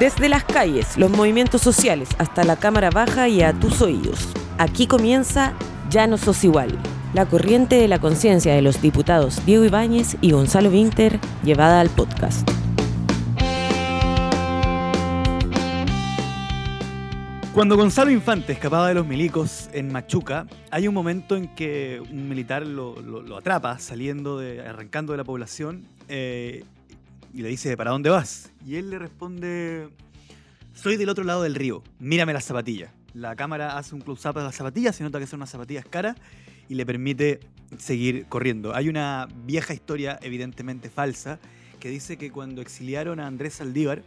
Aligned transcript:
Desde 0.00 0.30
las 0.30 0.44
calles, 0.44 0.96
los 0.96 1.10
movimientos 1.10 1.60
sociales, 1.60 2.08
hasta 2.16 2.42
la 2.42 2.56
Cámara 2.56 2.88
Baja 2.88 3.28
y 3.28 3.42
a 3.42 3.52
tus 3.52 3.82
oídos. 3.82 4.30
Aquí 4.56 4.86
comienza 4.86 5.52
Ya 5.90 6.06
no 6.06 6.16
sos 6.16 6.42
igual. 6.42 6.78
La 7.12 7.26
corriente 7.26 7.76
de 7.76 7.86
la 7.86 7.98
conciencia 7.98 8.54
de 8.54 8.62
los 8.62 8.80
diputados 8.80 9.44
Diego 9.44 9.62
Ibáñez 9.62 10.16
y 10.22 10.30
Gonzalo 10.30 10.70
Winter 10.70 11.20
llevada 11.44 11.82
al 11.82 11.90
podcast. 11.90 12.48
Cuando 17.52 17.76
Gonzalo 17.76 18.10
Infante 18.10 18.54
escapaba 18.54 18.88
de 18.88 18.94
los 18.94 19.06
milicos 19.06 19.68
en 19.74 19.92
Machuca, 19.92 20.46
hay 20.70 20.88
un 20.88 20.94
momento 20.94 21.36
en 21.36 21.54
que 21.54 22.00
un 22.10 22.26
militar 22.26 22.66
lo 22.66 23.36
atrapa 23.36 23.78
saliendo 23.78 24.38
de, 24.38 24.66
arrancando 24.66 25.12
de 25.12 25.18
la 25.18 25.24
población 25.24 25.84
eh, 26.08 26.64
y 27.32 27.42
le 27.42 27.48
dice, 27.48 27.76
¿para 27.76 27.90
dónde 27.90 28.10
vas? 28.10 28.52
Y 28.66 28.76
él 28.76 28.90
le 28.90 28.98
responde, 28.98 29.88
soy 30.74 30.96
del 30.96 31.08
otro 31.08 31.24
lado 31.24 31.42
del 31.42 31.54
río, 31.54 31.82
mírame 31.98 32.32
las 32.32 32.44
zapatillas. 32.44 32.92
La 33.14 33.34
cámara 33.36 33.76
hace 33.76 33.94
un 33.94 34.00
close-up 34.00 34.34
de 34.34 34.42
las 34.42 34.54
zapatillas, 34.54 34.96
se 34.96 35.02
nota 35.02 35.18
que 35.18 35.26
son 35.26 35.38
unas 35.38 35.50
zapatillas 35.50 35.84
caras 35.84 36.16
y 36.68 36.74
le 36.74 36.86
permite 36.86 37.40
seguir 37.78 38.26
corriendo. 38.26 38.74
Hay 38.74 38.88
una 38.88 39.28
vieja 39.44 39.74
historia 39.74 40.18
evidentemente 40.22 40.90
falsa 40.90 41.38
que 41.78 41.88
dice 41.88 42.16
que 42.16 42.30
cuando 42.30 42.62
exiliaron 42.62 43.20
a 43.20 43.26
Andrés 43.26 43.54
Saldívar, 43.54 44.02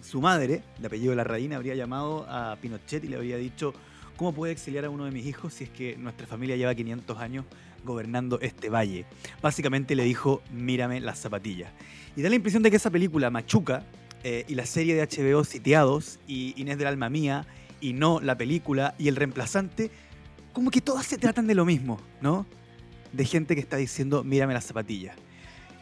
su 0.00 0.20
madre, 0.20 0.62
de 0.78 0.86
apellido 0.86 1.14
Larraín, 1.14 1.54
habría 1.54 1.74
llamado 1.74 2.26
a 2.28 2.56
Pinochet 2.60 3.02
y 3.04 3.08
le 3.08 3.16
habría 3.16 3.36
dicho, 3.38 3.72
¿cómo 4.16 4.32
puede 4.32 4.52
exiliar 4.52 4.84
a 4.84 4.90
uno 4.90 5.06
de 5.06 5.10
mis 5.10 5.26
hijos 5.26 5.54
si 5.54 5.64
es 5.64 5.70
que 5.70 5.96
nuestra 5.96 6.26
familia 6.26 6.56
lleva 6.56 6.74
500 6.74 7.18
años 7.18 7.46
gobernando 7.84 8.40
este 8.40 8.68
valle? 8.70 9.06
Básicamente 9.42 9.94
le 9.94 10.04
dijo, 10.04 10.42
mírame 10.52 11.00
las 11.00 11.18
zapatillas. 11.18 11.72
Y 12.16 12.22
da 12.22 12.28
la 12.28 12.36
impresión 12.36 12.62
de 12.62 12.70
que 12.70 12.76
esa 12.76 12.90
película, 12.90 13.30
Machuca, 13.30 13.84
eh, 14.22 14.44
y 14.48 14.54
la 14.54 14.66
serie 14.66 14.94
de 14.94 15.02
HBO 15.06 15.44
Sitiados, 15.44 16.18
y 16.26 16.54
Inés 16.56 16.78
del 16.78 16.86
Alma 16.86 17.10
Mía, 17.10 17.46
y 17.80 17.92
no 17.92 18.20
la 18.20 18.36
película, 18.36 18.94
y 18.98 19.08
el 19.08 19.16
reemplazante, 19.16 19.90
como 20.52 20.70
que 20.70 20.80
todas 20.80 21.06
se 21.06 21.18
tratan 21.18 21.46
de 21.46 21.54
lo 21.54 21.64
mismo, 21.64 22.00
¿no? 22.20 22.46
De 23.12 23.24
gente 23.24 23.54
que 23.54 23.60
está 23.60 23.76
diciendo, 23.76 24.24
mírame 24.24 24.54
las 24.54 24.64
zapatillas. 24.64 25.16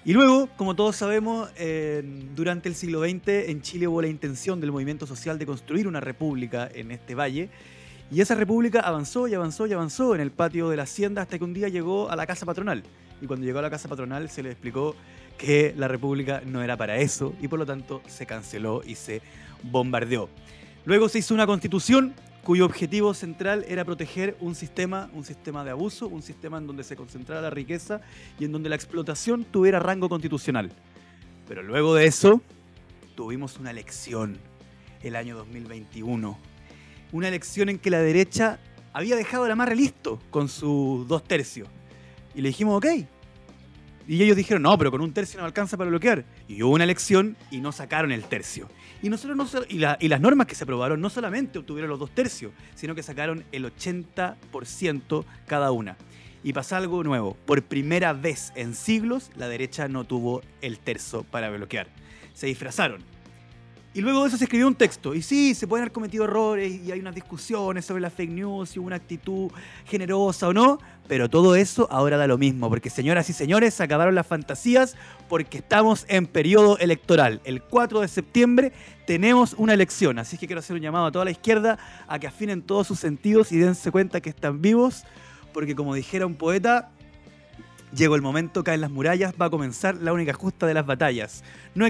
Y 0.04 0.14
luego, 0.14 0.48
como 0.56 0.74
todos 0.74 0.96
sabemos, 0.96 1.50
eh, 1.56 2.02
durante 2.34 2.68
el 2.68 2.74
siglo 2.74 3.02
XX 3.02 3.48
en 3.48 3.62
Chile 3.62 3.86
hubo 3.86 4.02
la 4.02 4.08
intención 4.08 4.60
del 4.60 4.72
movimiento 4.72 5.06
social 5.06 5.38
de 5.38 5.46
construir 5.46 5.86
una 5.86 6.00
república 6.00 6.68
en 6.74 6.90
este 6.90 7.14
valle. 7.14 7.50
Y 8.10 8.20
esa 8.20 8.34
república 8.34 8.80
avanzó 8.80 9.26
y 9.28 9.34
avanzó 9.34 9.66
y 9.66 9.72
avanzó 9.72 10.14
en 10.14 10.20
el 10.20 10.30
patio 10.30 10.68
de 10.68 10.76
la 10.76 10.82
hacienda 10.82 11.22
hasta 11.22 11.38
que 11.38 11.44
un 11.44 11.54
día 11.54 11.68
llegó 11.68 12.10
a 12.10 12.16
la 12.16 12.26
casa 12.26 12.44
patronal. 12.44 12.82
Y 13.20 13.26
cuando 13.26 13.46
llegó 13.46 13.60
a 13.60 13.62
la 13.62 13.70
casa 13.70 13.88
patronal 13.88 14.28
se 14.28 14.42
le 14.42 14.50
explicó 14.50 14.94
que 15.38 15.74
la 15.76 15.88
república 15.88 16.42
no 16.44 16.62
era 16.62 16.76
para 16.76 16.98
eso 16.98 17.34
y 17.40 17.48
por 17.48 17.58
lo 17.58 17.66
tanto 17.66 18.02
se 18.06 18.26
canceló 18.26 18.82
y 18.84 18.96
se 18.96 19.22
bombardeó. 19.62 20.28
Luego 20.84 21.08
se 21.08 21.20
hizo 21.20 21.32
una 21.32 21.46
constitución 21.46 22.14
cuyo 22.42 22.66
objetivo 22.66 23.14
central 23.14 23.64
era 23.68 23.84
proteger 23.84 24.36
un 24.40 24.54
sistema, 24.54 25.08
un 25.14 25.24
sistema 25.24 25.64
de 25.64 25.70
abuso, 25.70 26.08
un 26.08 26.22
sistema 26.22 26.58
en 26.58 26.66
donde 26.66 26.82
se 26.82 26.96
concentrara 26.96 27.40
la 27.40 27.50
riqueza 27.50 28.00
y 28.38 28.44
en 28.44 28.52
donde 28.52 28.68
la 28.68 28.74
explotación 28.74 29.44
tuviera 29.44 29.78
rango 29.78 30.08
constitucional. 30.08 30.72
Pero 31.46 31.62
luego 31.62 31.94
de 31.94 32.06
eso, 32.06 32.40
tuvimos 33.14 33.58
una 33.58 33.70
elección 33.70 34.38
el 35.02 35.16
año 35.16 35.36
2021. 35.36 36.51
Una 37.12 37.28
elección 37.28 37.68
en 37.68 37.78
que 37.78 37.90
la 37.90 37.98
derecha 38.00 38.58
había 38.92 39.16
dejado 39.16 39.46
el 39.46 39.52
amarre 39.52 39.76
listo 39.76 40.18
con 40.30 40.48
sus 40.48 41.06
dos 41.08 41.22
tercios. 41.24 41.68
Y 42.34 42.40
le 42.40 42.48
dijimos, 42.48 42.76
ok. 42.78 42.86
Y 44.08 44.20
ellos 44.22 44.36
dijeron, 44.36 44.62
no, 44.62 44.76
pero 44.76 44.90
con 44.90 45.00
un 45.00 45.12
tercio 45.12 45.38
no 45.38 45.46
alcanza 45.46 45.76
para 45.76 45.88
bloquear. 45.90 46.24
Y 46.48 46.62
hubo 46.62 46.72
una 46.74 46.84
elección 46.84 47.36
y 47.50 47.58
no 47.58 47.70
sacaron 47.70 48.10
el 48.10 48.24
tercio. 48.24 48.68
Y, 49.00 49.08
nosotros 49.08 49.36
no, 49.36 49.46
la- 49.78 49.96
y 50.00 50.08
las 50.08 50.20
normas 50.20 50.46
que 50.46 50.54
se 50.54 50.64
aprobaron 50.64 51.00
no 51.00 51.08
solamente 51.10 51.58
obtuvieron 51.58 51.88
los 51.90 52.00
dos 52.00 52.10
tercios, 52.10 52.52
sino 52.74 52.94
que 52.94 53.02
sacaron 53.02 53.44
el 53.52 53.64
80% 53.66 55.24
cada 55.46 55.70
una. 55.72 55.96
Y 56.44 56.52
pasa 56.52 56.76
algo 56.76 57.04
nuevo. 57.04 57.36
Por 57.46 57.62
primera 57.62 58.12
vez 58.12 58.52
en 58.56 58.74
siglos, 58.74 59.30
la 59.36 59.48
derecha 59.48 59.86
no 59.86 60.04
tuvo 60.04 60.42
el 60.60 60.78
tercio 60.80 61.22
para 61.22 61.50
bloquear. 61.50 61.86
Se 62.34 62.46
disfrazaron. 62.48 63.02
Y 63.94 64.00
luego 64.00 64.22
de 64.22 64.28
eso 64.28 64.38
se 64.38 64.44
escribió 64.44 64.66
un 64.66 64.74
texto. 64.74 65.14
Y 65.14 65.20
sí, 65.20 65.54
se 65.54 65.66
pueden 65.66 65.82
haber 65.82 65.92
cometido 65.92 66.24
errores 66.24 66.80
y 66.82 66.90
hay 66.90 67.00
unas 67.00 67.14
discusiones 67.14 67.84
sobre 67.84 68.00
la 68.00 68.08
fake 68.08 68.30
news 68.30 68.74
y 68.76 68.78
una 68.78 68.96
actitud 68.96 69.50
generosa 69.84 70.48
o 70.48 70.54
no. 70.54 70.78
Pero 71.08 71.28
todo 71.28 71.56
eso 71.56 71.88
ahora 71.90 72.16
da 72.16 72.26
lo 72.26 72.38
mismo. 72.38 72.70
Porque 72.70 72.88
señoras 72.88 73.28
y 73.28 73.34
señores, 73.34 73.74
se 73.74 73.82
acabaron 73.82 74.14
las 74.14 74.26
fantasías 74.26 74.96
porque 75.28 75.58
estamos 75.58 76.06
en 76.08 76.26
periodo 76.26 76.78
electoral. 76.78 77.42
El 77.44 77.62
4 77.62 78.00
de 78.00 78.08
septiembre 78.08 78.72
tenemos 79.06 79.54
una 79.58 79.74
elección. 79.74 80.18
Así 80.18 80.38
que 80.38 80.46
quiero 80.46 80.60
hacer 80.60 80.74
un 80.74 80.80
llamado 80.82 81.06
a 81.06 81.12
toda 81.12 81.26
la 81.26 81.30
izquierda 81.30 81.78
a 82.08 82.18
que 82.18 82.26
afinen 82.26 82.62
todos 82.62 82.86
sus 82.86 82.98
sentidos 82.98 83.52
y 83.52 83.58
dense 83.58 83.90
cuenta 83.90 84.22
que 84.22 84.30
están 84.30 84.62
vivos. 84.62 85.04
Porque 85.52 85.76
como 85.76 85.94
dijera 85.94 86.24
un 86.24 86.36
poeta, 86.36 86.92
Llegó 87.94 88.16
el 88.16 88.22
momento, 88.22 88.64
caen 88.64 88.80
las 88.80 88.90
murallas, 88.90 89.34
va 89.40 89.46
a 89.46 89.50
comenzar 89.50 89.96
la 89.96 90.14
única 90.14 90.32
justa 90.32 90.66
de 90.66 90.72
las 90.72 90.86
batallas. 90.86 91.44
No, 91.74 91.86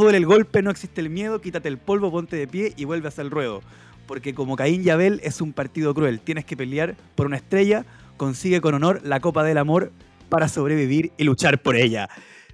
duele 0.00 0.18
el 0.18 0.26
golpe, 0.26 0.62
no 0.62 0.70
existe 0.70 1.00
el 1.00 1.10
miedo, 1.10 1.40
quítate 1.40 1.68
el 1.68 1.78
polvo, 1.78 2.10
ponte 2.10 2.34
de 2.34 2.48
pie 2.48 2.72
y 2.76 2.84
vuelve 2.84 3.06
hacia 3.06 3.22
el 3.22 3.30
ruedo. 3.30 3.62
Porque 4.08 4.34
como 4.34 4.56
Caín 4.56 4.82
y 4.84 4.90
Abel 4.90 5.20
es 5.22 5.40
un 5.40 5.52
partido 5.52 5.94
cruel, 5.94 6.20
tienes 6.20 6.44
que 6.44 6.56
pelear 6.56 6.96
por 7.14 7.26
una 7.26 7.36
estrella, 7.36 7.86
consigue 8.16 8.60
con 8.60 8.74
honor 8.74 9.00
la 9.04 9.20
copa 9.20 9.44
del 9.44 9.58
amor 9.58 9.92
para 10.28 10.48
sobrevivir 10.48 11.12
y 11.16 11.24
luchar 11.24 11.62
por 11.62 11.76
ella. 11.76 12.08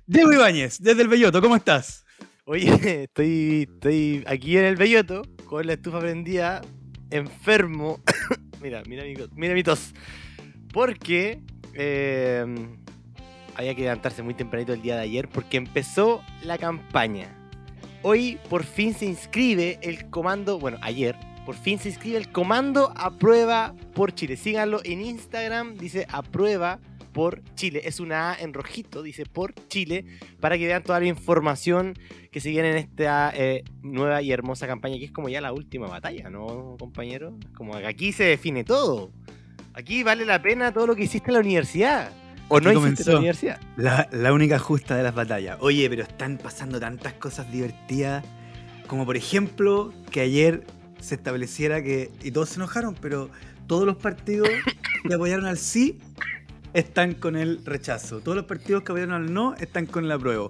Diego 0.07 0.33
Ibáñez, 0.33 0.79
desde 0.81 1.01
el 1.01 1.09
Belloto, 1.09 1.41
¿cómo 1.41 1.57
estás? 1.57 2.05
Oye, 2.45 3.05
estoy, 3.05 3.67
estoy 3.73 4.25
aquí 4.27 4.59
en 4.59 4.65
el 4.65 4.77
Belloto 4.77 5.23
con 5.47 5.67
la 5.67 5.73
estufa 5.73 6.01
prendida, 6.01 6.61
enfermo. 7.11 8.03
mira, 8.63 8.83
mira 8.87 9.05
mi, 9.05 9.15
mira 9.37 9.55
mi 9.55 9.63
tos. 9.63 9.95
Porque 10.73 11.41
eh, 11.75 12.45
había 13.55 13.75
que 13.75 13.83
levantarse 13.83 14.23
muy 14.23 14.35
tempranito 14.35 14.73
el 14.73 14.83
día 14.83 14.97
de 14.97 15.03
ayer 15.03 15.29
porque 15.29 15.57
empezó 15.57 16.23
la 16.43 16.59
campaña. 16.59 17.37
Hoy 18.03 18.39
por 18.49 18.65
fin 18.65 18.95
se 18.95 19.07
inscribe 19.07 19.79
el 19.83 20.09
comando, 20.09 20.59
bueno, 20.59 20.79
ayer, 20.81 21.17
por 21.45 21.55
fin 21.55 21.79
se 21.79 21.89
inscribe 21.89 22.17
el 22.17 22.33
comando 22.33 22.93
Aprueba 22.97 23.75
por 23.95 24.15
Chile. 24.15 24.37
Síganlo 24.37 24.81
en 24.85 25.01
Instagram, 25.01 25.77
dice 25.77 26.07
Aprueba 26.11 26.81
por 27.13 27.43
Chile. 27.55 27.83
Es 27.85 28.01
una 28.01 28.33
A 28.33 28.41
en 28.41 28.55
rojito, 28.55 29.03
dice 29.03 29.27
por 29.27 29.55
Chile, 29.69 30.05
para 30.41 30.57
que 30.57 30.67
vean 30.67 30.83
toda 30.83 31.01
la 31.01 31.07
información 31.07 31.95
que 32.31 32.41
se 32.41 32.51
viene 32.51 32.71
en 32.71 32.77
esta 32.77 33.33
eh, 33.35 33.65
nueva 33.83 34.23
y 34.23 34.33
hermosa 34.33 34.67
campaña, 34.67 34.99
que 34.99 35.07
es 35.07 35.13
como 35.13 35.29
ya 35.29 35.41
la 35.41 35.53
última 35.53 35.89
batalla, 35.89 36.31
¿no, 36.31 36.77
compañero? 36.79 37.37
Como 37.57 37.75
aquí 37.75 38.13
se 38.13 38.25
define 38.25 38.65
todo. 38.65 39.13
Aquí 39.75 40.03
vale 40.03 40.25
la 40.25 40.41
pena 40.43 40.73
todo 40.73 40.87
lo 40.87 40.97
que 40.97 41.05
hiciste 41.05 41.31
en 41.31 41.35
la 41.35 41.41
universidad. 41.41 42.13
¿O 42.51 42.61
no 42.61 42.71
hiciste 42.71 42.71
en 42.71 42.75
comenzó. 42.75 43.13
la 43.13 43.19
universidad? 43.19 43.61
La, 43.77 44.09
la 44.13 44.33
única 44.33 44.59
justa 44.59 44.97
de 44.97 45.03
las 45.03 45.15
batallas. 45.15 45.57
Oye, 45.61 45.89
pero 45.89 46.03
están 46.03 46.37
pasando 46.37 46.81
tantas 46.81 47.15
cosas 47.15 47.51
divertidas. 47.51 48.25
Como 48.87 49.07
por 49.07 49.17
ejemplo, 49.17 49.95
que 50.11 50.21
ayer 50.21 50.65
se 51.01 51.15
estableciera 51.15 51.83
que. 51.83 52.11
Y 52.23 52.33
todos 52.33 52.51
se 52.51 52.57
enojaron, 52.57 52.95
pero 53.01 53.31
todos 53.67 53.87
los 53.87 53.97
partidos 53.97 54.49
que 55.09 55.15
apoyaron 55.15 55.47
al 55.47 55.59
sí 55.59 55.99
están 56.73 57.15
con 57.15 57.37
el 57.37 57.65
rechazo. 57.65 58.21
Todos 58.21 58.37
los 58.37 58.47
partidos 58.47 58.83
que 58.83 58.93
apoyaron 58.93 59.15
al 59.15 59.33
no 59.33 59.55
están 59.55 59.87
con 59.87 60.05
el 60.05 60.13
apruebo. 60.13 60.49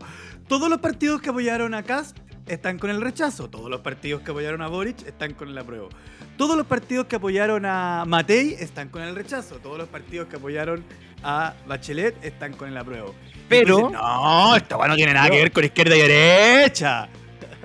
Todos 0.48 0.68
los 0.68 0.80
partidos 0.80 1.20
que 1.20 1.30
apoyaron 1.30 1.74
a 1.74 1.82
Cast 1.82 2.18
están 2.50 2.78
con 2.78 2.90
el 2.90 3.00
rechazo. 3.00 3.48
Todos 3.48 3.70
los 3.70 3.80
partidos 3.80 4.22
que 4.22 4.30
apoyaron 4.32 4.60
a 4.62 4.68
Boric 4.68 5.06
están 5.06 5.34
con 5.34 5.48
el 5.48 5.56
apruebo. 5.58 5.88
Todos 6.36 6.56
los 6.56 6.66
partidos 6.66 7.06
que 7.06 7.16
apoyaron 7.16 7.64
a 7.64 8.04
Matei 8.06 8.54
están 8.58 8.88
con 8.88 9.02
el 9.02 9.14
rechazo. 9.14 9.56
Todos 9.56 9.78
los 9.78 9.88
partidos 9.88 10.28
que 10.28 10.36
apoyaron 10.36 10.84
a 11.22 11.54
Bachelet 11.66 12.22
están 12.24 12.54
con 12.54 12.68
el 12.68 12.76
apruebo. 12.76 13.14
Pero- 13.48 13.76
dices, 13.76 13.92
no, 13.92 14.56
esta 14.56 14.76
weá 14.76 14.88
no 14.88 14.96
tiene 14.96 15.14
nada 15.14 15.30
que 15.30 15.36
ver 15.36 15.52
con 15.52 15.64
izquierda 15.64 15.96
y 15.96 16.00
derecha. 16.00 17.08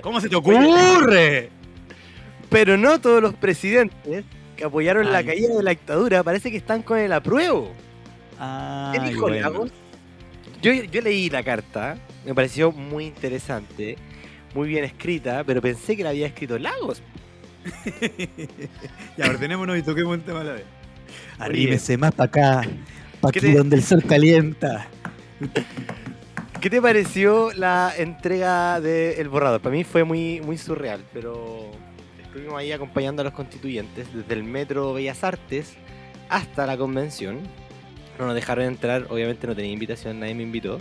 ¿Cómo 0.00 0.20
se 0.20 0.28
te 0.28 0.36
ocurre? 0.36 1.50
Pero 2.48 2.76
no 2.76 3.00
todos 3.00 3.20
los 3.20 3.34
presidentes 3.34 4.24
que 4.56 4.64
apoyaron 4.64 5.10
la 5.12 5.24
caída 5.24 5.54
de 5.56 5.62
la 5.62 5.70
dictadura 5.70 6.22
parece 6.22 6.50
que 6.50 6.56
están 6.56 6.82
con 6.82 6.98
el 6.98 7.12
apruebo. 7.12 7.72
¿Qué 8.92 9.00
dijo 9.00 9.22
bueno. 9.22 9.40
Lagos? 9.40 9.70
Yo, 10.62 10.72
yo 10.72 11.00
leí 11.00 11.28
la 11.28 11.42
carta, 11.42 11.96
me 12.24 12.34
pareció 12.34 12.72
muy 12.72 13.06
interesante, 13.06 13.96
muy 14.54 14.68
bien 14.68 14.84
escrita, 14.84 15.44
pero 15.44 15.60
pensé 15.60 15.96
que 15.96 16.02
la 16.04 16.10
había 16.10 16.26
escrito 16.26 16.58
Lagos. 16.58 17.02
ya, 19.16 19.26
ordenémonos 19.28 19.76
y 19.78 19.82
toquemos 19.82 20.16
un 20.16 20.22
tema 20.22 20.40
a 20.40 20.44
la 20.44 20.52
vez. 20.52 20.64
Arrímese 21.38 21.96
más 21.98 22.12
para 22.12 22.26
acá, 22.28 22.68
para 23.20 23.32
¿Qué 23.32 23.38
aquí 23.40 23.52
te- 23.52 23.54
donde 23.58 23.76
el 23.76 23.82
sol 23.82 24.02
calienta. 24.06 24.88
¿Qué 26.60 26.70
te 26.70 26.80
pareció 26.80 27.52
la 27.52 27.92
entrega 27.96 28.80
del 28.80 29.28
borrador? 29.28 29.60
Para 29.60 29.74
mí 29.74 29.84
fue 29.84 30.04
muy, 30.04 30.40
muy 30.40 30.58
surreal, 30.58 31.00
pero 31.12 31.70
estuvimos 32.22 32.54
ahí 32.58 32.72
acompañando 32.72 33.22
a 33.22 33.24
los 33.24 33.34
constituyentes 33.34 34.12
desde 34.14 34.34
el 34.34 34.42
Metro 34.44 34.92
Bellas 34.94 35.22
Artes 35.22 35.74
hasta 36.28 36.66
la 36.66 36.76
convención. 36.76 37.40
No 38.18 38.26
nos 38.26 38.34
dejaron 38.34 38.64
entrar, 38.64 39.06
obviamente 39.10 39.46
no 39.46 39.54
tenía 39.54 39.72
invitación, 39.72 40.18
nadie 40.18 40.34
me 40.34 40.42
invitó. 40.42 40.80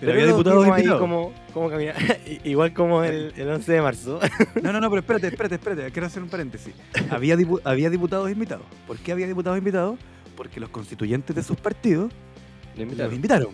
Pero, 0.00 0.26
diputados 0.26 0.64
vimos 0.64 0.76
ahí 0.76 0.82
invitados. 0.82 1.00
como, 1.00 1.32
como 1.52 1.70
camina- 1.70 1.94
igual 2.44 2.72
como 2.72 3.02
el, 3.04 3.32
el 3.36 3.48
11 3.48 3.72
de 3.72 3.82
marzo. 3.82 4.20
No, 4.62 4.72
no, 4.72 4.80
no, 4.80 4.88
pero 4.90 5.00
espérate, 5.00 5.26
espérate, 5.28 5.54
espérate. 5.56 5.90
Quiero 5.92 6.06
hacer 6.06 6.22
un 6.22 6.28
paréntesis. 6.28 6.74
Había, 7.10 7.36
dipu- 7.36 7.60
había 7.64 7.90
diputados 7.90 8.30
invitados. 8.30 8.64
¿Por 8.86 8.98
qué 8.98 9.12
había 9.12 9.26
diputados 9.26 9.58
invitados? 9.58 9.98
Porque 10.36 10.60
los 10.60 10.68
constituyentes 10.70 11.34
de 11.34 11.42
sus 11.42 11.56
partidos 11.56 12.12
Lo 12.76 12.84
los 12.84 13.12
invitaron. 13.12 13.48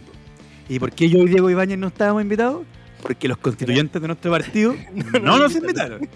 ¿Y 0.69 0.79
por 0.79 0.93
qué 0.93 1.09
yo 1.09 1.19
y 1.21 1.27
Diego 1.29 1.49
Ibáñez 1.51 1.79
no 1.79 1.87
estábamos 1.89 2.23
invitados? 2.23 2.67
Porque 3.03 3.29
los 3.29 3.37
constituyentes 3.39 4.01
de 4.01 4.07
nuestro 4.09 4.31
partido 4.31 4.75
no, 5.23 5.39
nos 5.39 5.55
invitaron. 5.57 6.09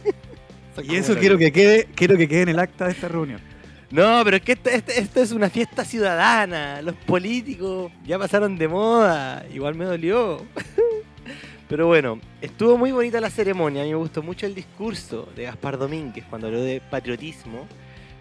Y 0.82 0.96
eso 0.96 1.16
quiero 1.16 1.36
que 1.38 1.50
quede, 1.52 1.88
quiero 1.94 2.16
que 2.16 2.28
quede 2.28 2.42
en 2.42 2.48
el 2.50 2.58
acta 2.58 2.84
de 2.86 2.92
esta 2.92 3.08
reunión. 3.08 3.40
No, 3.90 4.20
pero 4.24 4.36
es 4.36 4.42
que 4.42 4.52
esto, 4.52 4.68
esto- 4.70 4.92
esto 4.92 5.20
es 5.22 5.32
una 5.32 5.48
fiesta 5.48 5.84
ciudadana. 5.84 6.82
Los 6.82 6.94
políticos 6.94 7.90
ya 8.04 8.18
pasaron 8.18 8.56
de 8.58 8.68
moda. 8.68 9.44
Igual 9.52 9.74
me 9.74 9.84
dolió. 9.86 10.44
Pero 11.68 11.86
bueno, 11.86 12.18
estuvo 12.40 12.78
muy 12.78 12.92
bonita 12.92 13.20
la 13.20 13.28
ceremonia. 13.28 13.82
A 13.82 13.84
mí 13.84 13.90
me 13.90 13.96
gustó 13.96 14.22
mucho 14.22 14.46
el 14.46 14.54
discurso 14.54 15.28
de 15.36 15.44
Gaspar 15.44 15.76
Domínguez 15.76 16.24
cuando 16.30 16.46
habló 16.46 16.62
de 16.62 16.80
patriotismo. 16.80 17.66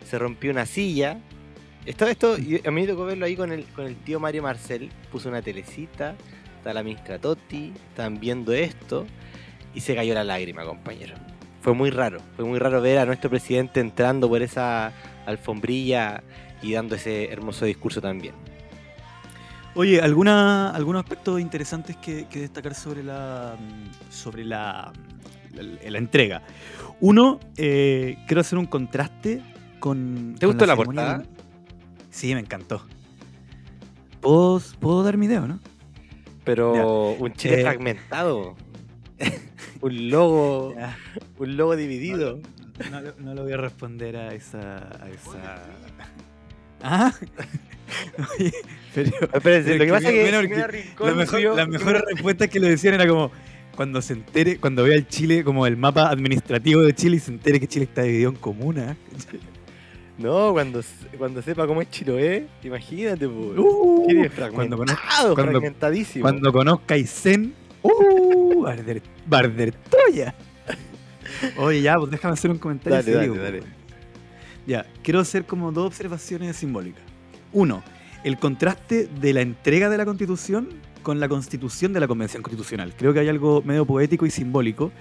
Se 0.06 0.20
rompió 0.20 0.52
una 0.52 0.66
silla. 0.66 1.18
Esto, 1.86 2.08
esto, 2.08 2.34
a 2.34 2.72
mí 2.72 2.82
me 2.82 2.88
tocó 2.88 3.06
verlo 3.06 3.26
ahí 3.26 3.38
con 3.38 3.54
el, 3.54 3.64
con 3.68 3.86
el 3.88 3.96
tío 3.96 4.20
Mario 4.20 4.44
Marcel. 4.44 4.90
Puso 5.14 5.30
una 5.30 5.42
telecita. 5.42 6.16
Está 6.58 6.74
la 6.74 6.84
ministra 6.84 7.20
Totti. 7.20 7.72
Estaban 7.90 8.20
viendo 8.20 8.52
esto. 8.52 9.06
Y 9.74 9.80
se 9.80 9.96
cayó 9.96 10.14
la 10.14 10.26
lágrima, 10.26 10.66
compañero. 10.66 11.16
Fue 11.62 11.74
muy 11.74 11.90
raro. 11.90 12.20
Fue 12.36 12.44
muy 12.44 12.60
raro 12.60 12.82
ver 12.82 13.00
a 13.00 13.06
nuestro 13.06 13.30
presidente 13.30 13.80
entrando 13.80 14.28
por 14.28 14.42
esa 14.42 14.92
alfombrilla 15.28 16.24
y 16.62 16.74
dando 16.74 16.96
ese 16.96 17.32
hermoso 17.32 17.66
discurso 17.66 18.02
también. 18.02 18.34
Oye, 19.76 20.02
¿alguna, 20.02 20.72
algunos 20.72 21.04
aspectos 21.04 21.40
interesantes 21.40 21.96
que, 21.98 22.26
que 22.28 22.40
destacar 22.40 22.74
sobre 22.74 23.04
la 23.04 23.56
sobre 24.10 24.44
la, 24.44 24.92
la, 25.54 25.90
la 25.92 25.98
entrega? 26.00 26.42
Uno, 27.00 27.40
eh, 27.58 28.18
quiero 28.26 28.42
hacer 28.42 28.58
un 28.58 28.66
contraste 28.66 29.42
con. 29.80 30.34
¿Te 30.40 30.48
con 30.48 30.56
gustó 30.56 30.66
la 30.66 30.76
portada? 30.76 31.18
de- 31.20 31.26
Sí, 32.10 32.34
me 32.34 32.40
encantó. 32.40 32.82
¿Puedo, 34.22 34.60
puedo 34.80 35.04
dar 35.04 35.18
mi 35.18 35.28
dedo, 35.28 35.48
no? 35.48 35.60
Pero 36.44 37.12
un 37.20 37.34
Chile 37.34 37.60
Eh, 37.60 37.64
fragmentado. 37.64 38.56
un 39.82 40.10
logo, 40.10 40.74
Ya. 40.78 40.98
un 41.38 41.56
logo 41.58 41.76
dividido. 41.76 42.38
No, 42.38 42.42
no- 42.42 42.57
no 43.20 43.34
le 43.34 43.42
voy 43.42 43.54
a 43.54 43.58
responder 43.58 44.16
a 44.18 44.34
esa. 44.34 44.78
A 45.04 45.10
esa... 45.10 45.64
¿Ah? 46.82 47.14
Oye, 48.40 48.54
pero. 48.94 49.12
Espérense, 49.34 49.42
Pero 49.44 49.74
lo 49.74 49.80
que 49.80 49.86
que 49.86 49.92
pasa 49.92 50.10
es 50.10 50.48
que 50.50 50.68
Rincón 50.68 51.08
La 51.08 51.14
mejor, 51.16 51.56
las 51.56 51.68
mejores 51.68 52.02
respuestas 52.12 52.50
que 52.50 52.60
le 52.60 52.70
decían 52.70 52.94
era 52.96 53.08
como 53.08 53.32
cuando 53.76 54.02
se 54.02 54.14
entere, 54.14 54.58
cuando 54.58 54.84
vea 54.84 54.96
el 54.96 55.08
Chile 55.08 55.44
como 55.44 55.66
el 55.68 55.78
mapa 55.78 56.10
administrativo 56.10 56.82
de 56.82 56.94
Chile 56.94 57.18
y 57.18 57.20
se 57.20 57.32
entere 57.32 57.60
que 57.60 57.68
Chile 57.68 57.86
está 57.86 58.02
dividido 58.04 58.32
en 58.32 58.36
comunas. 58.36 58.98
No, 60.18 60.52
cuando, 60.52 60.82
cuando 61.20 61.44
sepa 61.44 61.68
cómo 61.68 61.80
es 61.80 61.92
Chiloé, 61.92 62.48
imagínate, 62.64 63.28
po. 63.28 63.54
Uh, 63.56 64.08
cuando, 64.52 64.76
conozca, 64.76 65.00
fragmentado, 65.06 65.36
cuando- 65.36 65.52
fragmentadísimo. 65.52 66.24
cuando 66.24 66.52
conozca 66.52 66.96
Aysén, 66.96 67.54
¡uh! 67.84 68.64
Barder, 68.64 69.04
Barder 69.28 69.74
Troya. 69.74 70.34
Oye, 71.58 71.82
ya, 71.82 71.96
pues 71.96 72.12
déjame 72.12 72.34
hacer 72.34 72.52
un 72.52 72.58
comentario. 72.58 72.98
Dale, 72.98 73.12
dale, 73.12 73.28
serio, 73.28 73.44
dale. 73.44 73.60
pues. 73.60 73.72
Ya, 74.66 74.86
quiero 75.02 75.20
hacer 75.20 75.46
como 75.46 75.72
dos 75.72 75.88
observaciones 75.88 76.56
simbólicas. 76.58 77.02
Uno, 77.54 77.84
el 78.24 78.38
contraste 78.38 79.08
de 79.08 79.34
la 79.34 79.42
entrega 79.42 79.90
de 79.90 79.98
la 79.98 80.06
Constitución 80.06 80.70
con 81.04 81.22
la 81.22 81.30
constitución 81.30 81.94
de 81.94 82.02
la 82.02 82.08
Convención 82.08 82.44
Constitucional. 82.44 82.94
Creo 82.98 83.14
que 83.14 83.22
hay 83.22 83.30
algo 83.30 83.62
medio 83.62 83.86
poético 83.86 84.26
y 84.26 84.30
simbólico 84.30 84.92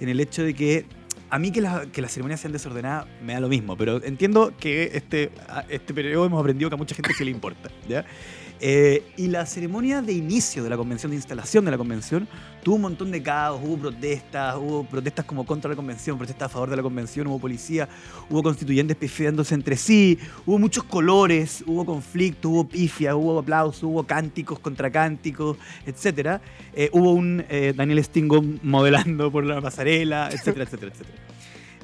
en 0.00 0.08
el 0.08 0.18
hecho 0.20 0.42
de 0.42 0.54
que 0.54 0.86
a 1.30 1.38
mí 1.38 1.50
que, 1.52 1.60
la- 1.60 1.86
que 1.86 2.02
las 2.02 2.12
ceremonias 2.12 2.40
sean 2.40 2.52
desordenadas 2.52 3.06
me 3.24 3.32
da 3.34 3.40
lo 3.40 3.48
mismo, 3.48 3.76
pero 3.76 4.02
entiendo 4.04 4.52
que 4.58 4.90
este, 4.94 5.30
este 5.68 5.94
periodo 5.94 6.26
hemos 6.26 6.40
aprendido 6.40 6.68
que 6.70 6.74
a 6.74 6.78
mucha 6.78 6.94
gente 6.94 7.12
sí 7.16 7.24
le 7.24 7.30
importa. 7.30 7.70
¿ya? 7.88 8.04
Eh, 8.62 9.02
y 9.16 9.28
la 9.28 9.46
ceremonia 9.46 10.02
de 10.02 10.12
inicio 10.12 10.62
de 10.62 10.68
la 10.68 10.76
convención, 10.76 11.08
de 11.10 11.16
instalación 11.16 11.64
de 11.64 11.70
la 11.70 11.78
convención, 11.78 12.28
tuvo 12.62 12.74
un 12.74 12.82
montón 12.82 13.10
de 13.10 13.22
caos, 13.22 13.58
hubo 13.64 13.78
protestas, 13.78 14.56
hubo 14.56 14.84
protestas 14.84 15.24
como 15.24 15.46
contra 15.46 15.70
la 15.70 15.76
convención, 15.76 16.18
protestas 16.18 16.44
a 16.44 16.48
favor 16.50 16.68
de 16.68 16.76
la 16.76 16.82
convención, 16.82 17.26
hubo 17.28 17.38
policía, 17.38 17.88
hubo 18.28 18.42
constituyentes 18.42 18.98
pifiándose 18.98 19.54
entre 19.54 19.76
sí, 19.78 20.18
hubo 20.44 20.58
muchos 20.58 20.84
colores, 20.84 21.64
hubo 21.66 21.86
conflicto, 21.86 22.50
hubo 22.50 22.68
pifia, 22.68 23.16
hubo 23.16 23.38
aplausos, 23.38 23.82
hubo 23.84 24.02
cánticos 24.02 24.58
contra 24.58 24.90
cánticos, 24.90 25.56
etc. 25.86 26.40
hubo 26.92 27.12
un 27.12 27.42
eh, 27.48 27.72
Daniel 27.74 28.04
Stingo 28.04 28.44
modelando 28.62 29.32
por 29.32 29.44
la 29.46 29.62
pasarela, 29.62 30.28
etcétera, 30.30 30.64
etcétera, 30.64 30.92
etcétera. 30.92 31.18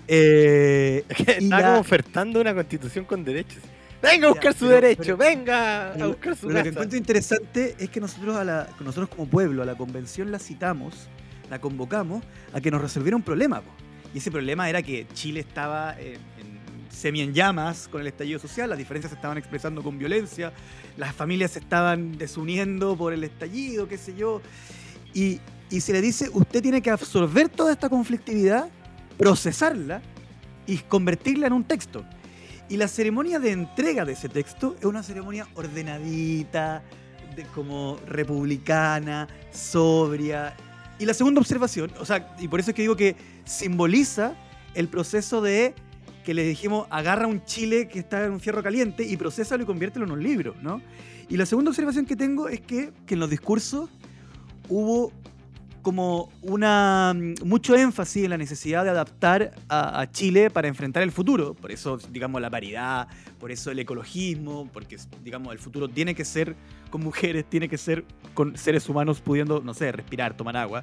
Eh, 0.09 1.05
la- 1.43 1.63
como 1.63 1.79
ofertando 1.81 2.41
una 2.41 2.55
constitución 2.55 3.05
con 3.05 3.25
derechos. 3.25 3.63
Venga 4.03 4.27
a 4.29 4.31
buscar 4.31 4.53
Ya, 4.53 4.59
su 4.59 4.67
pero- 4.67 4.75
derecho, 4.81 5.03
pero- 5.03 5.17
venga 5.17 5.93
a 5.95 6.07
buscar 6.07 6.37
su 6.37 6.47
pero 6.47 6.59
lo 6.59 6.63
que 6.63 6.69
encuentro 6.69 6.99
interesante 6.99 7.75
es 7.79 7.89
que 7.91 8.01
nosotros, 8.01 8.37
a 8.37 8.45
la, 8.45 8.69
nosotros 8.81 9.09
como 9.09 9.27
pueblo, 9.27 9.63
a 9.63 9.67
la 9.67 9.75
convención 9.75 10.31
la 10.31 10.39
citamos, 10.39 11.09
la 11.51 11.59
convocamos 11.61 12.23
a 12.53 12.61
que 12.61 12.71
nos 12.71 12.81
resolviera 12.83 13.17
un 13.17 13.23
problema. 13.23 13.63
po. 13.63 13.71
Y 14.15 14.19
ese 14.19 14.31
problema 14.31 14.69
era 14.69 14.83
que 14.83 15.07
Chile 15.15 15.41
estaba 15.41 15.99
en, 15.99 16.15
en- 16.15 16.57
semi 16.91 17.21
en 17.21 17.35
llamas 17.35 17.89
con 17.89 18.01
el 18.01 18.07
estallido 18.07 18.39
social, 18.39 18.71
las 18.71 18.79
diferencias 18.79 19.11
se 19.11 19.17
estaban 19.17 19.37
expresando 19.37 19.83
con 19.83 19.99
violencia, 19.99 20.53
las 20.97 21.15
familias 21.15 21.51
se 21.51 21.59
estaban 21.59 22.17
desuniendo 22.17 22.97
por 22.97 23.13
el 23.13 23.23
estallido, 23.25 23.87
qué 23.89 23.99
sé 23.99 24.15
yo. 24.15 24.41
Y, 25.13 25.41
y 25.69 25.81
se 25.81 25.93
le 25.93 26.01
dice, 26.01 26.31
usted 26.33 26.63
tiene 26.63 26.81
que 26.81 26.91
absorber 26.91 27.49
toda 27.51 27.73
esta 27.73 27.89
conflictividad, 27.91 28.69
procesarla 29.17 30.03
y 30.67 30.79
convertirla 30.79 31.47
en 31.47 31.53
un 31.53 31.65
texto. 31.65 32.05
Y 32.69 32.77
la 32.77 32.89
ceremonia 32.89 33.39
de 33.39 33.53
entrega 33.53 34.05
de 34.05 34.13
ese 34.13 34.29
texto 34.29 34.77
es 34.79 34.85
una 34.85 35.03
ceremonia 35.03 35.47
ordenadita, 35.55 36.83
de, 37.37 37.45
como 37.55 37.99
republicana, 38.07 39.29
sobria. 39.53 40.57
Y 40.99 41.05
la 41.05 41.15
segunda 41.15 41.41
observación, 41.41 41.93
o 42.01 42.05
sea, 42.05 42.35
y 42.41 42.49
por 42.49 42.59
eso 42.59 42.71
es 42.71 42.77
que 42.77 42.83
digo 42.83 42.97
que 42.97 43.17
simboliza 43.45 44.35
el 44.75 44.89
proceso 44.89 45.41
de 45.41 45.75
que 46.25 46.35
le 46.35 46.43
dijimos, 46.43 46.89
agarra 46.91 47.29
un 47.29 47.45
chile 47.45 47.87
que 47.87 48.01
está 48.01 48.25
en 48.25 48.33
un 48.33 48.41
fierro 48.41 48.63
caliente 48.63 49.05
y 49.05 49.17
procésalo 49.17 49.63
y 49.63 49.67
conviértelo 49.67 50.07
en 50.07 50.11
un 50.11 50.23
libro, 50.23 50.57
¿no? 50.61 50.83
Y 51.29 51.37
la 51.37 51.47
segunda 51.47 51.71
observación 51.71 52.05
que 52.05 52.17
tengo 52.17 52.49
es 52.49 52.61
que, 52.61 52.93
que 53.07 53.15
en 53.15 53.21
los 53.21 53.31
discursos 53.31 53.89
hubo 54.69 55.13
como 55.87 56.31
una 56.43 57.15
mm, 57.15 57.47
mucho 57.47 57.77
énfasis 57.77 58.25
en 58.25 58.31
la 58.31 58.37
necesidad 58.37 58.83
de 58.83 58.91
adaptar 58.91 59.53
a, 59.69 60.09
Chile 60.11 60.51
para 60.51 60.67
enfrentar 60.67 61.05
el 61.05 61.13
futuro. 61.13 61.55
Por 61.55 61.71
eso, 61.71 61.97
digamos, 62.11 62.41
la 62.41 62.51
paridad, 62.51 63.07
por 63.39 63.53
eso 63.53 63.71
el 63.71 63.79
ecologismo, 63.79 64.69
porque, 64.73 64.97
digamos, 65.23 65.53
el 65.53 65.61
futuro 65.61 65.87
tiene 65.87 66.17
que 66.17 66.25
ser 66.25 66.57
con 66.91 67.05
mujeres, 67.05 67.45
tiene 67.49 67.69
que 67.69 67.79
ser 67.79 68.05
con 68.35 68.57
seres 68.57 68.89
humanos 68.89 69.21
pudiendo, 69.21 69.61
no 69.61 69.75
sé, 69.75 69.93
respirar, 69.93 70.37
tomar 70.37 70.57
agua. 70.57 70.83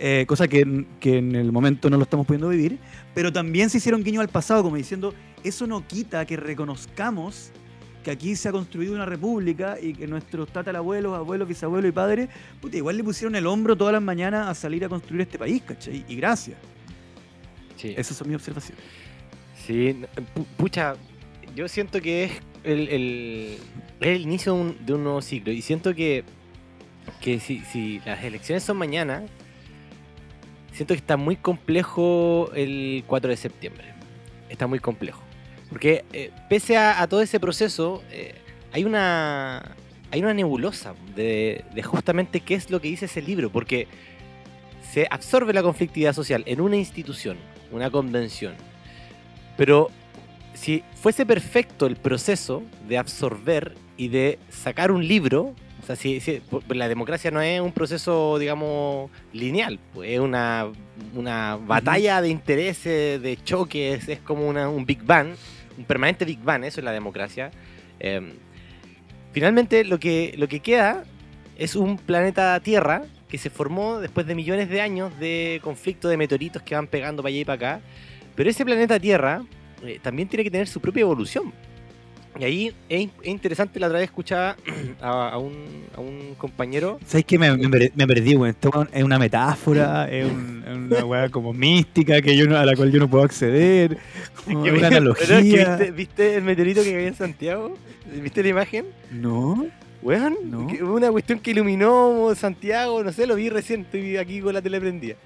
eh, 0.00 0.24
cosa 0.26 0.48
que, 0.48 0.84
que 0.98 1.18
en 1.18 1.36
el 1.36 1.52
momento 1.52 1.88
no 1.88 1.96
lo 1.96 2.02
estamos 2.02 2.26
pudiendo 2.26 2.48
vivir. 2.48 2.80
Pero 3.14 3.32
también 3.32 3.70
se 3.70 3.78
hicieron 3.78 4.02
guiño 4.02 4.20
al 4.20 4.30
pasado, 4.30 4.64
como 4.64 4.74
diciendo, 4.74 5.14
eso 5.44 5.68
no 5.68 5.86
quita 5.86 6.26
que 6.26 6.36
reconozcamos 6.36 7.52
que 8.04 8.10
aquí 8.10 8.34
se 8.36 8.48
ha 8.48 8.52
construido 8.52 8.94
una 8.94 9.04
república 9.04 9.76
y 9.80 9.92
que 9.92 10.06
nuestros 10.06 10.48
tatarabuelos, 10.50 11.16
abuelos, 11.16 11.46
bisabuelos 11.46 11.88
y 11.88 11.92
padres, 11.92 12.28
puta, 12.60 12.76
igual 12.76 12.96
le 12.96 13.04
pusieron 13.04 13.34
el 13.34 13.46
hombro 13.46 13.76
todas 13.76 13.92
las 13.92 14.02
mañanas 14.02 14.48
a 14.48 14.54
salir 14.54 14.84
a 14.84 14.88
construir 14.88 15.20
este 15.22 15.38
país, 15.38 15.62
¿cachai? 15.62 16.04
Y 16.08 16.16
gracias. 16.16 16.56
Sí. 17.76 17.94
Esas 17.96 18.16
son 18.16 18.28
mis 18.28 18.36
observaciones. 18.36 18.82
Sí, 19.66 19.96
pucha, 20.56 20.94
yo 21.54 21.68
siento 21.68 22.00
que 22.00 22.24
es 22.24 22.32
el, 22.64 23.58
el- 24.00 24.20
inicio 24.20 24.54
de 24.54 24.60
un, 24.60 24.86
de 24.86 24.94
un 24.94 25.04
nuevo 25.04 25.20
ciclo 25.22 25.52
y 25.52 25.60
siento 25.60 25.94
que, 25.94 26.24
que 27.20 27.38
si, 27.40 27.60
si 27.60 28.00
las 28.06 28.22
elecciones 28.24 28.62
son 28.62 28.78
mañana, 28.78 29.22
siento 30.72 30.94
que 30.94 30.98
está 30.98 31.16
muy 31.18 31.36
complejo 31.36 32.50
el 32.54 33.04
4 33.06 33.30
de 33.30 33.36
septiembre. 33.36 33.84
Está 34.48 34.66
muy 34.66 34.78
complejo. 34.78 35.22
Porque 35.70 36.04
eh, 36.12 36.30
pese 36.48 36.76
a, 36.76 37.00
a 37.00 37.06
todo 37.06 37.22
ese 37.22 37.40
proceso, 37.40 38.02
eh, 38.10 38.34
hay 38.72 38.84
una 38.84 39.76
hay 40.12 40.20
una 40.22 40.34
nebulosa 40.34 40.94
de, 41.14 41.64
de 41.72 41.82
justamente 41.84 42.40
qué 42.40 42.54
es 42.54 42.68
lo 42.68 42.80
que 42.80 42.88
dice 42.88 43.04
ese 43.04 43.22
libro, 43.22 43.48
porque 43.50 43.86
se 44.92 45.06
absorbe 45.08 45.52
la 45.52 45.62
conflictividad 45.62 46.12
social 46.14 46.42
en 46.46 46.60
una 46.60 46.76
institución, 46.76 47.36
una 47.70 47.90
convención. 47.92 48.54
Pero 49.56 49.88
si 50.54 50.82
fuese 51.00 51.24
perfecto 51.24 51.86
el 51.86 51.94
proceso 51.94 52.64
de 52.88 52.98
absorber 52.98 53.76
y 53.96 54.08
de 54.08 54.40
sacar 54.48 54.90
un 54.90 55.06
libro, 55.06 55.54
o 55.80 55.86
sea, 55.86 55.94
si, 55.94 56.18
si- 56.18 56.42
la 56.70 56.88
democracia 56.88 57.30
no 57.30 57.40
es 57.40 57.60
un 57.60 57.70
proceso, 57.70 58.36
digamos, 58.40 59.10
lineal, 59.32 59.78
pues 59.94 60.10
es 60.10 60.18
una, 60.18 60.66
una 61.14 61.54
batalla 61.56 62.20
de 62.20 62.30
intereses, 62.30 63.22
de 63.22 63.38
choques, 63.44 64.08
es 64.08 64.18
como 64.18 64.48
una- 64.48 64.68
un 64.68 64.84
Big 64.84 65.04
Bang, 65.04 65.34
un 65.76 65.84
permanente 65.84 66.24
Big 66.24 66.40
Bang, 66.40 66.64
eso 66.64 66.80
es 66.80 66.84
la 66.84 66.92
democracia. 66.92 67.50
Eh, 67.98 68.34
finalmente 69.32 69.84
lo 69.84 69.98
que, 69.98 70.34
lo 70.36 70.48
que 70.48 70.60
queda 70.60 71.04
es 71.56 71.76
un 71.76 71.98
planeta 71.98 72.58
Tierra 72.60 73.04
que 73.28 73.38
se 73.38 73.50
formó 73.50 74.00
después 74.00 74.26
de 74.26 74.34
millones 74.34 74.68
de 74.68 74.80
años 74.80 75.16
de 75.18 75.60
conflicto 75.62 76.08
de 76.08 76.16
meteoritos 76.16 76.62
que 76.62 76.74
van 76.74 76.86
pegando 76.86 77.22
para 77.22 77.30
allá 77.30 77.40
y 77.40 77.44
para 77.44 77.54
acá. 77.54 77.80
Pero 78.34 78.50
ese 78.50 78.64
planeta 78.64 78.98
Tierra 78.98 79.44
eh, 79.84 79.98
también 80.02 80.28
tiene 80.28 80.44
que 80.44 80.50
tener 80.50 80.66
su 80.66 80.80
propia 80.80 81.02
evolución. 81.02 81.52
Y 82.38 82.44
ahí 82.44 82.74
es, 82.88 83.00
in- 83.00 83.10
es 83.22 83.28
interesante, 83.28 83.80
la 83.80 83.88
otra 83.88 83.98
vez 83.98 84.08
escuchaba 84.08 84.56
a, 85.02 85.30
a 85.30 85.38
un, 85.38 85.84
a 85.96 86.00
un 86.00 86.34
compañero. 86.38 86.98
¿Sabes 87.06 87.24
qué? 87.24 87.38
Me, 87.38 87.54
me 87.56 87.68
per- 87.68 87.92
me 87.94 88.06
perdí, 88.06 88.36
weón. 88.36 88.50
Esto 88.50 88.86
es 88.92 89.02
una 89.02 89.18
metáfora, 89.18 90.08
es, 90.10 90.30
un- 90.30 90.64
es 90.66 90.74
una 90.76 91.04
weá 91.04 91.28
como 91.28 91.52
mística 91.52 92.22
que 92.22 92.36
yo 92.36 92.46
no- 92.46 92.56
a 92.56 92.64
la 92.64 92.76
cual 92.76 92.92
yo 92.92 92.98
no 93.00 93.08
puedo 93.10 93.24
acceder. 93.24 93.98
como 94.44 94.62
que- 94.62 94.70
una 94.70 94.80
es 94.82 94.88
que 94.90 94.96
analogía. 94.96 95.76
¿viste, 95.76 95.90
viste 95.90 96.34
el 96.36 96.42
meteorito 96.44 96.82
que 96.82 96.92
cayó 96.92 97.06
en 97.08 97.14
Santiago? 97.16 97.76
¿Viste 98.22 98.42
la 98.42 98.48
imagen? 98.48 98.86
No. 99.10 99.66
Weón, 100.02 100.36
No. 100.44 100.66
que- 100.66 100.82
una 100.82 101.10
cuestión 101.10 101.40
que 101.40 101.50
iluminó 101.50 102.32
Santiago, 102.34 103.02
no 103.04 103.12
sé, 103.12 103.26
lo 103.26 103.34
vi 103.34 103.50
recién, 103.50 103.82
estoy 103.82 104.16
aquí 104.16 104.40
con 104.40 104.54
la 104.54 104.62
tele 104.62 104.80
prendida. 104.80 105.16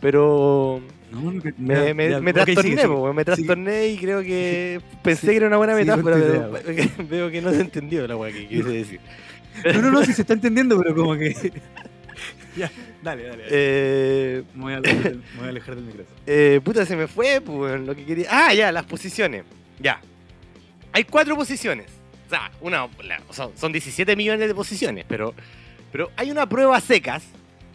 Pero 0.00 0.80
No, 1.10 1.32
me, 1.32 1.94
me, 1.94 2.20
me 2.20 2.30
ok, 2.30 2.34
trastorné, 2.34 2.62
sigue, 2.62 2.82
sigue. 2.82 3.12
me 3.14 3.24
trastorné 3.24 3.88
y 3.88 3.96
creo 3.98 4.22
que 4.22 4.80
pensé 5.02 5.28
que 5.28 5.36
era 5.36 5.46
una 5.46 5.56
buena 5.56 5.74
metáfora, 5.74 6.16
pero 6.16 6.52
veo 7.08 7.30
que 7.30 7.40
no 7.40 7.50
se 7.50 7.60
entendió 7.62 8.06
la 8.06 8.16
weá 8.16 8.32
que 8.32 8.46
quise 8.48 8.68
decir. 8.68 9.00
No, 9.64 9.82
no, 9.82 9.90
no, 9.90 10.04
si 10.04 10.12
se 10.12 10.20
está 10.22 10.34
entendiendo, 10.34 10.80
pero 10.80 10.94
como 10.94 11.16
que. 11.16 11.34
ya, 12.56 12.70
dale, 13.02 13.24
dale. 13.24 13.42
dale. 13.42 13.46
Eh, 13.50 14.42
Me 14.54 14.62
voy 14.62 14.72
a 14.72 14.76
alejar 14.76 15.02
del, 15.02 15.16
me 15.16 15.36
voy 15.38 15.46
a 15.46 15.48
alejar 15.48 15.74
del 15.74 15.84
micrófono. 15.84 16.16
eh, 16.26 16.60
puta, 16.62 16.86
se 16.86 16.94
me 16.96 17.08
fue, 17.08 17.40
pues, 17.40 17.80
lo 17.80 17.94
que 17.96 18.04
quería. 18.04 18.26
Ah, 18.30 18.54
ya, 18.54 18.70
las 18.70 18.84
posiciones. 18.84 19.42
Ya. 19.80 20.00
Hay 20.92 21.02
cuatro 21.04 21.34
posiciones. 21.34 21.86
O 22.26 22.30
sea, 22.30 22.52
una, 22.60 22.86
la- 23.02 23.20
son, 23.30 23.50
son 23.56 23.72
17 23.72 24.14
millones 24.14 24.46
de 24.46 24.54
posiciones, 24.54 25.04
pero, 25.08 25.34
pero 25.90 26.10
hay 26.16 26.30
una 26.30 26.48
prueba 26.48 26.80
secas, 26.80 27.24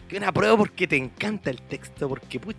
que 0.08 0.16
es 0.16 0.22
una 0.22 0.32
prueba 0.32 0.56
porque 0.56 0.86
te 0.86 0.96
encanta 0.96 1.50
el 1.50 1.60
texto, 1.60 2.08
porque 2.08 2.40
pu- 2.40 2.54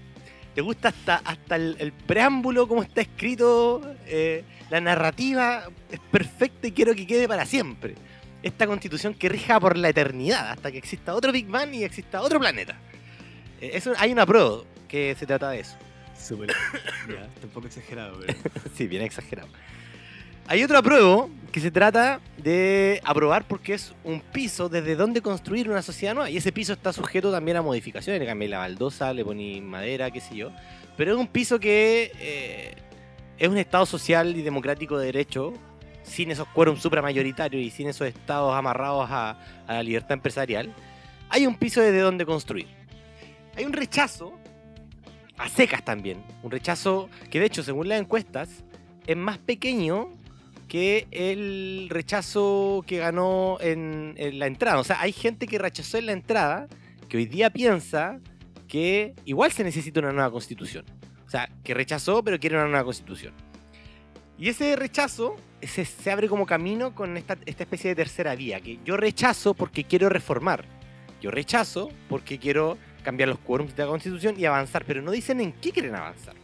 te 0.56 0.62
gusta 0.62 0.88
hasta, 0.88 1.18
hasta 1.18 1.58
el, 1.58 1.76
el 1.80 1.92
preámbulo, 1.92 2.68
cómo 2.68 2.82
está 2.82 3.02
escrito, 3.02 3.82
eh, 4.08 4.46
la 4.70 4.80
narrativa 4.80 5.66
es 5.92 6.00
perfecta 6.00 6.68
y 6.68 6.72
quiero 6.72 6.96
que 6.96 7.06
quede 7.06 7.28
para 7.28 7.46
siempre. 7.46 7.96
Esta 8.42 8.66
constitución 8.66 9.14
que 9.14 9.28
rija 9.28 9.60
por 9.60 9.78
la 9.78 9.90
eternidad, 9.90 10.50
hasta 10.52 10.72
que 10.72 10.78
exista 10.78 11.14
otro 11.14 11.34
Big 11.34 11.48
Bang 11.48 11.74
y 11.74 11.84
exista 11.84 12.22
otro 12.22 12.40
planeta. 12.40 12.78
Eh, 13.60 13.72
eso, 13.74 13.94
hay 13.98 14.14
una 14.14 14.26
prueba 14.26 14.62
que 14.88 15.14
se 15.20 15.26
trata 15.26 15.50
de 15.50 15.60
eso. 15.60 15.76
Súper. 16.18 16.50
Ya, 17.10 17.28
tampoco 17.42 17.68
exagerado, 17.68 18.20
pero. 18.20 18.40
Sí, 18.76 18.88
bien 18.88 19.04
exagerado. 19.04 19.50
Hay 20.48 20.64
otro 20.64 20.78
apruebo 20.78 21.30
que 21.52 21.60
se 21.60 21.72
trata 21.72 22.20
de 22.38 23.02
aprobar 23.04 23.48
porque 23.48 23.74
es 23.74 23.96
un 24.04 24.20
piso 24.20 24.70
desde 24.70 24.96
donde 24.96 25.22
construir 25.22 25.68
una 25.70 25.82
sociedad 25.82 26.14
nueva. 26.14 26.30
Y 26.30 26.38
ese 26.38 26.52
piso 26.52 26.74
está 26.74 26.94
sujeto 26.94 27.32
también 27.32 27.58
a 27.58 27.64
modificaciones. 27.64 28.20
Le 28.20 28.28
cambié 28.28 28.50
la 28.50 28.60
baldosa, 28.60 29.12
le 29.12 29.26
poní 29.26 29.60
madera, 29.62 30.12
qué 30.12 30.22
sé 30.22 30.36
yo. 30.36 30.52
Pero 30.98 31.14
es 31.14 31.18
un 31.18 31.28
piso 31.28 31.60
que 31.60 32.12
eh, 32.20 32.76
es 33.40 33.50
un 33.50 33.58
Estado 33.58 33.88
social 33.88 34.38
y 34.38 34.44
democrático 34.44 35.00
de 35.00 35.08
derecho, 35.08 35.54
sin 36.04 36.30
esos 36.30 36.48
quórums 36.50 36.80
supramayoritarios 36.80 37.64
y 37.64 37.72
sin 37.72 37.88
esos 37.88 38.08
estados 38.08 38.54
amarrados 38.54 39.08
a, 39.10 39.40
a 39.66 39.74
la 39.74 39.82
libertad 39.82 40.12
empresarial. 40.12 40.72
Hay 41.30 41.48
un 41.48 41.56
piso 41.56 41.82
desde 41.82 42.02
donde 42.02 42.24
construir. 42.24 42.68
Hay 43.58 43.66
un 43.66 43.74
rechazo 43.74 44.38
a 45.38 45.50
secas 45.50 45.84
también. 45.84 46.24
Un 46.44 46.52
rechazo 46.52 47.10
que 47.32 47.40
de 47.40 47.48
hecho, 47.48 47.64
según 47.64 47.90
las 47.90 48.00
encuestas, 48.00 48.64
es 49.08 49.18
más 49.18 49.40
pequeño 49.40 50.12
que 50.68 51.08
el 51.12 51.88
rechazo 51.90 52.84
que 52.88 52.98
ganó 52.98 53.58
en, 53.62 54.16
la 54.40 54.48
entrada. 54.48 54.80
O 54.80 54.84
sea, 54.84 55.02
hay 55.02 55.12
gente 55.12 55.48
que 55.48 55.58
rechazó 55.58 55.98
en 55.98 56.08
la 56.08 56.12
entrada 56.14 56.68
que 57.08 57.18
hoy 57.18 57.26
día 57.26 57.50
piensa 57.50 58.20
que 58.68 59.14
igual 59.26 59.52
se 59.52 59.64
necesita 59.64 60.00
una 60.00 60.12
nueva 60.12 60.32
constitución. 60.32 60.86
O 61.26 61.30
sea, 61.30 61.50
que 61.64 61.74
rechazó 61.74 62.24
pero 62.24 62.40
quiere 62.40 62.56
una 62.56 62.66
nueva 62.68 62.84
constitución. 62.84 63.34
Y 64.38 64.50
ese 64.50 64.76
rechazo 64.76 65.38
se 65.62 66.12
abre 66.12 66.28
como 66.28 66.46
camino 66.46 66.94
con 66.94 67.16
esta, 67.16 67.38
esta 67.46 67.64
especie 67.64 67.90
de 67.92 67.96
tercera 67.96 68.36
vía, 68.36 68.60
que 68.60 68.80
yo 68.84 68.98
rechazo 68.98 69.54
porque 69.54 69.86
quiero 69.86 70.10
reformar. 70.10 70.66
Yo 71.22 71.32
rechazo 71.32 71.90
porque 72.10 72.38
quiero 72.38 72.78
cambiar 73.04 73.30
los 73.30 73.40
quórums 73.40 73.76
de 73.76 73.84
la 73.84 73.90
constitución 73.90 74.36
y 74.38 74.46
avanzar, 74.46 74.84
pero 74.86 75.02
no 75.02 75.12
dicen 75.12 75.40
en 75.40 75.54
qué 75.54 75.72
quieren 75.72 75.96
avanzar. 75.96 76.36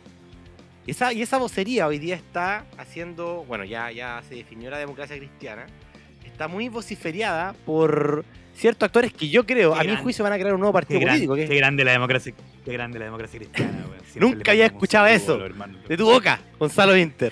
Y 0.86 0.92
esa, 0.92 1.14
y 1.14 1.22
esa 1.22 1.38
vocería 1.38 1.88
hoy 1.88 2.00
día 2.00 2.16
está 2.16 2.66
haciendo, 2.78 3.46
bueno, 3.48 3.64
ya, 3.66 3.92
ya 3.92 4.22
se 4.28 4.36
definió 4.36 4.70
la 4.72 4.80
democracia 4.80 5.16
cristiana, 5.18 5.68
está 6.26 6.48
muy 6.48 6.70
vociferiada 6.70 7.54
por 7.66 8.26
ciertos 8.56 8.88
actores 8.88 9.14
que 9.14 9.30
yo 9.30 9.46
creo, 9.46 9.74
Qué 9.74 9.80
a 9.80 9.84
mi 9.84 9.92
gran- 9.92 10.04
juicio 10.04 10.24
van 10.24 10.34
a 10.34 10.38
crear 10.38 10.54
un 10.56 10.60
nuevo 10.60 10.74
partido 10.74 11.00
Qué, 11.00 11.06
gran- 11.06 11.16
político. 11.16 11.36
que 11.36 11.44
es 11.44 11.50
qué 11.50 11.56
grande 11.56 11.84
la 11.84 11.92
democracia, 11.92 12.34
qué 12.66 12.74
grande 12.74 12.98
la 13.00 13.06
democracia 13.06 13.40
cristiana, 13.40 13.86
Nunca 14.16 14.52
había 14.52 14.66
escuchado 14.66 15.06
eso. 15.08 15.40
De 15.88 15.96
tu 15.98 16.06
boca, 16.06 16.40
Gonzalo 16.60 16.98
Inter. 16.98 17.32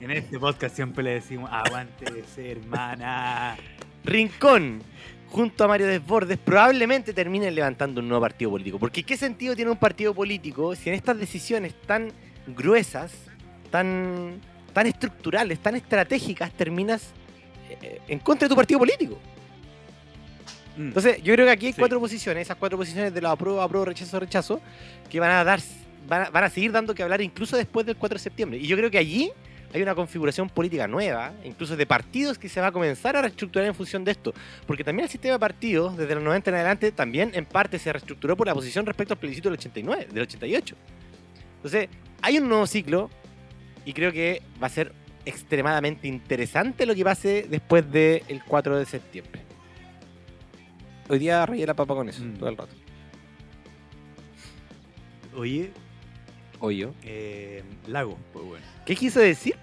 En 0.00 0.10
este 0.10 0.38
podcast 0.38 0.74
siempre 0.74 1.04
le 1.04 1.10
decimos, 1.14 1.48
aguante 1.52 2.10
de 2.12 2.24
ser 2.24 2.58
hermana. 2.58 3.56
Rincón, 4.04 4.82
junto 5.28 5.62
a 5.64 5.68
Mario 5.68 5.86
Desbordes, 5.86 6.38
probablemente 6.38 7.12
terminen 7.12 7.54
levantando 7.54 8.00
un 8.00 8.08
nuevo 8.08 8.20
partido 8.22 8.50
político. 8.50 8.78
Porque 8.80 9.04
¿qué 9.04 9.16
sentido 9.16 9.54
tiene 9.54 9.70
un 9.70 9.76
partido 9.76 10.12
político 10.12 10.74
si 10.74 10.88
en 10.88 10.96
estas 10.96 11.18
decisiones 11.18 11.74
tan 11.86 12.10
gruesas, 12.46 13.12
tan, 13.70 14.40
tan 14.72 14.86
estructurales, 14.86 15.58
tan 15.60 15.76
estratégicas, 15.76 16.52
terminas 16.52 17.10
eh, 17.70 18.00
en 18.08 18.18
contra 18.18 18.46
de 18.46 18.50
tu 18.50 18.56
partido 18.56 18.78
político? 18.78 19.18
Mm. 20.76 20.88
Entonces, 20.88 21.22
yo 21.22 21.34
creo 21.34 21.46
que 21.46 21.52
aquí 21.52 21.66
hay 21.66 21.72
Sí. 21.72 21.78
cuatro 21.78 22.00
posiciones, 22.00 22.42
esas 22.42 22.56
cuatro 22.56 22.78
posiciones 22.78 23.12
de 23.12 23.20
la 23.20 23.30
apruebo, 23.32 23.60
apruebo, 23.60 23.84
rechazo, 23.86 24.18
rechazo, 24.18 24.60
que 25.10 25.20
van 25.20 25.30
a 25.30 25.44
dar, 25.44 25.60
van 26.08 26.22
a, 26.22 26.30
van 26.30 26.44
a 26.44 26.50
seguir 26.50 26.72
dando 26.72 26.94
que 26.94 27.02
hablar 27.02 27.20
incluso 27.20 27.56
después 27.56 27.84
del 27.86 27.96
4 27.96 28.16
de 28.16 28.22
septiembre. 28.22 28.58
Y 28.58 28.66
yo 28.66 28.76
creo 28.76 28.90
que 28.90 28.98
allí 28.98 29.30
hay 29.74 29.82
una 29.82 29.94
configuración 29.94 30.48
política 30.50 30.86
nueva, 30.86 31.32
incluso 31.44 31.76
de 31.76 31.86
partidos 31.86 32.38
que 32.38 32.48
se 32.48 32.60
va 32.60 32.66
a 32.68 32.72
comenzar 32.72 33.16
a 33.16 33.22
reestructurar 33.22 33.66
en 33.68 33.74
función 33.74 34.04
de 34.04 34.12
esto. 34.12 34.34
Porque 34.66 34.84
también 34.84 35.04
el 35.04 35.10
sistema 35.10 35.34
de 35.34 35.38
partidos, 35.38 35.96
desde 35.96 36.14
los 36.14 36.22
90 36.24 36.50
en 36.50 36.56
adelante, 36.56 36.92
también 36.92 37.30
en 37.34 37.46
parte 37.46 37.78
se 37.78 37.90
reestructuró 37.92 38.36
por 38.36 38.46
la 38.46 38.54
posición 38.54 38.84
respecto 38.84 39.14
al 39.14 39.18
plebiscito 39.20 39.48
del 39.48 39.58
89, 39.58 40.08
del 40.12 40.22
88. 40.22 40.76
Entonces, 41.56 41.88
hay 42.22 42.38
un 42.38 42.48
nuevo 42.48 42.66
ciclo 42.66 43.10
y 43.84 43.92
creo 43.92 44.12
que 44.12 44.42
va 44.62 44.66
a 44.68 44.70
ser 44.70 44.92
extremadamente 45.24 46.08
interesante 46.08 46.86
lo 46.86 46.94
que 46.94 47.04
pase 47.04 47.46
después 47.48 47.90
del 47.92 48.42
4 48.46 48.78
de 48.78 48.86
septiembre. 48.86 49.42
Hoy 51.08 51.18
día 51.18 51.44
rayé 51.44 51.66
la 51.66 51.74
papa 51.74 51.94
con 51.94 52.08
eso, 52.08 52.22
Mm. 52.24 52.34
todo 52.34 52.48
el 52.48 52.56
rato. 52.56 52.74
Oye, 55.34 55.70
Hoy 56.60 56.78
yo. 56.78 56.94
eh, 57.02 57.62
lago, 57.86 58.18
pues 58.32 58.44
bueno. 58.44 58.66
¿Qué 58.86 58.94
quiso 58.94 59.18
decir? 59.20 59.56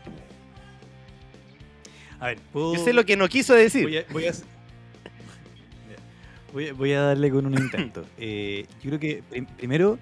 A 2.19 2.27
ver, 2.27 2.39
puedo... 2.51 2.75
Yo 2.75 2.83
sé 2.83 2.91
lo 2.91 3.05
que 3.05 3.15
no 3.15 3.27
quiso 3.29 3.53
decir. 3.53 3.83
Voy 3.83 3.97
a, 3.97 4.05
voy 4.11 4.27
a- 4.27 4.33
voy 6.53 6.67
a- 6.67 6.73
voy 6.73 6.91
a 6.93 7.01
darle 7.01 7.29
con 7.31 7.45
un 7.45 7.53
intento. 7.53 8.05
Eh, 8.17 8.65
yo 8.81 8.89
creo 8.89 8.99
que 8.99 9.23
prim- 9.29 9.45
primero 9.45 9.97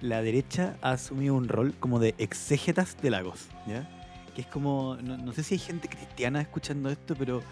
la 0.00 0.22
derecha 0.22 0.76
ha 0.82 0.92
asumido 0.92 1.34
un 1.34 1.48
rol 1.48 1.74
como 1.80 1.98
de 1.98 2.14
exégetas 2.18 2.96
de 3.02 3.10
lagos, 3.10 3.46
¿ya? 3.66 3.88
Que 4.34 4.42
es 4.42 4.46
como, 4.46 4.96
no, 5.02 5.16
no 5.16 5.32
sé 5.32 5.42
si 5.42 5.54
hay 5.54 5.58
gente 5.60 5.88
cristiana 5.88 6.40
escuchando 6.40 6.90
esto, 6.90 7.14
pero, 7.16 7.42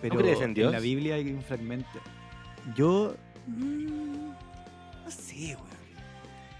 pero 0.00 0.16
crees 0.16 0.40
en 0.40 0.54
Dios? 0.54 0.70
la 0.72 0.78
Biblia 0.80 1.16
hay 1.16 1.30
un 1.32 1.42
fragmento. 1.42 1.88
Yo, 2.76 3.16
mm, 3.46 4.28
no 5.04 5.10
sé, 5.10 5.56
weón. 5.56 5.78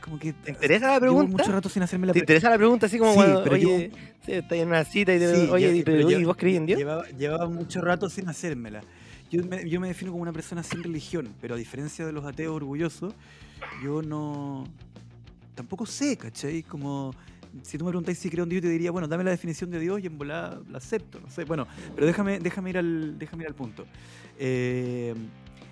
Como 0.00 0.18
que 0.18 0.32
¿Te 0.32 0.52
interesa 0.52 0.90
la 0.92 1.00
pregunta? 1.00 1.30
mucho 1.36 1.52
rato 1.52 1.68
sin 1.68 1.82
hacerme 1.82 2.06
la 2.06 2.12
¿Te 2.14 2.20
pregunta. 2.20 2.32
interesa 2.32 2.50
la 2.50 2.56
pregunta 2.56 2.86
así 2.86 2.98
como 2.98 3.10
Sí, 3.12 3.16
cuando, 3.18 3.42
pero 3.44 3.56
yo- 3.56 3.68
oye, 3.74 3.90
sí, 4.24 4.32
estás 4.32 4.58
en 4.58 4.68
una 4.68 4.84
cita 4.84 5.14
y 5.14 5.18
te 5.18 5.34
Sí, 5.34 5.48
oye, 5.50 5.78
yo- 5.78 5.84
pero, 5.84 6.10
yo- 6.10 6.26
¿vos 6.26 6.36
crees 6.36 6.56
en 6.56 6.66
Dios? 6.66 6.78
Llevaba, 6.78 7.06
llevaba 7.10 7.46
mucho 7.48 7.80
rato 7.82 8.08
sin 8.08 8.26
hacérmela. 8.28 8.80
Yo 9.30 9.44
me, 9.44 9.68
yo 9.68 9.78
me 9.80 9.88
defino 9.88 10.10
como 10.12 10.22
una 10.22 10.32
persona 10.32 10.62
sin 10.62 10.82
religión, 10.82 11.28
pero 11.42 11.54
a 11.56 11.58
diferencia 11.58 12.06
de 12.06 12.12
los 12.12 12.24
ateos 12.24 12.56
orgullosos, 12.56 13.12
yo 13.84 14.00
no. 14.00 14.64
Tampoco 15.58 15.86
sé, 15.86 16.16
¿cachai? 16.16 16.62
Como. 16.62 17.12
Si 17.64 17.76
tú 17.76 17.84
me 17.84 17.90
preguntáis 17.90 18.16
si 18.16 18.30
creo 18.30 18.44
en 18.44 18.50
Dios, 18.50 18.62
te 18.62 18.68
diría, 18.68 18.92
bueno, 18.92 19.08
dame 19.08 19.24
la 19.24 19.30
definición 19.30 19.72
de 19.72 19.80
Dios 19.80 20.00
y 20.00 20.06
en 20.06 20.16
volada 20.16 20.60
la 20.70 20.78
acepto, 20.78 21.18
no 21.18 21.28
sé. 21.30 21.42
Bueno, 21.42 21.66
pero 21.96 22.06
déjame, 22.06 22.38
déjame, 22.38 22.70
ir, 22.70 22.78
al, 22.78 23.18
déjame 23.18 23.42
ir 23.42 23.48
al 23.48 23.56
punto. 23.56 23.84
Eh, 24.38 25.16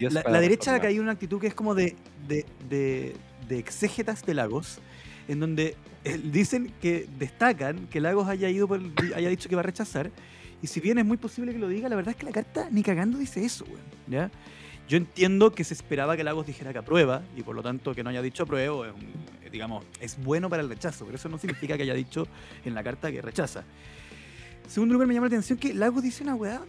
la, 0.01 0.41
derecha 0.41 0.75
ha 0.75 0.81
caído 0.81 1.03
en 1.03 1.05
una 1.05 1.13
actitud 1.13 1.41
que 1.41 1.47
es 1.47 1.55
como 1.55 1.77
de, 1.77 1.95
de, 2.27 2.45
de, 2.69 3.15
de 3.49 3.59
exégetas 3.61 4.27
de 4.27 4.35
Lagos, 4.35 4.81
en 5.29 5.39
donde 5.39 5.77
eh, 6.03 6.21
dicen 6.33 6.73
que 6.83 7.07
destacan 7.17 7.87
que 7.87 8.01
Lagos 8.01 8.27
haya, 8.27 8.51
ido 8.51 8.67
por, 8.67 8.81
haya 9.15 9.29
dicho 9.29 9.49
que 9.49 9.55
va 9.55 9.61
a 9.61 9.65
rechazar, 9.65 10.11
y 10.63 10.67
si 10.67 10.81
bien 10.81 10.99
es 10.99 11.05
muy 11.05 11.17
posible 11.17 11.53
que 11.53 11.61
lo 11.61 11.69
diga, 11.69 11.89
la 11.89 11.95
verdad 11.95 12.11
es 12.11 12.17
que 12.17 12.27
la 12.27 12.33
carta 12.33 12.67
ni 12.73 12.83
cagando 12.83 13.19
dice 13.19 13.45
eso, 13.45 13.65
weón, 13.67 13.85
¿ya? 14.09 14.33
Yo 14.89 14.97
entiendo 14.97 15.53
que 15.53 15.63
se 15.63 15.75
esperaba 15.75 16.17
que 16.17 16.25
Lagos 16.25 16.47
dijera 16.47 16.73
que 16.73 16.79
aprueba, 16.79 17.23
y 17.37 17.43
por 17.43 17.55
lo 17.55 17.63
tanto 17.63 17.95
que 17.95 18.03
no 18.03 18.11
haya 18.11 18.23
dicho 18.23 18.43
apruebo, 18.43 18.85
es 18.85 18.93
un- 18.93 19.37
digamos, 19.57 19.85
es 20.01 20.23
bueno 20.23 20.51
para 20.51 20.63
el 20.63 20.69
rechazo, 20.69 21.05
pero 21.07 21.17
eso 21.17 21.29
no 21.29 21.39
significa 21.39 21.77
que 21.77 21.83
haya 21.83 21.95
dicho 21.95 22.29
en 22.65 22.75
la 22.75 22.85
carta 22.85 23.11
que 23.11 23.23
rechaza. 23.23 23.65
En 24.65 24.71
segundo 24.71 24.93
lugar, 24.93 25.09
me 25.09 25.15
llama 25.15 25.27
la 25.27 25.35
atención 25.35 25.59
que 25.59 25.73
Lagos 25.73 26.03
dice 26.03 26.23
una 26.23 26.35
weá 26.35 26.61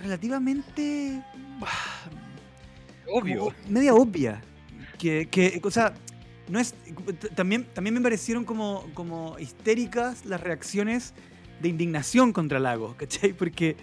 relativamente... 0.00 1.22
como 3.06 3.54
media 3.68 3.94
obvia. 3.94 4.42
Que, 4.98 5.28
que, 5.30 5.60
o 5.62 5.70
sea, 5.70 5.94
no 6.48 6.58
es, 6.58 6.74
también, 7.34 7.66
también 7.72 7.94
me 7.94 8.00
parecieron 8.00 8.44
como, 8.44 8.84
como 8.94 9.38
histéricas 9.38 10.24
las 10.26 10.40
reacciones 10.40 11.14
de 11.60 11.68
indignación 11.68 12.32
contra 12.32 12.58
Lagos, 12.58 12.96
¿cachai? 12.96 13.32
Porque 13.32 13.76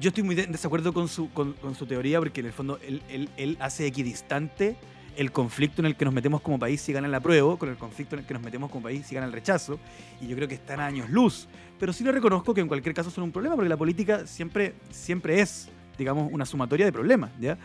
yo 0.00 0.08
estoy 0.08 0.22
muy 0.22 0.38
en 0.38 0.52
desacuerdo 0.52 0.92
con 0.92 1.08
su, 1.08 1.30
con, 1.30 1.56
su 1.76 1.86
teoría, 1.86 2.20
porque 2.20 2.40
en 2.40 2.46
el 2.46 2.52
fondo 2.52 2.78
él, 2.86 3.02
él, 3.08 3.28
él, 3.36 3.56
hace 3.60 3.86
equidistante 3.86 4.76
el 5.16 5.32
conflicto 5.32 5.82
en 5.82 5.86
el 5.86 5.96
que 5.96 6.04
nos 6.04 6.14
metemos 6.14 6.40
como 6.40 6.58
país 6.58 6.80
si 6.80 6.92
gana 6.92 7.08
la 7.08 7.20
prueba, 7.20 7.56
con 7.56 7.68
el 7.68 7.76
conflicto 7.76 8.14
en 8.16 8.20
el 8.20 8.26
que 8.26 8.34
nos 8.34 8.42
metemos 8.42 8.70
como 8.70 8.84
país 8.84 9.06
si 9.06 9.14
gana 9.14 9.26
el 9.26 9.32
rechazo, 9.32 9.78
y 10.20 10.26
yo 10.26 10.36
creo 10.36 10.48
que 10.48 10.54
están 10.54 10.80
a 10.80 10.86
años 10.86 11.10
luz. 11.10 11.48
Pero 11.78 11.92
sí 11.92 12.04
le 12.04 12.12
reconozco 12.12 12.54
que 12.54 12.60
en 12.60 12.68
cualquier 12.68 12.94
caso 12.94 13.10
son 13.10 13.24
un 13.24 13.32
problema, 13.32 13.54
porque 13.54 13.68
la 13.68 13.76
política 13.76 14.26
siempre, 14.26 14.74
siempre 14.90 15.40
es, 15.40 15.68
digamos, 15.98 16.32
una 16.32 16.44
sumatoria 16.44 16.86
de 16.86 16.92
problemas, 16.92 17.30
¿ya? 17.40 17.58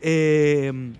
Eh, 0.00 0.92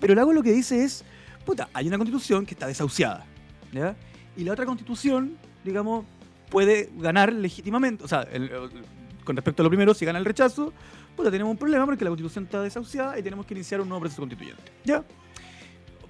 pero 0.00 0.14
Lago 0.14 0.32
lo 0.32 0.42
que 0.42 0.52
dice 0.52 0.84
es, 0.84 1.04
puta, 1.44 1.68
hay 1.72 1.88
una 1.88 1.96
constitución 1.98 2.44
que 2.44 2.54
está 2.54 2.66
desahuciada, 2.66 3.24
¿ya? 3.72 3.96
Y 4.36 4.44
la 4.44 4.52
otra 4.52 4.66
constitución, 4.66 5.36
digamos, 5.64 6.04
puede 6.50 6.90
ganar 6.96 7.32
legítimamente, 7.32 8.04
o 8.04 8.08
sea, 8.08 8.26
con 9.28 9.36
respecto 9.36 9.60
a 9.60 9.64
lo 9.64 9.68
primero, 9.68 9.92
si 9.92 10.06
gana 10.06 10.18
el 10.18 10.24
rechazo, 10.24 10.72
puta, 11.14 11.30
tenemos 11.30 11.50
un 11.50 11.58
problema 11.58 11.84
porque 11.84 12.02
la 12.02 12.08
constitución 12.08 12.44
está 12.44 12.62
desahuciada 12.62 13.18
y 13.18 13.22
tenemos 13.22 13.44
que 13.44 13.52
iniciar 13.52 13.78
un 13.82 13.86
nuevo 13.86 14.00
proceso 14.00 14.22
constituyente, 14.22 14.62
¿ya? 14.86 15.04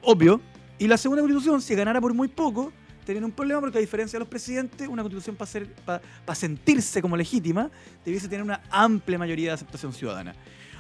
Obvio. 0.03 0.41
Y 0.79 0.87
la 0.87 0.97
segunda 0.97 1.21
constitución, 1.21 1.61
si 1.61 1.75
ganara 1.75 2.01
por 2.01 2.15
muy 2.15 2.29
poco, 2.29 2.73
tendría 3.05 3.27
un 3.27 3.33
problema 3.33 3.61
porque 3.61 3.79
a 3.79 3.81
diferencia 3.81 4.19
de 4.19 4.21
los 4.21 4.29
presidentes, 4.29 4.87
una 4.87 5.03
constitución 5.03 5.35
para 5.35 6.01
para 6.25 6.37
sentirse 6.37 7.03
como 7.03 7.17
legítima, 7.17 7.73
debiese 8.05 8.29
tener 8.29 8.45
una 8.45 8.61
amplia 8.71 9.19
mayoría 9.19 9.49
de 9.49 9.55
aceptación 9.55 9.93
ciudadana. 9.93 10.37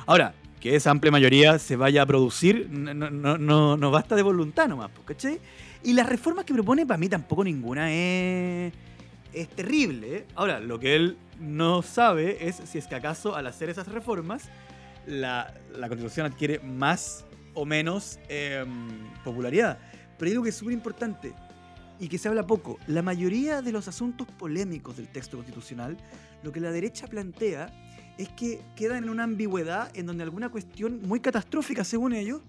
Ahora, 0.07 0.33
que 0.61 0.77
esa 0.77 0.93
amplia 0.93 1.11
mayoría 1.11 1.59
se 1.59 1.75
vaya 1.75 2.03
a 2.03 2.07
producir, 2.07 2.69
no, 2.71 2.95
no, 3.11 3.77
no, 3.77 3.91
basta 3.91 4.15
de 4.15 4.23
voluntad 4.23 4.69
nomás, 4.69 4.93
¿cachai? 5.05 5.41
Y 5.83 5.93
las 5.93 6.09
reformas 6.09 6.45
que 6.45 6.55
propone, 6.55 6.87
para 6.87 6.99
mí 6.99 7.09
tampoco 7.09 7.43
ninguna 7.43 7.93
es, 7.93 8.73
es 9.33 9.49
terrible. 9.49 10.19
¿eh? 10.19 10.27
Ahora, 10.37 10.61
lo 10.61 10.79
que 10.79 10.95
él 10.95 11.17
no 11.39 11.83
sabe 11.83 12.49
es 12.49 12.57
si 12.65 12.79
es 12.79 12.87
que 12.87 12.95
acaso 12.95 13.37
al 13.37 13.47
hacer 13.47 13.71
esas 13.71 13.89
reformas, 13.89 14.45
la, 15.07 15.55
constitución 15.89 16.27
adquiere 16.27 16.59
más 16.61 17.25
o 17.55 17.65
menos 17.65 18.19
em, 18.29 18.89
popularidad. 19.25 19.79
Pero 20.19 20.31
hay 20.31 20.43
que 20.43 20.51
es 20.51 20.57
súper 20.57 20.75
importante 20.75 21.35
y 22.01 22.09
que 22.09 22.19
se 22.19 22.29
habla 22.29 22.47
poco. 22.47 22.79
La 22.87 23.03
mayoría 23.03 23.63
de 23.63 23.73
los 23.73 23.89
asuntos 23.89 24.27
polémicos 24.39 24.97
del 24.97 25.09
texto 25.09 25.37
constitucional, 25.37 25.97
lo 26.43 26.53
que 26.53 26.61
la 26.61 26.71
derecha 26.71 27.07
plantea 27.07 27.73
es 28.19 28.29
que 28.31 28.61
quedan 28.77 29.05
en 29.05 29.11
una 29.11 29.25
ambigüedad 29.25 29.91
en 29.97 30.07
donde 30.07 30.25
alguna 30.25 30.49
cuestión 30.49 31.01
muy 31.03 31.21
catastrófica, 31.21 31.85
según 31.85 32.13
ellos, 32.13 32.43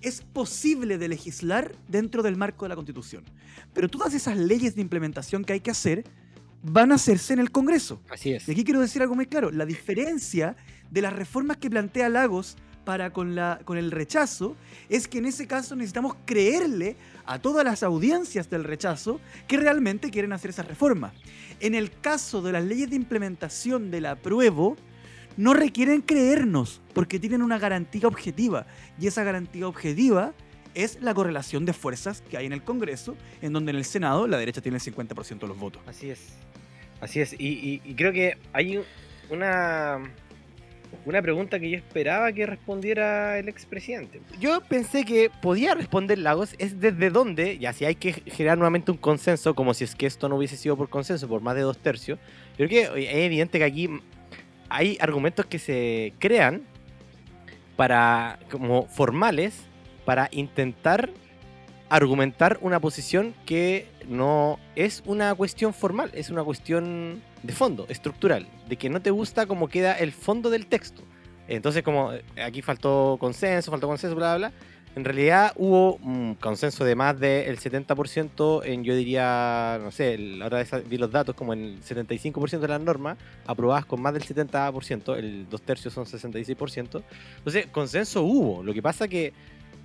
es 0.00 0.20
posible 0.20 0.98
de 0.98 1.08
legislar 1.08 1.72
dentro 1.88 2.22
del 2.22 2.36
marco 2.36 2.64
de 2.64 2.70
la 2.70 2.74
Constitución. 2.74 3.24
Pero 3.72 3.88
todas 3.88 4.14
esas 4.14 4.36
leyes 4.36 4.74
de 4.74 4.82
implementación 4.82 5.44
que 5.44 5.52
hay 5.52 5.60
que 5.60 5.70
hacer 5.70 6.04
van 6.62 6.92
a 6.92 6.96
hacerse 6.96 7.32
en 7.32 7.40
el 7.40 7.50
Congreso. 7.50 8.00
Así 8.08 8.32
es. 8.32 8.48
Y 8.48 8.52
aquí 8.52 8.64
quiero 8.64 8.80
decir 8.80 9.02
algo 9.02 9.14
muy 9.14 9.26
claro. 9.26 9.50
La 9.50 9.66
diferencia 9.66 10.56
de 10.90 11.02
las 11.02 11.12
reformas 11.12 11.56
que 11.56 11.70
plantea 11.70 12.08
Lagos 12.08 12.56
para 12.84 13.12
con, 13.12 13.34
la, 13.34 13.60
con 13.64 13.78
el 13.78 13.90
rechazo 13.90 14.56
es 14.88 15.06
que 15.08 15.18
en 15.18 15.26
ese 15.26 15.46
caso 15.46 15.76
necesitamos 15.76 16.16
creerle 16.24 16.96
a 17.26 17.38
todas 17.38 17.64
las 17.64 17.82
audiencias 17.82 18.50
del 18.50 18.64
rechazo 18.64 19.20
que 19.46 19.56
realmente 19.56 20.10
quieren 20.10 20.32
hacer 20.32 20.50
esa 20.50 20.62
reforma. 20.62 21.12
En 21.60 21.74
el 21.74 21.90
caso 21.90 22.42
de 22.42 22.52
las 22.52 22.64
leyes 22.64 22.90
de 22.90 22.96
implementación 22.96 23.90
del 23.90 24.06
apruebo, 24.06 24.76
no 25.36 25.54
requieren 25.54 26.02
creernos 26.02 26.80
porque 26.92 27.18
tienen 27.18 27.42
una 27.42 27.58
garantía 27.58 28.08
objetiva. 28.08 28.66
Y 28.98 29.06
esa 29.06 29.22
garantía 29.22 29.66
objetiva 29.66 30.34
es 30.74 31.00
la 31.00 31.14
correlación 31.14 31.64
de 31.64 31.72
fuerzas 31.72 32.22
que 32.22 32.36
hay 32.36 32.46
en 32.46 32.52
el 32.52 32.64
Congreso, 32.64 33.16
en 33.40 33.52
donde 33.52 33.70
en 33.70 33.76
el 33.76 33.84
Senado 33.84 34.26
la 34.26 34.38
derecha 34.38 34.60
tiene 34.60 34.78
el 34.78 34.82
50% 34.82 35.40
de 35.40 35.46
los 35.46 35.58
votos. 35.58 35.82
Así 35.86 36.10
es. 36.10 36.20
Así 37.02 37.20
es. 37.20 37.34
Y, 37.36 37.80
creo 37.96 38.12
que 38.12 38.38
hay 38.52 38.80
una, 39.28 39.98
una 41.04 41.20
pregunta 41.20 41.58
que 41.58 41.68
yo 41.68 41.76
esperaba 41.76 42.32
que 42.32 42.46
respondiera 42.46 43.40
el 43.40 43.48
expresidente. 43.48 44.20
Yo 44.38 44.60
pensé 44.60 45.04
que 45.04 45.28
podía 45.42 45.74
responder 45.74 46.18
Lagos, 46.18 46.54
es 46.58 46.78
desde 46.78 47.10
dónde, 47.10 47.58
ya 47.58 47.72
si 47.72 47.84
hay 47.86 47.96
que 47.96 48.12
generar 48.12 48.56
nuevamente 48.56 48.92
un 48.92 48.98
consenso, 48.98 49.56
como 49.56 49.74
si 49.74 49.82
es 49.82 49.96
que 49.96 50.06
esto 50.06 50.28
no 50.28 50.36
hubiese 50.36 50.56
sido 50.56 50.76
por 50.76 50.88
consenso, 50.88 51.28
por 51.28 51.42
más 51.42 51.56
de 51.56 51.62
dos 51.62 51.76
tercios. 51.76 52.20
Creo 52.56 52.68
que 52.68 52.82
es 52.82 52.90
evidente 52.94 53.58
que 53.58 53.64
aquí 53.64 53.90
hay 54.68 54.96
argumentos 55.00 55.44
que 55.46 55.58
se 55.58 56.12
crean 56.20 56.62
para, 57.74 58.38
como 58.48 58.86
formales, 58.86 59.54
para 60.04 60.28
intentar 60.30 61.10
argumentar 61.88 62.58
una 62.60 62.78
posición 62.78 63.34
que 63.44 63.88
no 64.08 64.58
es 64.76 65.02
una 65.06 65.34
cuestión 65.34 65.74
formal, 65.74 66.10
es 66.14 66.30
una 66.30 66.44
cuestión 66.44 67.22
de 67.42 67.52
fondo, 67.52 67.86
estructural, 67.88 68.46
de 68.68 68.76
que 68.76 68.88
no 68.88 69.00
te 69.02 69.10
gusta 69.10 69.46
cómo 69.46 69.68
queda 69.68 69.94
el 69.94 70.12
fondo 70.12 70.50
del 70.50 70.66
texto. 70.66 71.02
Entonces, 71.48 71.82
como 71.82 72.12
eh, 72.12 72.22
aquí 72.42 72.62
faltó 72.62 73.16
consenso, 73.18 73.70
faltó 73.70 73.88
consenso, 73.88 74.14
bla, 74.16 74.36
bla, 74.36 74.48
bla, 74.48 74.58
en 74.94 75.04
realidad 75.04 75.52
hubo 75.56 75.94
un 75.96 76.34
consenso 76.34 76.84
de 76.84 76.94
más 76.94 77.18
del 77.18 77.58
70% 77.58 78.62
en, 78.64 78.84
yo 78.84 78.94
diría, 78.94 79.80
no 79.82 79.90
sé, 79.90 80.18
ahora 80.42 80.64
vi 80.86 80.98
los 80.98 81.10
datos, 81.10 81.34
como 81.34 81.54
en 81.54 81.64
el 81.64 81.82
75% 81.82 82.58
de 82.58 82.68
las 82.68 82.80
normas 82.80 83.16
aprobadas 83.46 83.86
con 83.86 84.02
más 84.02 84.12
del 84.12 84.22
70%, 84.22 85.16
el 85.16 85.48
dos 85.48 85.62
tercios 85.62 85.94
son 85.94 86.04
66%. 86.04 87.02
Entonces, 87.38 87.66
consenso 87.72 88.22
hubo. 88.22 88.62
Lo 88.62 88.74
que 88.74 88.82
pasa 88.82 89.08
que 89.08 89.32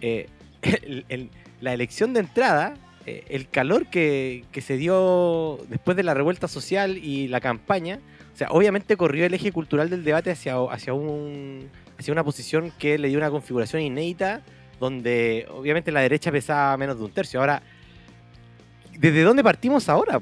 eh, 0.02 0.28
la 1.62 1.74
elección 1.74 2.14
de 2.14 2.20
entrada, 2.20 2.74
eh, 3.08 3.24
el 3.30 3.48
calor 3.48 3.88
que, 3.88 4.44
que 4.52 4.60
se 4.60 4.76
dio 4.76 5.60
después 5.70 5.96
de 5.96 6.04
la 6.04 6.14
revuelta 6.14 6.50
social 6.50 6.98
y 6.98 7.30
la 7.30 7.40
campaña, 7.40 8.02
o 8.34 8.38
sea, 8.38 8.50
obviamente 8.52 8.98
corrió 8.98 9.26
el 9.26 9.34
eje 9.34 9.54
cultural 9.54 9.90
del 9.90 10.04
debate 10.04 10.30
hacia, 10.30 10.58
hacia, 10.70 10.94
un, 10.94 11.70
hacia 11.98 12.12
una 12.12 12.26
posición 12.26 12.74
que 12.78 12.98
le 12.98 13.08
dio 13.08 13.18
una 13.18 13.32
configuración 13.32 13.82
inédita 13.82 14.44
donde 14.82 15.48
obviamente 15.50 15.90
la 15.90 16.02
derecha 16.02 16.34
pesaba 16.34 16.76
menos 16.76 16.98
de 16.98 17.06
un 17.06 17.12
tercio. 17.12 17.40
Ahora, 17.40 17.64
¿desde 19.00 19.24
dónde 19.24 19.42
partimos 19.42 19.88
ahora? 19.88 20.20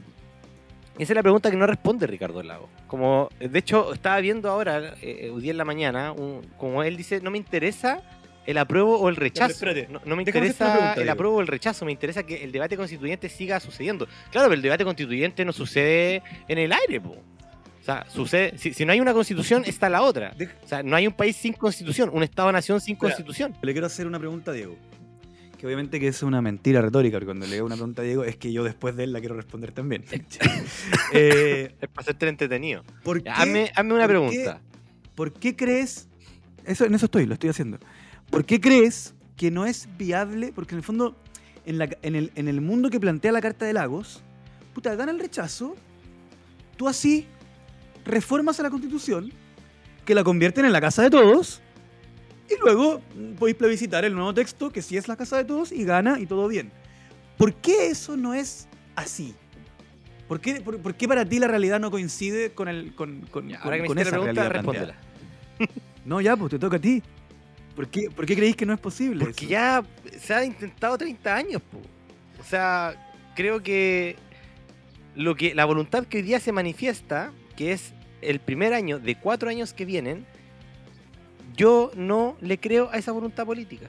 Esa 0.99 1.13
es 1.13 1.15
la 1.15 1.23
pregunta 1.23 1.49
que 1.49 1.57
no 1.57 1.65
responde 1.65 2.05
Ricardo 2.05 2.43
Lago. 2.43 2.69
Como, 2.85 3.29
de 3.39 3.57
hecho, 3.57 3.93
estaba 3.93 4.19
viendo 4.19 4.49
ahora, 4.51 4.93
eh, 5.01 5.33
día 5.39 5.51
en 5.51 5.57
la 5.57 5.65
mañana, 5.65 6.13
como 6.57 6.83
él 6.83 6.95
dice, 6.97 7.19
no 7.19 7.31
me 7.31 7.39
interesa 7.39 8.03
el 8.45 8.57
apruebo 8.57 8.97
o 8.99 9.09
el 9.09 9.15
rechazo. 9.15 9.65
no, 10.05 10.15
me 10.15 10.23
interesa 10.23 10.93
el 10.93 11.09
apruebo 11.09 11.37
o 11.37 11.41
el 11.41 11.47
rechazo, 11.47 11.85
me 11.85 11.91
interesa 11.91 12.23
que 12.23 12.43
el 12.43 12.51
debate 12.51 12.77
constituyente 12.77 13.29
siga 13.29 13.59
sucediendo. 13.59 14.07
Claro, 14.31 14.47
pero 14.47 14.53
el 14.53 14.61
debate 14.61 14.83
constituyente 14.83 15.45
no 15.45 15.53
sucede 15.53 16.21
en 16.47 16.57
el 16.57 16.71
aire, 16.71 17.01
po. 17.01 17.11
O 17.11 17.85
sea, 17.85 18.03
sucede, 18.09 18.57
si, 18.57 18.83
no 18.83 18.93
hay 18.93 18.99
una 18.99 19.13
constitución, 19.13 19.63
está 19.65 19.89
la 19.89 20.01
otra. 20.01 20.35
O 20.63 20.67
sea, 20.67 20.81
no 20.81 20.95
hay 20.95 21.05
un 21.05 21.13
país 21.13 21.35
sin 21.35 21.53
constitución, 21.53 22.09
un 22.11 22.23
Estado-nación 22.23 22.81
sin 22.81 22.95
constitución. 22.95 23.55
Le 23.61 23.73
quiero 23.73 23.85
hacer 23.85 24.07
una 24.07 24.17
pregunta 24.17 24.49
a 24.49 24.53
Diego. 24.55 24.75
Que 25.59 25.67
obviamente 25.67 25.99
que 25.99 26.07
es 26.07 26.23
una 26.23 26.41
mentira 26.41 26.81
retórica, 26.81 27.17
porque 27.17 27.27
cuando 27.27 27.45
le 27.45 27.57
hago 27.57 27.67
una 27.67 27.75
pregunta 27.75 28.01
a 28.01 28.05
Diego 28.05 28.23
es 28.23 28.37
que 28.37 28.51
yo 28.51 28.63
después 28.63 28.95
de 28.95 29.03
él 29.03 29.13
la 29.13 29.19
quiero 29.19 29.35
responder 29.35 29.71
también. 29.71 30.03
eh, 31.13 31.75
es 31.81 31.89
para 31.89 32.01
hacerte 32.01 32.27
entretenido. 32.27 32.83
hazme, 33.31 33.71
una 33.83 34.07
pregunta. 34.07 34.61
¿Por 35.13 35.31
qué 35.33 35.55
crees? 35.55 36.09
Eso, 36.65 36.85
en 36.85 36.95
eso 36.95 37.05
estoy, 37.05 37.27
lo 37.27 37.35
estoy 37.35 37.51
haciendo. 37.51 37.77
¿Por 38.29 38.45
qué 38.45 38.59
crees 38.59 39.13
que 39.37 39.51
no 39.51 39.65
es 39.65 39.87
viable? 39.97 40.51
Porque 40.53 40.75
en 40.75 40.79
el 40.79 40.83
fondo, 40.83 41.15
en, 41.65 41.77
la, 41.77 41.89
en, 42.01 42.15
el, 42.15 42.31
en 42.35 42.47
el 42.47 42.61
mundo 42.61 42.89
que 42.89 42.99
plantea 42.99 43.31
la 43.31 43.41
Carta 43.41 43.65
de 43.65 43.73
Lagos, 43.73 44.23
puta, 44.73 44.95
gana 44.95 45.11
el 45.11 45.19
rechazo, 45.19 45.75
tú 46.77 46.87
así 46.87 47.27
reformas 48.03 48.59
a 48.59 48.63
la 48.63 48.69
Constitución 48.69 49.31
que 50.05 50.15
la 50.15 50.23
convierten 50.23 50.65
en 50.65 50.71
la 50.71 50.81
casa 50.81 51.01
de 51.03 51.09
todos 51.09 51.61
y 52.49 52.53
luego 52.61 53.01
podéis 53.39 53.57
plebiscitar 53.57 54.05
el 54.05 54.13
nuevo 54.13 54.33
texto 54.33 54.69
que 54.69 54.81
sí 54.81 54.97
es 54.97 55.07
la 55.07 55.15
casa 55.15 55.37
de 55.37 55.45
todos 55.45 55.71
y 55.71 55.83
gana 55.83 56.19
y 56.19 56.25
todo 56.25 56.47
bien. 56.47 56.71
¿Por 57.37 57.53
qué 57.55 57.87
eso 57.87 58.15
no 58.15 58.33
es 58.33 58.67
así? 58.95 59.33
¿Por 60.27 60.39
qué, 60.39 60.61
por, 60.61 60.95
qué 60.95 61.07
para 61.07 61.25
ti 61.25 61.39
la 61.39 61.47
realidad 61.47 61.79
no 61.79 61.91
coincide 61.91 62.51
con, 62.51 62.67
el, 62.67 62.95
con, 62.95 63.21
con, 63.31 63.53
Ahora 63.55 63.81
que 63.81 63.93
me 63.93 64.01
esa 64.01 64.11
pregunta, 64.11 64.49
respóndela. 64.49 64.95
No, 66.05 66.21
ya, 66.21 66.37
pues 66.37 66.51
te 66.51 66.59
toca 66.59 66.77
a 66.77 66.79
ti. 66.79 67.01
¿Por 67.75 67.89
qué, 67.89 68.09
¿Por 68.09 68.25
qué 68.25 68.35
creéis 68.35 68.55
que 68.55 68.65
no 68.65 68.73
es 68.73 68.79
posible? 68.79 69.25
Porque 69.25 69.47
ya 69.47 69.83
se 70.17 70.33
ha 70.33 70.45
intentado 70.45 70.97
30 70.97 71.35
años, 71.35 71.61
po. 71.61 71.79
O 72.39 72.43
sea, 72.43 72.95
creo 73.35 73.61
que 73.61 74.15
lo 75.15 75.35
que 75.35 75.53
la 75.53 75.65
voluntad 75.65 76.05
que 76.05 76.17
hoy 76.17 76.23
día 76.23 76.39
se 76.39 76.53
manifiesta, 76.53 77.33
que 77.57 77.73
es 77.73 77.93
el 78.21 78.39
primer 78.39 78.73
año 78.73 78.99
de 78.99 79.15
cuatro 79.15 79.49
años 79.49 79.73
que 79.73 79.83
vienen, 79.83 80.25
yo 81.55 81.91
no 81.95 82.37
le 82.39 82.57
creo 82.59 82.89
a 82.91 82.97
esa 82.97 83.11
voluntad 83.11 83.45
política. 83.45 83.87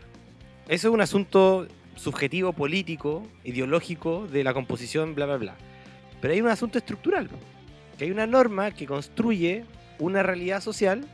Eso 0.68 0.88
es 0.88 0.94
un 0.94 1.00
asunto 1.00 1.68
subjetivo, 1.94 2.52
político, 2.52 3.26
ideológico 3.44 4.26
de 4.26 4.42
la 4.42 4.52
composición, 4.52 5.14
bla, 5.14 5.26
bla, 5.26 5.36
bla. 5.36 5.54
Pero 6.20 6.34
hay 6.34 6.40
un 6.40 6.48
asunto 6.48 6.78
estructural, 6.78 7.30
que 7.96 8.04
hay 8.04 8.10
una 8.10 8.26
norma 8.26 8.72
que 8.72 8.86
construye 8.86 9.64
una 10.00 10.24
realidad 10.24 10.60
social 10.60 11.04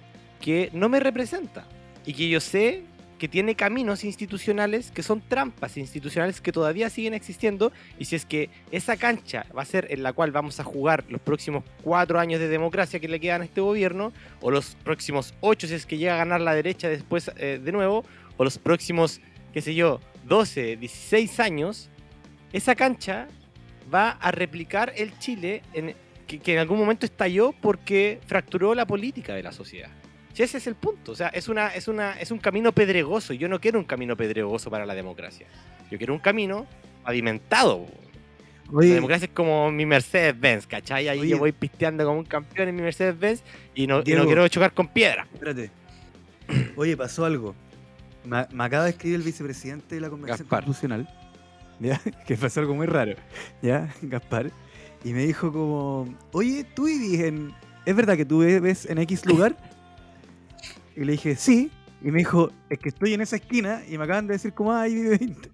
que 0.41 0.71
no 0.73 0.89
me 0.89 1.01
representa 1.01 1.67
y 2.05 2.15
que 2.15 2.29
yo 2.29 2.41
sé 2.41 2.85
que 3.23 3.29
tiene 3.29 3.55
caminos 3.55 4.03
institucionales 4.03 4.91
que 4.91 5.05
son 5.05 5.21
trampas 5.21 5.77
institucionales 5.77 6.41
que 6.41 6.51
todavía 6.51 6.91
siguen 6.91 7.15
existiendo 7.15 7.71
y 7.97 8.07
si 8.07 8.17
es 8.17 8.27
que 8.27 8.51
esa 8.73 8.97
cancha 8.97 9.47
va 9.57 9.63
a 9.63 9.65
ser 9.65 9.87
en 9.91 10.03
la 10.03 10.13
cual 10.13 10.33
vamos 10.33 10.59
a 10.59 10.65
jugar 10.65 11.05
los 11.09 11.21
próximos 11.21 11.63
cuatro 11.85 12.19
años 12.19 12.41
de 12.41 12.49
democracia 12.49 12.99
que 12.99 13.07
le 13.07 13.21
quedan 13.21 13.43
a 13.43 13.45
este 13.45 13.61
gobierno 13.61 14.13
o 14.41 14.51
los 14.51 14.75
próximos 14.75 15.35
ocho 15.41 15.69
si 15.69 15.75
es 15.75 15.87
que 15.87 15.99
llega 15.99 16.15
a 16.15 16.17
ganar 16.17 16.41
la 16.41 16.53
derecha 16.53 16.89
después 16.89 17.31
eh, 17.37 17.61
de 17.63 17.71
nuevo 17.71 18.05
o 18.37 18.43
los 18.43 18.59
próximos, 18.59 19.21
qué 19.53 19.61
sé 19.61 19.77
yo, 19.77 20.01
12, 20.27 20.79
16 20.79 21.39
años, 21.39 21.91
esa 22.53 22.75
cancha 22.75 23.29
va 23.95 24.11
a 24.11 24.33
replicar 24.33 24.93
el 24.97 25.17
Chile 25.21 25.63
en, 25.75 25.95
que, 26.27 26.41
que 26.41 26.55
en 26.55 26.59
algún 26.59 26.79
momento 26.81 27.07
estalló 27.07 27.53
porque 27.53 28.19
fracturó 28.27 28.75
la 28.75 28.85
política 28.85 29.33
de 29.35 29.45
la 29.45 29.53
sociedad. 29.53 29.91
Si 30.35 30.43
ese 30.43 30.59
es 30.59 30.67
el 30.67 30.75
punto, 30.75 31.13
o 31.13 31.15
sea, 31.15 31.29
es, 31.29 31.49
una, 31.49 31.69
es, 31.75 31.89
una, 31.89 32.19
es 32.19 32.31
un 32.31 32.39
camino 32.39 32.73
pedregoso. 32.73 33.35
Yo 33.35 33.49
no 33.49 33.61
quiero 33.61 33.79
un 33.79 33.85
camino 33.85 34.17
pedregoso 34.17 34.71
para 34.71 34.87
la 34.87 34.95
democracia. 34.95 35.47
Yo 35.91 35.99
quiero 35.99 36.15
un 36.15 36.21
camino 36.21 36.67
pavimentado. 37.05 37.87
La 38.73 38.81
democracia 38.95 39.27
es 39.27 39.33
como 39.33 39.71
mi 39.71 39.85
Mercedes-Benz, 39.85 40.67
¿cachai? 40.67 41.09
Ahí 41.09 41.21
Oye. 41.21 41.31
yo 41.31 41.39
voy 41.39 41.53
pisteando 41.53 42.05
como 42.07 42.19
un 42.21 42.25
campeón 42.25 42.69
en 42.69 42.77
mi 42.77 42.83
Mercedes-Benz 42.83 43.43
y 43.75 43.87
no, 43.87 43.97
y 43.97 43.99
no 43.99 44.03
Diego. 44.03 44.25
quiero 44.25 44.49
chocar 44.49 44.73
con 44.73 44.89
piedra. 44.89 45.27
espérate. 45.35 45.71
Oye, 46.77 46.97
pasó 46.97 47.27
algo. 47.27 47.55
Me, 48.25 48.47
me 48.51 48.65
acaba 48.65 48.85
de 48.85 48.91
escribir 48.91 49.17
el 49.17 49.23
vicepresidente 49.23 49.97
de 49.97 50.01
la 50.01 50.09
Convención 50.09 50.39
Gaspar. 50.39 50.65
Constitucional. 50.65 51.09
¿Ya? 51.81 52.01
Que 52.27 52.37
pasó 52.37 52.61
algo 52.61 52.75
muy 52.75 52.87
raro. 52.87 53.15
¿Ya? 53.61 53.93
Gaspar. 54.03 54.51
Y 55.05 55.13
me 55.13 55.27
dijo 55.27 55.53
como, 55.53 56.09
oye, 56.33 56.65
tú 56.65 56.87
vivís 56.87 57.21
en... 57.21 57.53
¿Es 57.85 57.95
verdad 57.97 58.17
que 58.17 58.25
tú 58.25 58.39
ves 58.39 58.87
en 58.87 58.99
X 58.99 59.27
lugar? 59.27 59.57
Y 60.97 61.05
le 61.05 61.13
dije, 61.13 61.37
sí. 61.37 61.71
Y 62.05 62.11
me 62.11 62.19
dijo, 62.19 62.51
es 62.69 62.79
que 62.79 62.89
estoy 62.89 63.15
en 63.15 63.21
esa 63.21 63.37
esquina 63.37 63.83
y 63.89 63.97
me 63.97 64.05
acaban 64.05 64.27
de 64.27 64.35
decir 64.35 64.53
como, 64.53 64.73
ay, 64.73 64.95
vive 64.95 65.19
20. 65.19 65.51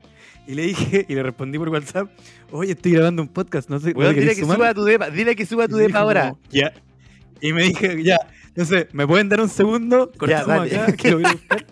Y 0.46 0.55
le 0.55 0.62
dije, 0.62 1.05
y 1.09 1.14
le 1.14 1.22
respondí 1.22 1.59
por 1.59 1.68
WhatsApp, 1.68 2.11
oye, 2.51 2.72
estoy 2.72 2.92
grabando 2.92 3.20
un 3.20 3.29
podcast, 3.29 3.68
no 3.68 3.79
sé, 3.79 3.92
¿no 3.92 3.98
Weón, 4.01 4.14
te 4.14 4.20
dile 4.20 4.35
que 4.35 4.40
sumar?". 4.40 4.57
suba 4.57 4.68
a 4.70 4.74
tu 4.74 4.85
depa, 4.85 5.11
dile 5.11 5.37
que 5.37 5.44
suba 5.44 5.64
a 5.64 5.68
tu 5.68 5.77
depa 5.77 5.88
dijo 5.88 5.98
ahora. 5.98 6.31
como, 6.31 6.40
Ya. 6.51 6.72
Y 7.42 7.53
me 7.53 7.64
dije, 7.64 8.03
ya. 8.03 8.16
Entonces, 8.48 8.87
¿me 8.92 9.07
pueden 9.07 9.29
dar 9.29 9.40
un 9.42 9.48
segundo? 9.51 10.11
Cortamos 10.16 10.46
dale. 10.70 10.77
acá, 10.77 10.92
que 10.96 11.11
lo 11.11 11.16
voy 11.18 11.27
a 11.27 11.33
buscar. 11.33 11.66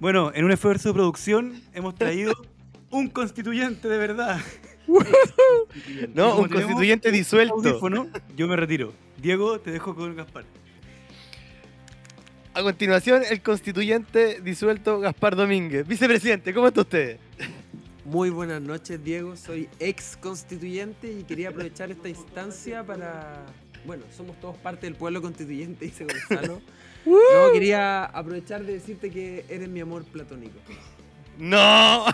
Bueno, 0.00 0.30
en 0.34 0.44
un 0.44 0.52
esfuerzo 0.52 0.90
de 0.90 0.94
producción 0.94 1.60
hemos 1.74 1.94
traído 1.94 2.32
un 2.90 3.08
constituyente 3.08 3.88
de 3.88 3.98
verdad. 3.98 4.38
No, 6.14 6.36
un 6.38 6.48
constituyente 6.48 7.12
disuelto. 7.12 7.54
audífono, 7.54 8.08
yo 8.36 8.48
me 8.48 8.56
retiro. 8.56 8.92
Diego, 9.22 9.60
te 9.60 9.70
dejo 9.70 9.94
con 9.94 10.16
Gaspar. 10.16 10.44
A 12.60 12.62
continuación, 12.62 13.22
el 13.30 13.40
constituyente 13.40 14.42
disuelto 14.42 15.00
Gaspar 15.00 15.34
Domínguez. 15.34 15.88
Vicepresidente, 15.88 16.52
¿cómo 16.52 16.68
está 16.68 16.82
usted? 16.82 17.16
Muy 18.04 18.28
buenas 18.28 18.60
noches, 18.60 19.02
Diego. 19.02 19.34
Soy 19.34 19.66
ex 19.78 20.18
constituyente 20.18 21.10
y 21.10 21.22
quería 21.22 21.48
aprovechar 21.48 21.90
esta 21.90 22.10
instancia 22.10 22.84
para. 22.84 23.46
Bueno, 23.86 24.04
somos 24.14 24.38
todos 24.40 24.58
parte 24.58 24.86
del 24.86 24.94
pueblo 24.94 25.22
constituyente, 25.22 25.86
dice 25.86 26.04
Gonzalo. 26.04 26.60
No, 27.06 27.50
quería 27.54 28.04
aprovechar 28.04 28.62
de 28.62 28.74
decirte 28.74 29.10
que 29.10 29.46
eres 29.48 29.70
mi 29.70 29.80
amor 29.80 30.04
platónico. 30.04 30.58
¡No! 31.38 32.04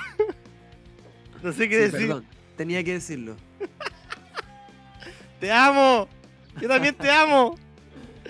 No 1.43 1.53
sé 1.53 1.69
qué 1.69 1.75
Sí, 1.75 1.81
decir. 1.91 2.07
perdón, 2.07 2.27
tenía 2.57 2.85
que 2.85 2.93
decirlo. 2.93 3.35
¡Te 5.41 5.51
amo! 5.51 6.09
¡Yo 6.61 6.69
también 6.69 6.95
te 6.95 7.11
amo! 7.11 7.57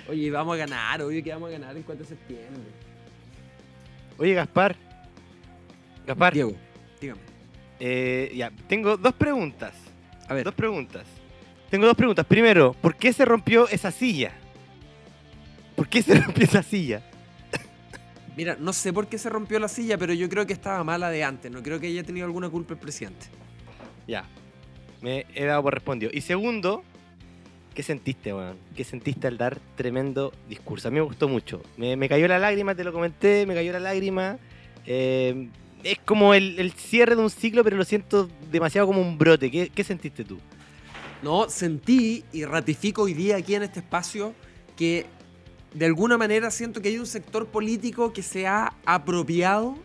Oye, 0.08 0.30
vamos 0.30 0.54
a 0.54 0.56
ganar, 0.58 1.02
obvio 1.02 1.22
que 1.22 1.32
vamos 1.32 1.48
a 1.48 1.52
ganar 1.52 1.76
en 1.76 1.82
4 1.82 2.04
de 2.04 2.08
septiembre. 2.08 2.70
Oye, 4.18 4.34
Gaspar. 4.34 4.76
Gaspar, 6.06 6.32
Diego, 6.32 6.54
dígame. 7.00 7.20
eh, 7.80 8.32
ya, 8.34 8.50
tengo 8.68 8.96
dos 8.96 9.14
preguntas. 9.14 9.74
A 10.28 10.34
ver, 10.34 10.44
Dos 10.44 10.54
preguntas. 10.54 11.04
Tengo 11.70 11.86
dos 11.86 11.96
preguntas. 11.96 12.24
Primero, 12.26 12.72
¿por 12.74 12.94
qué 12.96 13.12
se 13.12 13.24
rompió 13.24 13.68
esa 13.68 13.90
silla? 13.90 14.32
¿Por 15.74 15.88
qué 15.88 16.00
se 16.02 16.14
rompió 16.20 16.44
esa 16.44 16.62
silla? 16.62 17.02
mira, 18.36 18.56
no 18.60 18.72
sé 18.72 18.92
por 18.92 19.08
qué 19.08 19.18
se 19.18 19.28
rompió 19.30 19.58
la 19.58 19.66
silla, 19.68 19.98
pero 19.98 20.12
yo 20.12 20.28
creo 20.28 20.46
que 20.46 20.52
estaba 20.52 20.82
mala 20.84 21.10
de 21.10 21.24
antes. 21.24 21.50
No 21.50 21.62
creo 21.62 21.80
que 21.80 21.88
haya 21.88 22.04
tenido 22.04 22.26
alguna 22.26 22.48
culpa 22.48 22.74
el 22.74 22.78
presidente. 22.80 23.26
Ya. 24.06 24.24
Me 25.02 25.26
he 25.34 25.44
dado 25.44 25.62
por 25.64 25.74
respondido. 25.74 26.10
Y 26.14 26.20
segundo, 26.20 26.84
¿qué 27.76 27.82
sentiste, 27.82 28.32
weón? 28.32 28.56
¿Qué 28.74 28.84
sentiste 28.84 29.28
al 29.28 29.36
dar 29.36 29.60
tremendo 29.76 30.32
discurso? 30.48 30.88
A 30.88 30.90
mí 30.90 30.94
me 30.94 31.02
gustó 31.02 31.28
mucho. 31.28 31.62
Me, 31.76 32.08
cayó 32.08 32.26
la 32.26 32.38
lágrima, 32.38 32.74
te 32.74 32.82
lo 32.82 32.92
comenté, 32.92 33.44
me 33.44 33.54
cayó 33.54 33.70
la 33.70 33.80
lágrima. 33.80 34.38
Eh, 34.86 35.48
es 35.84 35.98
como 35.98 36.32
el, 36.32 36.72
cierre 36.72 37.14
de 37.14 37.20
un 37.20 37.28
ciclo, 37.28 37.62
pero 37.62 37.76
lo 37.76 37.84
siento 37.84 38.30
demasiado 38.50 38.86
como 38.86 39.02
un 39.02 39.18
brote. 39.18 39.50
¿Qué, 39.50 39.68
qué 39.68 39.84
sentiste 39.84 40.24
tú? 40.24 40.38
No, 41.22 41.50
sentí 41.50 42.24
y 42.32 42.46
ratifico 42.46 43.02
hoy 43.02 43.12
día 43.12 43.36
aquí 43.36 43.54
en 43.54 43.62
este 43.62 43.80
espacio 43.80 44.32
que 44.74 45.04
de 45.74 45.84
alguna 45.84 46.16
manera 46.16 46.50
siento 46.50 46.80
que 46.80 46.88
hay 46.88 46.98
un 46.98 47.06
sector 47.06 47.46
político 47.46 48.14
que 48.14 48.22
se 48.22 48.46
ha 48.46 48.72
apropiado 48.86 49.76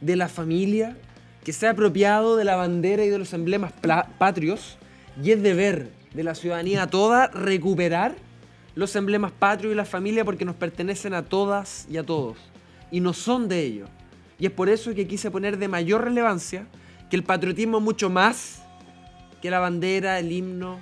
de 0.00 0.16
la 0.16 0.28
familia, 0.28 0.96
que 1.44 1.52
se 1.52 1.68
ha 1.68 1.70
apropiado 1.70 2.36
de 2.36 2.44
la 2.44 2.56
bandera 2.56 3.04
y 3.04 3.08
de 3.08 3.18
los 3.18 3.32
emblemas 3.32 3.72
patrios, 4.18 4.78
y 5.22 5.30
es 5.30 5.42
deber 5.42 5.95
de 6.16 6.24
la 6.24 6.34
ciudadanía 6.34 6.86
toda 6.86 7.28
recuperar 7.28 8.16
los 8.74 8.96
emblemas 8.96 9.32
patrios 9.32 9.72
y 9.72 9.76
la 9.76 9.84
familia 9.84 10.24
porque 10.24 10.44
nos 10.44 10.56
pertenecen 10.56 11.14
a 11.14 11.22
todas 11.22 11.86
y 11.90 11.98
a 11.98 12.02
todos, 12.02 12.38
y 12.90 13.00
no 13.00 13.12
son 13.12 13.48
de 13.48 13.60
ellos. 13.60 13.90
Y 14.38 14.46
es 14.46 14.52
por 14.52 14.68
eso 14.68 14.94
que 14.94 15.06
quise 15.06 15.30
poner 15.30 15.58
de 15.58 15.68
mayor 15.68 16.04
relevancia 16.04 16.66
que 17.10 17.16
el 17.16 17.22
patriotismo 17.22 17.78
es 17.78 17.84
mucho 17.84 18.10
más 18.10 18.62
que 19.40 19.50
la 19.50 19.60
bandera, 19.60 20.18
el 20.18 20.32
himno 20.32 20.78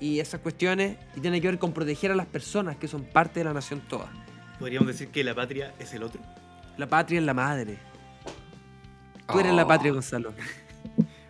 y 0.00 0.20
esas 0.20 0.40
cuestiones 0.40 0.96
y 1.16 1.20
tiene 1.20 1.40
que 1.40 1.48
ver 1.48 1.58
con 1.58 1.72
proteger 1.72 2.12
a 2.12 2.14
las 2.14 2.26
personas 2.26 2.76
que 2.76 2.86
son 2.86 3.04
parte 3.04 3.40
de 3.40 3.44
la 3.44 3.52
nación 3.52 3.80
toda. 3.88 4.10
Podríamos 4.58 4.88
decir 4.88 5.08
que 5.08 5.24
la 5.24 5.34
patria 5.34 5.74
es 5.78 5.92
el 5.94 6.02
otro. 6.02 6.20
La 6.76 6.86
patria 6.86 7.18
es 7.18 7.24
la 7.24 7.34
madre. 7.34 7.78
Tú 9.30 9.40
eres 9.40 9.54
la 9.54 9.66
patria, 9.66 9.92
Gonzalo. 9.92 10.34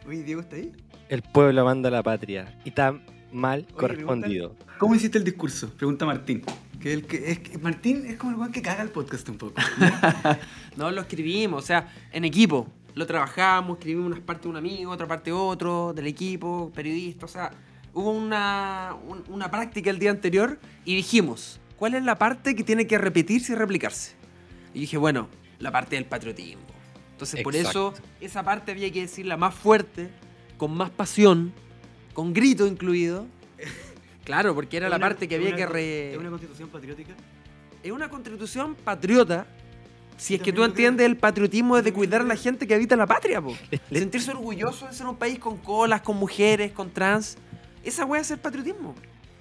Oye, 0.06 0.22
Diego, 0.22 0.40
¿está 0.40 0.56
ahí? 0.56 0.72
El 1.08 1.22
pueblo 1.22 1.64
manda 1.64 1.88
a 1.88 1.92
la 1.92 2.02
patria. 2.02 2.58
Y 2.64 2.72
tan 2.72 3.13
mal 3.34 3.66
Oye, 3.68 3.74
correspondido. 3.76 4.56
¿Cómo 4.78 4.94
hiciste 4.94 5.18
el 5.18 5.24
discurso? 5.24 5.68
Pregunta 5.70 6.06
Martín. 6.06 6.42
Que 6.80 6.92
el 6.92 7.06
que, 7.06 7.30
es 7.32 7.38
que 7.40 7.58
Martín 7.58 8.04
es 8.06 8.16
como 8.16 8.32
el 8.32 8.38
weón 8.38 8.52
que 8.52 8.62
caga 8.62 8.82
el 8.82 8.90
podcast 8.90 9.28
un 9.28 9.36
poco. 9.38 9.54
No, 10.76 10.90
lo 10.90 11.02
escribimos, 11.02 11.62
o 11.62 11.66
sea, 11.66 11.92
en 12.12 12.24
equipo. 12.24 12.66
Lo 12.94 13.06
trabajamos, 13.06 13.78
escribimos 13.78 14.06
unas 14.12 14.20
partes 14.20 14.44
de 14.44 14.48
un 14.50 14.56
amigo, 14.56 14.90
otra 14.90 15.06
parte 15.06 15.30
otro, 15.32 15.92
del 15.94 16.06
equipo, 16.06 16.70
periodista, 16.74 17.26
o 17.26 17.28
sea, 17.28 17.50
hubo 17.92 18.10
una, 18.12 18.94
un- 19.08 19.22
una 19.28 19.50
práctica 19.50 19.90
el 19.90 19.98
día 19.98 20.10
anterior 20.10 20.58
y 20.84 20.94
dijimos, 20.96 21.60
¿cuál 21.76 21.94
es 21.94 22.04
la 22.04 22.18
parte 22.18 22.54
que 22.54 22.62
tiene 22.64 22.86
que 22.86 22.98
repetirse 22.98 23.52
y 23.52 23.56
replicarse? 23.56 24.12
Y 24.74 24.80
dije, 24.80 24.96
bueno, 24.96 25.28
la 25.60 25.70
parte 25.72 25.96
del 25.96 26.04
patriotismo. 26.06 26.62
Entonces, 27.12 27.42
por 27.42 27.54
eso, 27.56 27.88
Exacto. 27.90 28.08
esa 28.20 28.42
parte 28.42 28.72
había 28.72 28.90
que 28.92 29.02
decirla 29.02 29.36
más 29.36 29.54
fuerte, 29.54 30.10
con 30.56 30.76
más 30.76 30.90
pasión, 30.90 31.52
con 32.14 32.32
grito 32.32 32.66
incluido. 32.66 33.26
Claro, 34.24 34.54
porque 34.54 34.78
era 34.78 34.88
la 34.88 34.98
parte 34.98 35.28
que 35.28 35.34
había 35.34 35.54
que 35.54 35.66
re... 35.66 36.12
¿Es 36.14 36.18
una 36.18 36.30
constitución 36.30 36.70
patriótica? 36.70 37.12
Es 37.82 37.92
una 37.92 38.08
constitución 38.08 38.74
patriota. 38.74 39.46
Si 40.16 40.34
es 40.36 40.40
que 40.40 40.50
tú 40.50 40.64
entiendes 40.64 41.04
el 41.04 41.18
patriotismo 41.18 41.76
es 41.76 41.84
de 41.84 41.92
cuidar 41.92 42.22
a 42.22 42.24
la 42.24 42.34
gente 42.34 42.66
que 42.66 42.74
habita 42.74 42.96
la 42.96 43.06
patria, 43.06 43.42
po. 43.42 43.54
Le- 43.90 43.98
Sentirse 43.98 44.30
orgulloso 44.30 44.86
de 44.86 44.94
ser 44.94 45.06
un 45.08 45.16
país 45.16 45.38
con 45.38 45.58
colas, 45.58 46.00
con 46.00 46.16
mujeres, 46.16 46.72
con 46.72 46.88
trans. 46.90 47.36
Esa 47.82 48.06
wea 48.06 48.22
es 48.22 48.30
el 48.30 48.38
patriotismo. 48.38 48.94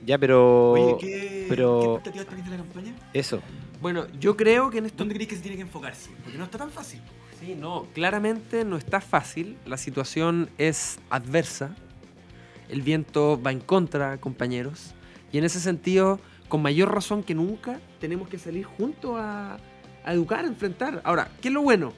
Ya, 0.06 0.18
pero. 0.18 0.72
Oye, 0.74 0.98
¿qué, 1.00 1.46
pero- 1.48 1.80
¿qué 1.80 1.86
expectativas 2.10 2.28
tenéis 2.28 2.46
de 2.46 2.52
la 2.52 2.58
campaña? 2.58 2.94
Eso. 3.14 3.42
Bueno, 3.82 4.06
yo 4.20 4.36
creo 4.36 4.70
que 4.70 4.80
en 4.80 4.88
esto. 4.88 4.98
¿Dónde 4.98 5.14
creéis 5.14 5.30
que 5.30 5.36
se 5.38 5.42
tiene 5.44 5.56
que 5.56 5.62
enfocarse? 5.64 6.10
Porque 6.26 6.38
no 6.38 6.44
está 6.44 6.58
tan 6.58 6.72
fácil. 6.72 7.00
Sí, 7.40 7.56
no, 7.58 7.88
claramente 7.94 8.66
no 8.66 8.76
está 8.76 9.00
fácil. 9.00 9.56
La 9.66 9.78
situación 9.78 10.50
es 10.58 11.00
adversa. 11.10 11.74
El 12.69 12.82
viento 12.82 13.41
va 13.41 13.52
en 13.52 13.60
contra, 13.60 14.17
compañeros. 14.19 14.93
Y 15.32 15.38
en 15.38 15.43
ese 15.43 15.60
sentido, 15.60 16.19
con 16.47 16.62
mayor 16.62 16.93
razón 16.93 17.23
que 17.23 17.36
nunca, 17.36 17.80
tenemos 17.99 18.30
que 18.30 18.38
salir 18.38 18.65
juntos 18.65 19.15
a, 19.17 19.58
a 20.06 20.13
educar, 20.13 20.45
a 20.45 20.47
enfrentar. 20.47 21.02
Ahora, 21.04 21.30
¿qué 21.41 21.47
es 21.49 21.54
lo 21.54 21.62
bueno? 21.62 21.93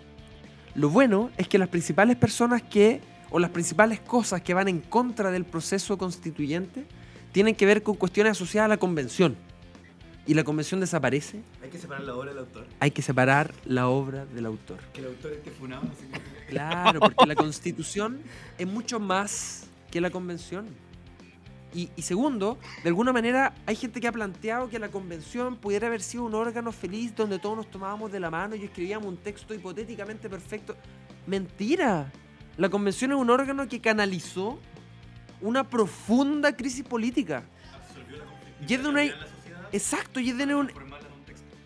Lo 0.74 0.90
bueno 0.90 1.32
es 1.38 1.48
que 1.48 1.58
las 1.58 1.70
principales 1.70 2.18
personas 2.18 2.62
que, 2.62 3.02
o 3.30 3.40
las 3.40 3.52
principales 3.52 4.00
cosas 4.00 4.42
que 4.42 4.54
van 4.54 4.68
en 4.68 4.82
contra 4.82 5.32
del 5.32 5.46
proceso 5.46 5.98
constituyente, 5.98 6.86
tienen 7.32 7.56
que 7.56 7.66
ver 7.66 7.84
con 7.84 7.96
cuestiones 7.96 8.32
asociadas 8.32 8.66
a 8.66 8.70
la 8.70 8.78
convención. 8.78 9.36
Y 10.28 10.34
la 10.34 10.44
convención 10.44 10.80
desaparece, 10.80 11.42
Hay 11.62 11.70
que 11.70 11.78
separar 11.78 12.04
la 12.04 12.16
obra 12.16 12.32
del 12.32 12.40
autor. 12.40 12.66
hay 12.80 12.92
que 12.92 13.02
separar 13.04 13.54
la 13.66 13.88
obra 13.90 14.26
del 14.26 14.48
autor. 14.48 14.80
Que 14.92 15.02
el 15.02 15.08
autor 15.08 15.34
esté 15.34 15.52
funado. 15.52 15.84
Claro, 16.50 17.00
porque 17.00 17.26
la 17.28 17.36
constitución 17.36 18.22
es 18.58 18.66
mucho 18.66 19.00
más 19.00 19.68
que 19.96 20.02
la 20.02 20.10
convención. 20.10 20.68
Y, 21.74 21.90
y 21.96 22.02
segundo, 22.02 22.58
de 22.84 22.90
alguna 22.90 23.14
manera 23.14 23.54
hay 23.66 23.78
gente 23.78 24.02
que 24.02 24.10
ha 24.10 24.12
planteado 24.12 24.68
que 24.68 24.78
la 24.78 24.90
convención 24.90 25.56
pudiera 25.56 25.88
haber 25.88 26.02
sido 26.02 26.26
un 26.26 26.36
órgano 26.36 26.74
feliz 26.74 27.16
donde 27.16 27.40
todos 27.40 27.56
nos 27.56 27.72
tomábamos 27.72 28.12
de 28.12 28.20
la 28.20 28.30
mano 28.30 28.56
y 28.56 28.66
escribíamos 28.66 29.08
un 29.08 29.16
texto 29.16 29.54
hipotéticamente 29.54 30.30
perfecto. 30.30 30.76
Mentira. 31.26 32.12
La 32.58 32.68
convención 32.68 33.12
es 33.14 33.18
un 33.18 33.30
órgano 33.30 33.70
que 33.70 33.80
canalizó 33.80 34.60
una 35.40 35.64
profunda 35.64 36.54
crisis 36.54 36.84
política. 36.84 37.46
Y 38.68 38.74
es 38.74 38.84
de 38.84 38.90
una... 38.90 39.04
Exacto, 39.72 40.20
y 40.20 40.32
es 40.32 40.38
de 40.38 40.54
una, 40.54 40.70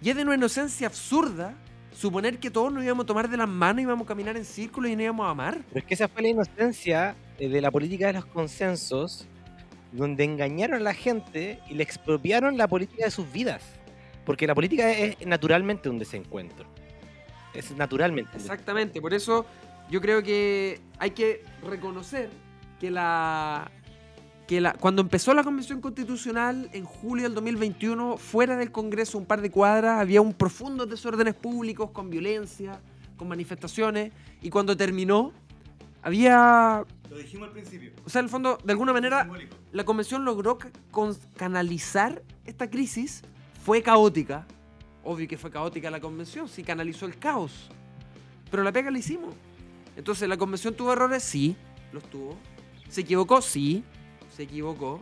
y 0.03 0.09
es 0.11 0.15
de 0.15 0.21
una 0.21 0.35
inocencia 0.35 0.85
absurda 0.85 1.55
suponer 1.93 2.37
que 2.37 2.51
todos 2.51 2.71
nos 2.71 2.83
íbamos 2.83 3.05
a 3.05 3.07
tomar 3.07 3.27
de 3.27 3.37
las 3.37 3.49
manos 3.49 3.79
y 3.79 3.83
íbamos 3.85 4.05
a 4.05 4.07
caminar 4.07 4.37
en 4.37 4.45
círculo 4.45 4.87
y 4.87 4.95
nos 4.95 5.01
íbamos 5.01 5.25
a 5.25 5.31
amar. 5.31 5.61
Pero 5.69 5.79
es 5.79 5.85
que 5.85 5.95
esa 5.95 6.07
fue 6.07 6.21
la 6.21 6.29
inocencia 6.29 7.15
de 7.47 7.61
la 7.61 7.71
política 7.71 8.07
de 8.07 8.13
los 8.13 8.25
consensos, 8.25 9.25
donde 9.91 10.23
engañaron 10.23 10.81
a 10.81 10.83
la 10.83 10.93
gente 10.93 11.59
y 11.69 11.75
le 11.75 11.83
expropiaron 11.83 12.57
la 12.57 12.67
política 12.67 13.05
de 13.05 13.11
sus 13.11 13.31
vidas. 13.31 13.63
Porque 14.25 14.45
la 14.45 14.53
política 14.53 14.91
es 14.91 15.25
naturalmente 15.25 15.89
un 15.89 15.97
desencuentro. 15.97 16.65
Es 17.53 17.71
naturalmente. 17.71 18.31
Exactamente, 18.35 19.01
por 19.01 19.13
eso 19.13 19.45
yo 19.89 20.01
creo 20.01 20.21
que 20.21 20.79
hay 20.99 21.11
que 21.11 21.43
reconocer 21.63 22.29
que 22.79 22.91
la 22.91 23.71
que 24.47 24.59
la, 24.59 24.73
cuando 24.73 25.03
empezó 25.03 25.35
la 25.35 25.43
convención 25.43 25.79
constitucional 25.79 26.71
en 26.73 26.83
julio 26.83 27.25
del 27.25 27.35
2021, 27.35 28.17
fuera 28.17 28.57
del 28.57 28.71
Congreso, 28.71 29.19
un 29.19 29.25
par 29.25 29.41
de 29.41 29.51
cuadras, 29.51 30.01
había 30.01 30.21
un 30.21 30.33
profundo 30.33 30.87
desórdenes 30.87 31.35
públicos 31.35 31.91
con 31.91 32.09
violencia, 32.09 32.81
con 33.15 33.27
manifestaciones, 33.27 34.11
y 34.41 34.49
cuando 34.49 34.75
terminó, 34.75 35.33
había, 36.01 36.83
Lo 37.09 37.17
dijimos 37.17 37.47
al 37.47 37.53
principio. 37.53 37.91
o 38.05 38.09
sea, 38.09 38.19
en 38.19 38.25
el 38.25 38.29
fondo, 38.29 38.57
de 38.63 38.71
alguna 38.71 38.93
manera, 38.93 39.21
Simbólico. 39.21 39.55
la 39.71 39.83
convención 39.83 40.25
logró 40.25 40.57
canalizar 41.35 42.21
esta 42.45 42.69
crisis. 42.69 43.21
Fue 43.63 43.81
caótica. 43.81 44.45
Obvio 45.03 45.27
que 45.27 45.37
fue 45.37 45.51
caótica 45.51 45.89
la 45.89 45.99
convención, 45.99 46.47
sí 46.47 46.63
canalizó 46.63 47.05
el 47.05 47.17
caos. 47.17 47.69
Pero 48.51 48.63
la 48.63 48.71
pega 48.71 48.91
la 48.91 48.97
hicimos. 48.97 49.33
Entonces, 49.95 50.27
¿la 50.29 50.37
convención 50.37 50.73
tuvo 50.73 50.93
errores? 50.93 51.23
Sí, 51.23 51.55
los 51.91 52.03
tuvo. 52.03 52.37
¿Se 52.89 53.01
equivocó? 53.01 53.41
Sí, 53.41 53.83
se 54.35 54.43
equivocó. 54.43 55.01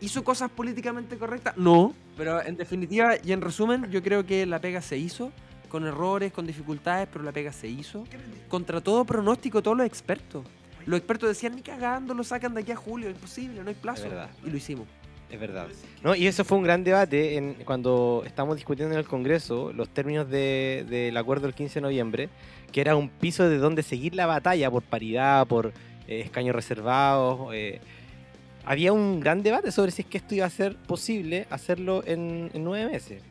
¿Hizo 0.00 0.22
cosas 0.22 0.50
políticamente 0.50 1.16
correctas? 1.16 1.56
No. 1.56 1.94
Pero 2.16 2.42
en 2.42 2.56
definitiva 2.56 3.14
y 3.24 3.32
en 3.32 3.40
resumen, 3.40 3.90
yo 3.90 4.02
creo 4.02 4.24
que 4.26 4.44
la 4.46 4.60
pega 4.60 4.80
se 4.82 4.98
hizo. 4.98 5.32
Con 5.74 5.84
errores, 5.88 6.32
con 6.32 6.46
dificultades, 6.46 7.08
pero 7.12 7.24
la 7.24 7.32
pega 7.32 7.50
se 7.52 7.66
hizo. 7.66 8.04
Contra 8.48 8.80
todo 8.80 9.04
pronóstico, 9.04 9.60
todos 9.60 9.76
los 9.76 9.84
expertos. 9.84 10.44
Los 10.86 10.98
expertos 10.98 11.28
decían, 11.28 11.56
ni 11.56 11.62
cagando, 11.62 12.14
lo 12.14 12.22
sacan 12.22 12.54
de 12.54 12.60
aquí 12.60 12.70
a 12.70 12.76
julio, 12.76 13.10
imposible, 13.10 13.60
no 13.60 13.68
hay 13.70 13.74
plazo. 13.74 14.06
Y 14.46 14.50
lo 14.50 14.56
hicimos. 14.56 14.86
Es 15.28 15.40
verdad. 15.40 15.66
¿no? 16.04 16.14
Y 16.14 16.28
eso 16.28 16.44
fue 16.44 16.58
un 16.58 16.62
gran 16.62 16.84
debate 16.84 17.36
en, 17.38 17.54
cuando 17.64 18.22
estamos 18.24 18.54
discutiendo 18.54 18.94
en 18.94 19.00
el 19.00 19.06
Congreso 19.08 19.72
los 19.72 19.88
términos 19.88 20.30
de- 20.30 20.86
del 20.88 21.16
acuerdo 21.16 21.46
del 21.46 21.54
15 21.54 21.74
de 21.74 21.80
noviembre, 21.80 22.28
que 22.70 22.80
era 22.80 22.94
un 22.94 23.08
piso 23.08 23.48
de 23.48 23.58
donde 23.58 23.82
seguir 23.82 24.14
la 24.14 24.26
batalla 24.26 24.70
por 24.70 24.84
paridad, 24.84 25.44
por 25.48 25.72
eh, 26.06 26.20
escaños 26.20 26.54
reservados. 26.54 27.52
eh. 27.52 27.80
Había 28.64 28.92
un 28.92 29.18
gran 29.18 29.42
debate 29.42 29.72
sobre 29.72 29.90
si 29.90 30.02
es 30.02 30.08
que 30.08 30.18
esto 30.18 30.36
iba 30.36 30.46
a 30.46 30.50
ser 30.50 30.76
posible 30.76 31.48
hacerlo 31.50 32.04
en, 32.06 32.50
en 32.54 32.62
nueve 32.62 32.92
meses. 32.92 33.24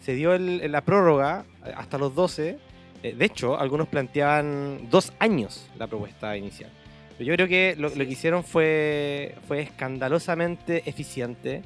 Se 0.00 0.14
dio 0.14 0.34
el- 0.34 0.70
la 0.72 0.80
prórroga 0.82 1.44
eh, 1.66 1.72
hasta 1.76 1.98
los 1.98 2.14
12. 2.14 2.58
eh, 3.02 3.14
de 3.16 3.24
hecho, 3.24 3.58
algunos 3.58 3.88
planteaban 3.88 4.88
dos 4.90 5.12
años 5.18 5.68
la 5.78 5.86
propuesta 5.86 6.36
inicial. 6.36 6.70
Pero 7.16 7.28
yo 7.28 7.34
creo 7.34 7.48
que 7.48 7.74
lo, 7.78 7.88
lo 7.88 7.94
que 7.94 8.10
hicieron 8.12 8.44
fue, 8.44 9.34
fue 9.48 9.60
escandalosamente 9.60 10.82
eficiente. 10.88 11.62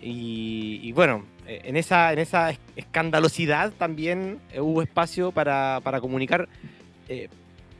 Y, 0.00 0.80
y 0.82 0.92
bueno, 0.92 1.24
eh, 1.46 1.60
en 1.64 1.76
esa, 1.76 2.12
en 2.12 2.18
esa 2.18 2.50
es- 2.50 2.58
escandalosidad 2.76 3.72
también 3.78 4.38
hubo 4.58 4.82
espacio 4.82 5.30
para, 5.32 5.80
para 5.84 6.00
comunicar 6.00 6.48
eh, 7.08 7.28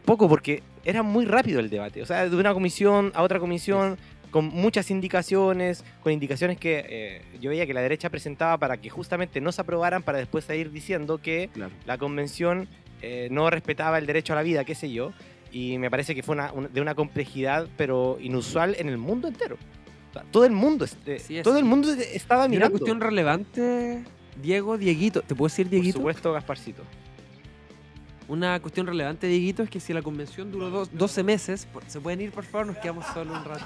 poco, 0.04 0.28
porque 0.28 0.62
era 0.84 1.02
muy 1.02 1.24
rápido 1.24 1.60
el 1.60 1.70
debate. 1.70 2.02
O 2.02 2.06
sea, 2.06 2.28
de 2.28 2.36
una 2.36 2.52
comisión 2.54 3.12
a 3.14 3.22
otra 3.22 3.38
comisión, 3.40 3.96
con 4.32 4.46
muchas 4.46 4.90
indicaciones, 4.90 5.84
con 6.02 6.10
indicaciones 6.12 6.58
que 6.58 6.84
eh, 6.88 7.22
yo 7.40 7.50
veía 7.50 7.66
que 7.66 7.74
la 7.74 7.82
derecha 7.82 8.10
presentaba 8.10 8.58
para 8.58 8.78
que 8.78 8.90
justamente 8.90 9.40
no 9.40 9.52
se 9.52 9.60
aprobaran, 9.60 10.02
para 10.02 10.18
después 10.18 10.44
seguir 10.44 10.72
diciendo 10.72 11.18
que 11.18 11.50
Claro. 11.52 11.72
la 11.86 11.98
convención 11.98 12.66
eh, 13.02 13.28
no 13.30 13.48
respetaba 13.50 13.98
el 13.98 14.06
derecho 14.06 14.32
a 14.32 14.36
la 14.36 14.42
vida, 14.42 14.64
qué 14.64 14.74
sé 14.74 14.90
yo, 14.90 15.12
y 15.52 15.76
me 15.78 15.90
parece 15.90 16.14
que 16.14 16.22
fue 16.22 16.34
una, 16.34 16.52
un- 16.52 16.72
de 16.72 16.80
una 16.80 16.94
complejidad, 16.94 17.68
pero 17.76 18.16
inusual 18.20 18.74
en 18.78 18.88
el 18.88 18.96
mundo 18.98 19.28
entero. 19.28 19.56
O 20.10 20.12
sea, 20.14 20.22
todo 20.30 20.44
el 20.46 20.52
mundo, 20.52 20.84
este, 20.84 21.42
todo 21.42 21.58
el 21.58 21.64
mundo 21.64 21.90
estaba 21.92 22.44
Y 22.44 22.46
una 22.46 22.50
mirando. 22.56 22.72
cuestión 22.78 23.00
relevante, 23.00 24.02
Diego, 24.40 24.78
Dieguito, 24.78 25.20
¿te 25.22 25.34
puedo 25.34 25.48
decir 25.48 25.66
Por 25.66 25.72
Dieguito? 25.72 25.98
supuesto, 25.98 26.32
Gasparcito. 26.32 26.82
Una 28.28 28.60
cuestión 28.60 28.86
relevante, 28.86 29.26
Dieguito, 29.26 29.62
es 29.62 29.68
que 29.68 29.80
si 29.80 29.92
la 29.92 30.00
convención 30.00 30.50
duró 30.52 30.70
dos- 30.70 30.88
12 30.92 31.22
meses, 31.22 31.66
por- 31.66 31.82
¿se 31.86 32.00
pueden 32.00 32.20
ir, 32.20 32.30
por 32.30 32.44
favor? 32.44 32.68
Nos 32.68 32.78
quedamos 32.78 33.04
solo 33.12 33.32
un 33.34 33.44
rato. 33.44 33.64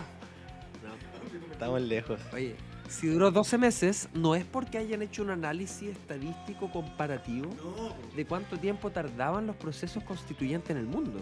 Estamos 1.57 1.81
lejos. 1.81 2.21
Oye, 2.35 2.55
si 2.87 3.07
duró 3.07 3.31
12 3.31 3.57
meses, 3.57 4.11
no 4.12 4.35
es 4.35 4.45
porque 4.45 4.77
hayan 4.77 5.01
hecho 5.01 5.23
un 5.23 5.31
análisis 5.31 5.88
estadístico 5.88 6.71
comparativo 6.71 7.49
de 8.14 8.27
cuánto 8.27 8.59
tiempo 8.59 8.90
tardaban 8.90 9.47
los 9.47 9.57
procesos 9.57 10.05
constituyentes 10.05 10.73
en 10.73 10.77
el 10.77 10.85
mundo, 10.85 11.19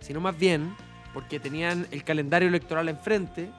sino 0.00 0.18
más 0.18 0.38
bien 0.38 0.74
porque 1.12 1.38
tenían 1.38 1.86
el 1.90 2.04
calendario 2.04 2.48
electoral 2.48 2.88
enfrente 2.88 3.50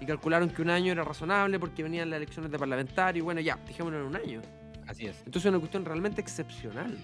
y 0.00 0.06
calcularon 0.06 0.50
que 0.50 0.60
un 0.60 0.70
año 0.70 0.90
era 0.90 1.04
razonable 1.04 1.60
porque 1.60 1.84
venían 1.84 2.10
las 2.10 2.16
elecciones 2.16 2.50
de 2.50 2.58
parlamentario 2.58 3.20
y 3.20 3.22
bueno, 3.22 3.40
ya, 3.40 3.60
dejémoslo 3.64 4.00
en 4.00 4.06
un 4.06 4.16
año. 4.16 4.42
Así 4.88 5.06
es. 5.06 5.18
Entonces 5.18 5.44
es 5.44 5.50
una 5.50 5.60
cuestión 5.60 5.84
realmente 5.84 6.20
excepcional. 6.20 6.98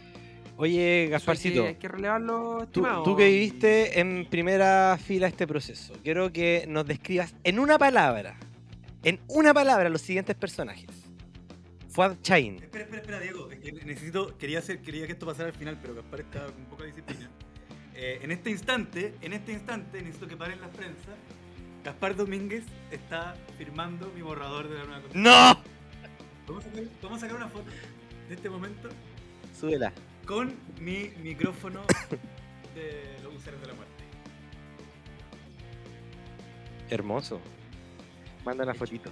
Oye, 0.57 1.09
Gasparcito, 1.11 1.62
que, 1.62 1.69
hay 1.69 1.75
que 1.75 1.88
relevarlo, 1.88 2.59
tú, 2.59 2.81
estimado. 2.81 3.03
tú 3.03 3.17
que 3.17 3.29
viviste 3.29 3.99
en 3.99 4.27
primera 4.31 4.97
fila 5.03 5.27
este 5.27 5.47
proceso, 5.47 5.95
quiero 6.05 6.33
que 6.33 6.64
nos 6.69 6.87
describas 6.87 7.35
en 7.43 7.59
una 7.59 7.77
palabra, 7.77 8.37
en 9.03 9.19
una 9.29 9.53
palabra, 9.53 9.88
los 9.88 10.01
siguientes 10.01 10.37
personajes. 10.37 10.88
Fuad 11.88 12.17
Chain. 12.23 12.57
Espera, 12.57 12.85
espera, 12.85 13.03
espera, 13.03 13.21
Diego. 13.21 13.49
Necesito, 13.85 14.37
quería, 14.37 14.59
hacer, 14.59 14.81
quería 14.81 15.07
que 15.07 15.12
esto 15.12 15.27
pasara 15.27 15.49
al 15.49 15.55
final, 15.55 15.79
pero 15.81 15.95
Gaspar 15.95 16.21
está 16.21 16.47
con 16.47 16.64
poca 16.64 16.85
disciplina. 16.85 17.31
Eh, 17.95 18.19
en 18.23 18.33
este 18.33 18.51
instante, 18.51 19.14
en 19.23 19.33
este 19.33 19.53
instante, 19.53 20.03
necesito 20.03 20.27
que 20.27 20.37
paren 20.37 20.61
las 20.61 20.71
prensas. 20.71 21.14
Gaspar 21.85 22.17
Domínguez 22.17 22.64
está 22.90 23.37
firmando 23.57 24.11
mi 24.14 24.23
borrador 24.23 24.69
de 24.69 24.79
la 24.79 24.85
nueva 24.85 25.03
constitución. 25.03 25.23
¡No! 25.23 25.62
¿Podemos 26.47 26.64
sacar, 26.64 26.83
podemos 27.01 27.21
sacar 27.21 27.37
una 27.37 27.49
foto 27.49 27.71
de 28.29 28.35
este 28.35 28.51
momento 28.51 28.88
Súbela. 29.59 29.93
Con 30.27 30.55
mi 30.81 31.11
micrófono 31.23 31.83
de 32.75 33.17
los 33.23 33.35
usuarios 33.35 33.61
de 33.63 33.69
la 33.69 33.75
muerte. 33.75 33.93
Hermoso. 36.91 37.41
Manda 38.45 38.65
una 38.65 38.75
fotito. 38.75 39.11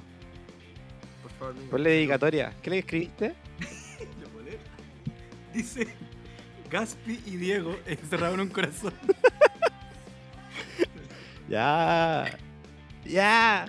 Por 1.23 1.31
favor, 1.33 1.55
amigo. 1.55 1.71
Ponle 1.71 1.91
dedicatoria. 1.91 2.55
¿Qué 2.63 2.71
le 2.71 2.79
escribiste? 2.79 3.35
Dice 5.53 5.87
Gaspi 6.71 7.21
y 7.27 7.37
Diego 7.37 7.77
encerrados 7.87 8.35
en 8.35 8.41
un 8.41 8.49
corazón. 8.49 8.95
Ya. 11.49 12.39
Ya. 13.05 13.67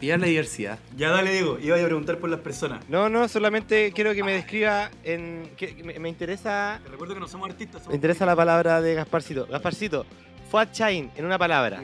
Viva 0.00 0.16
la 0.16 0.26
diversidad. 0.26 0.78
Ya 0.96 1.10
dale, 1.10 1.30
Diego. 1.32 1.58
Iba 1.58 1.76
a 1.76 1.84
preguntar 1.84 2.18
por 2.18 2.30
las 2.30 2.40
personas. 2.40 2.88
No, 2.88 3.08
no, 3.10 3.28
solamente 3.28 3.92
quiero 3.92 4.14
que 4.14 4.24
me 4.24 4.32
describa 4.32 4.90
en. 5.04 5.50
que- 5.56 5.74
me, 5.84 5.98
me 5.98 6.08
interesa. 6.08 6.80
Te 6.82 6.88
recuerdo 6.88 7.14
que 7.14 7.20
no 7.20 7.28
somos 7.28 7.50
artistas. 7.50 7.86
Me 7.86 7.94
interesa 7.96 8.24
la 8.24 8.34
palabra 8.34 8.80
de 8.80 8.94
Gasparcito. 8.94 9.46
Gasparcito, 9.46 10.06
Fuad 10.50 10.68
Chain, 10.72 11.10
en 11.16 11.24
una 11.26 11.36
palabra. 11.38 11.82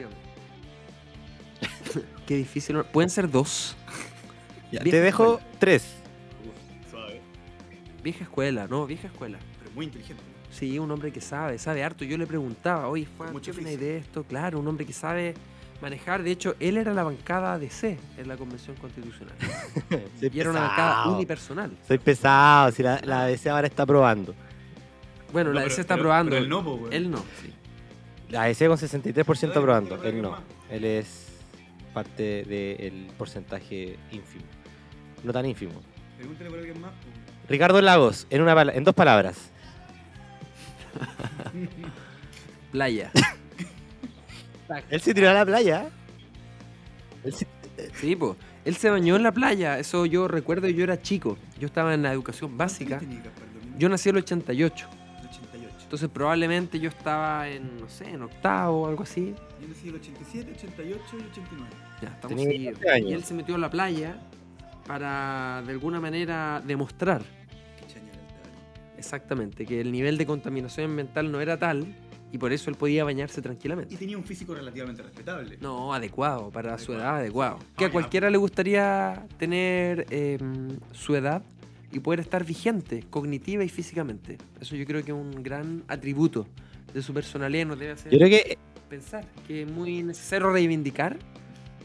Qué 2.25 2.35
difícil. 2.37 2.83
Pueden 2.91 3.09
ser 3.09 3.29
dos. 3.29 3.75
Ya, 4.69 4.81
te 4.81 4.99
dejo 4.99 5.35
escuela. 5.37 5.57
tres. 5.59 5.83
Uf, 6.45 6.91
suave, 6.91 7.21
Vieja 8.03 8.25
escuela, 8.25 8.67
¿no? 8.67 8.85
Vieja 8.85 9.07
escuela. 9.07 9.39
pero 9.59 9.71
muy 9.71 9.85
inteligente. 9.85 10.21
Sí, 10.51 10.77
un 10.77 10.91
hombre 10.91 11.13
que 11.13 11.21
sabe, 11.21 11.57
sabe 11.57 11.85
harto. 11.85 12.03
Yo 12.03 12.17
le 12.17 12.27
preguntaba, 12.27 12.89
oye, 12.89 13.07
Juan, 13.15 13.29
¿qué 13.39 13.51
opinas 13.51 13.71
oficio. 13.71 13.77
de 13.79 13.97
esto? 13.99 14.23
Claro, 14.25 14.59
un 14.59 14.67
hombre 14.67 14.85
que 14.85 14.91
sabe 14.91 15.35
manejar. 15.81 16.23
De 16.23 16.31
hecho, 16.31 16.55
él 16.59 16.77
era 16.77 16.93
la 16.93 17.03
bancada 17.03 17.57
DC 17.59 17.97
en 18.17 18.27
la 18.27 18.37
Convención 18.37 18.75
Constitucional. 18.77 19.35
Soy 20.19 20.31
Y 20.33 20.39
era 20.39 20.49
una 20.51 20.61
bancada 20.61 21.07
unipersonal. 21.09 21.71
Soy 21.87 21.97
pesado, 21.97 22.71
si 22.71 22.83
la, 22.83 22.99
la 23.03 23.27
ahora 23.51 23.67
está 23.67 23.85
probando. 23.85 24.33
Bueno, 25.31 25.49
No, 25.49 25.55
la 25.55 25.61
pero- 25.61 25.69
DC 25.69 25.81
está 25.81 25.95
pero- 25.95 26.03
probando. 26.03 26.29
pero 26.31 26.43
él 26.43 26.49
no, 26.49 26.63
po, 26.63 26.73
weón. 26.75 26.93
Él 26.93 27.11
no, 27.11 27.17
sí. 27.41 27.53
La 28.29 28.43
ABC 28.43 28.67
con 28.67 28.77
63% 28.77 29.39
Dale, 29.41 29.53
probando. 29.61 29.97
dale, 29.97 30.09
Él 30.09 30.21
no. 30.21 30.37
Él 30.69 30.83
es 30.85 31.27
parte 31.93 32.43
del 32.43 33.07
porcentaje 33.17 33.97
ínfimo. 34.11 34.43
No 35.23 35.31
tan 35.33 35.45
ínfimo. 35.45 35.81
Pregúntale 36.17 36.49
por 36.49 36.59
alguien 36.59 36.81
más. 36.81 36.91
po. 36.91 36.97
Ricardo 37.49 37.81
Lagos, 37.81 38.27
en, 38.29 38.41
una 38.41 38.61
en 38.73 38.83
dos 38.83 38.93
palabras. 38.93 39.49
Playa. 42.71 43.11
Él 44.89 45.01
se 45.01 45.13
tiró 45.13 45.29
a 45.29 45.33
la 45.33 45.45
playa. 45.45 45.89
Él 47.23 47.33
sí- 47.33 47.45
Sí, 47.93 48.15
pues. 48.15 48.35
Él 48.65 48.75
se 48.75 48.89
bañó 48.89 49.15
en 49.15 49.23
la 49.23 49.31
playa. 49.31 49.77
Eso 49.79 50.05
yo 50.07 50.27
recuerdo, 50.27 50.67
yo 50.67 50.83
era 50.83 51.01
chico. 51.01 51.37
Yo 51.59 51.67
estaba 51.67 51.93
en 51.93 52.01
la 52.03 52.11
educación 52.11 52.57
básica. 52.57 52.99
Yo 53.77 53.87
nací 53.87 54.09
en 54.09 54.15
el 54.17 54.23
88. 54.23 54.87
88. 55.29 55.75
Entonces 55.83 56.09
probablemente 56.09 56.79
yo 56.79 56.89
estaba 56.89 57.47
en, 57.47 57.77
no 57.79 57.87
sé, 57.87 58.09
en 58.09 58.23
octavo 58.23 58.81
o 58.81 58.87
algo 58.87 59.03
así. 59.03 59.35
Yo 59.61 59.67
nací 59.67 59.83
en 59.89 59.95
el 59.95 60.01
87, 60.01 60.51
88 60.57 60.99
y 61.13 61.15
89. 61.31 61.69
Ya, 62.01 62.07
estamos 62.09 62.41
seguidos. 62.43 62.73
14 62.79 62.91
años. 62.95 63.09
Y 63.09 63.13
él 63.13 63.23
se 63.23 63.33
metió 63.35 63.55
a 63.55 63.57
la 63.59 63.69
playa 63.69 64.17
para, 64.87 65.61
de 65.65 65.71
alguna 65.71 65.99
manera, 66.01 66.61
demostrar 66.65 67.21
Qué 67.79 67.93
chaña 67.93 68.09
era 68.11 68.21
el 68.21 68.27
cabrón. 68.27 68.97
exactamente 68.97 69.65
que 69.65 69.79
el 69.81 69.91
nivel 69.91 70.17
de 70.17 70.25
contaminación 70.25 70.89
ambiental 70.91 71.31
no 71.31 71.39
era 71.41 71.57
tal 71.57 71.85
y 72.31 72.37
por 72.37 72.51
eso 72.51 72.69
él 72.69 72.75
podía 72.75 73.03
bañarse 73.03 73.39
Y 73.39 73.43
tranquilamente. 73.43 73.95
tenía 73.95 74.17
un 74.17 74.23
físico 74.23 74.53
relativamente 74.53 75.01
respetable. 75.01 75.57
No, 75.61 75.93
adecuado, 75.93 76.49
para 76.51 76.77
su 76.77 76.91
Adecuado. 76.91 76.99
edad, 77.01 77.15
adecuado. 77.21 77.59
Que 77.77 77.85
Ah, 77.85 77.87
a 77.87 77.89
ya. 77.89 77.91
cualquiera 77.91 78.29
le 78.29 78.37
gustaría 78.37 79.25
tener 79.37 80.05
eh, 80.09 80.37
su 80.91 81.15
edad 81.15 81.41
y 81.91 81.99
poder 81.99 82.19
estar 82.19 82.43
vigente, 82.43 83.03
cognitiva 83.09 83.63
y 83.63 83.69
físicamente. 83.69 84.37
Eso 84.59 84.75
yo 84.75 84.85
creo 84.85 85.03
que 85.05 85.11
es 85.11 85.17
un 85.17 85.41
gran 85.41 85.83
atributo 85.87 86.45
de 86.93 87.01
su 87.01 87.13
personalidad 87.13 87.61
y 87.61 87.65
nos 87.65 87.79
debe 87.79 87.91
hacer 87.93 88.11
Yo 88.11 88.17
creo 88.17 88.29
que 88.29 88.57
pensar 88.89 89.25
que 89.47 89.61
es 89.63 89.71
muy 89.71 90.03
necesario 90.03 90.49
reivindicar 90.49 91.17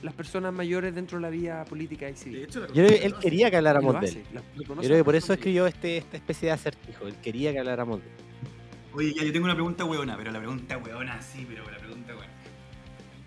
las 0.02 0.14
personas 0.14 0.52
mayores 0.52 0.92
dentro 0.94 1.18
de 1.18 1.22
la 1.22 1.30
vía 1.30 1.64
política 1.68 2.08
y 2.08 2.12
De 2.12 2.16
civil. 2.18 2.42
hecho, 2.42 2.66
Yo 2.68 2.72
creo 2.84 2.88
que 2.88 3.06
él 3.06 3.14
quería 3.20 3.48
que 3.50 3.54
Y 3.54 3.58
habláramos 3.58 4.00
de 4.00 4.08
él. 4.08 4.22
Yo 4.56 4.64
creo 4.64 4.88
que 4.96 4.98
a 5.00 5.04
por 5.04 5.14
eso 5.14 5.32
escribió 5.32 5.68
este, 5.68 5.98
esta 5.98 6.16
especie 6.16 6.46
de 6.48 6.52
acertijo. 6.52 7.06
Él 7.06 7.14
quería 7.22 7.52
que 7.52 7.60
habláramos 7.60 8.00
de 8.00 8.06
él. 8.06 8.12
Oye, 8.94 9.14
ya, 9.14 9.24
yo 9.24 9.32
tengo 9.32 9.44
una 9.46 9.54
pregunta 9.54 9.84
hueona, 9.84 10.16
pero 10.16 10.30
la 10.32 10.38
pregunta 10.38 10.76
hueona 10.78 11.20
sí, 11.22 11.46
pero 11.48 11.68
la 11.70 11.78
pregunta 11.78 12.12
hueona. 12.14 12.28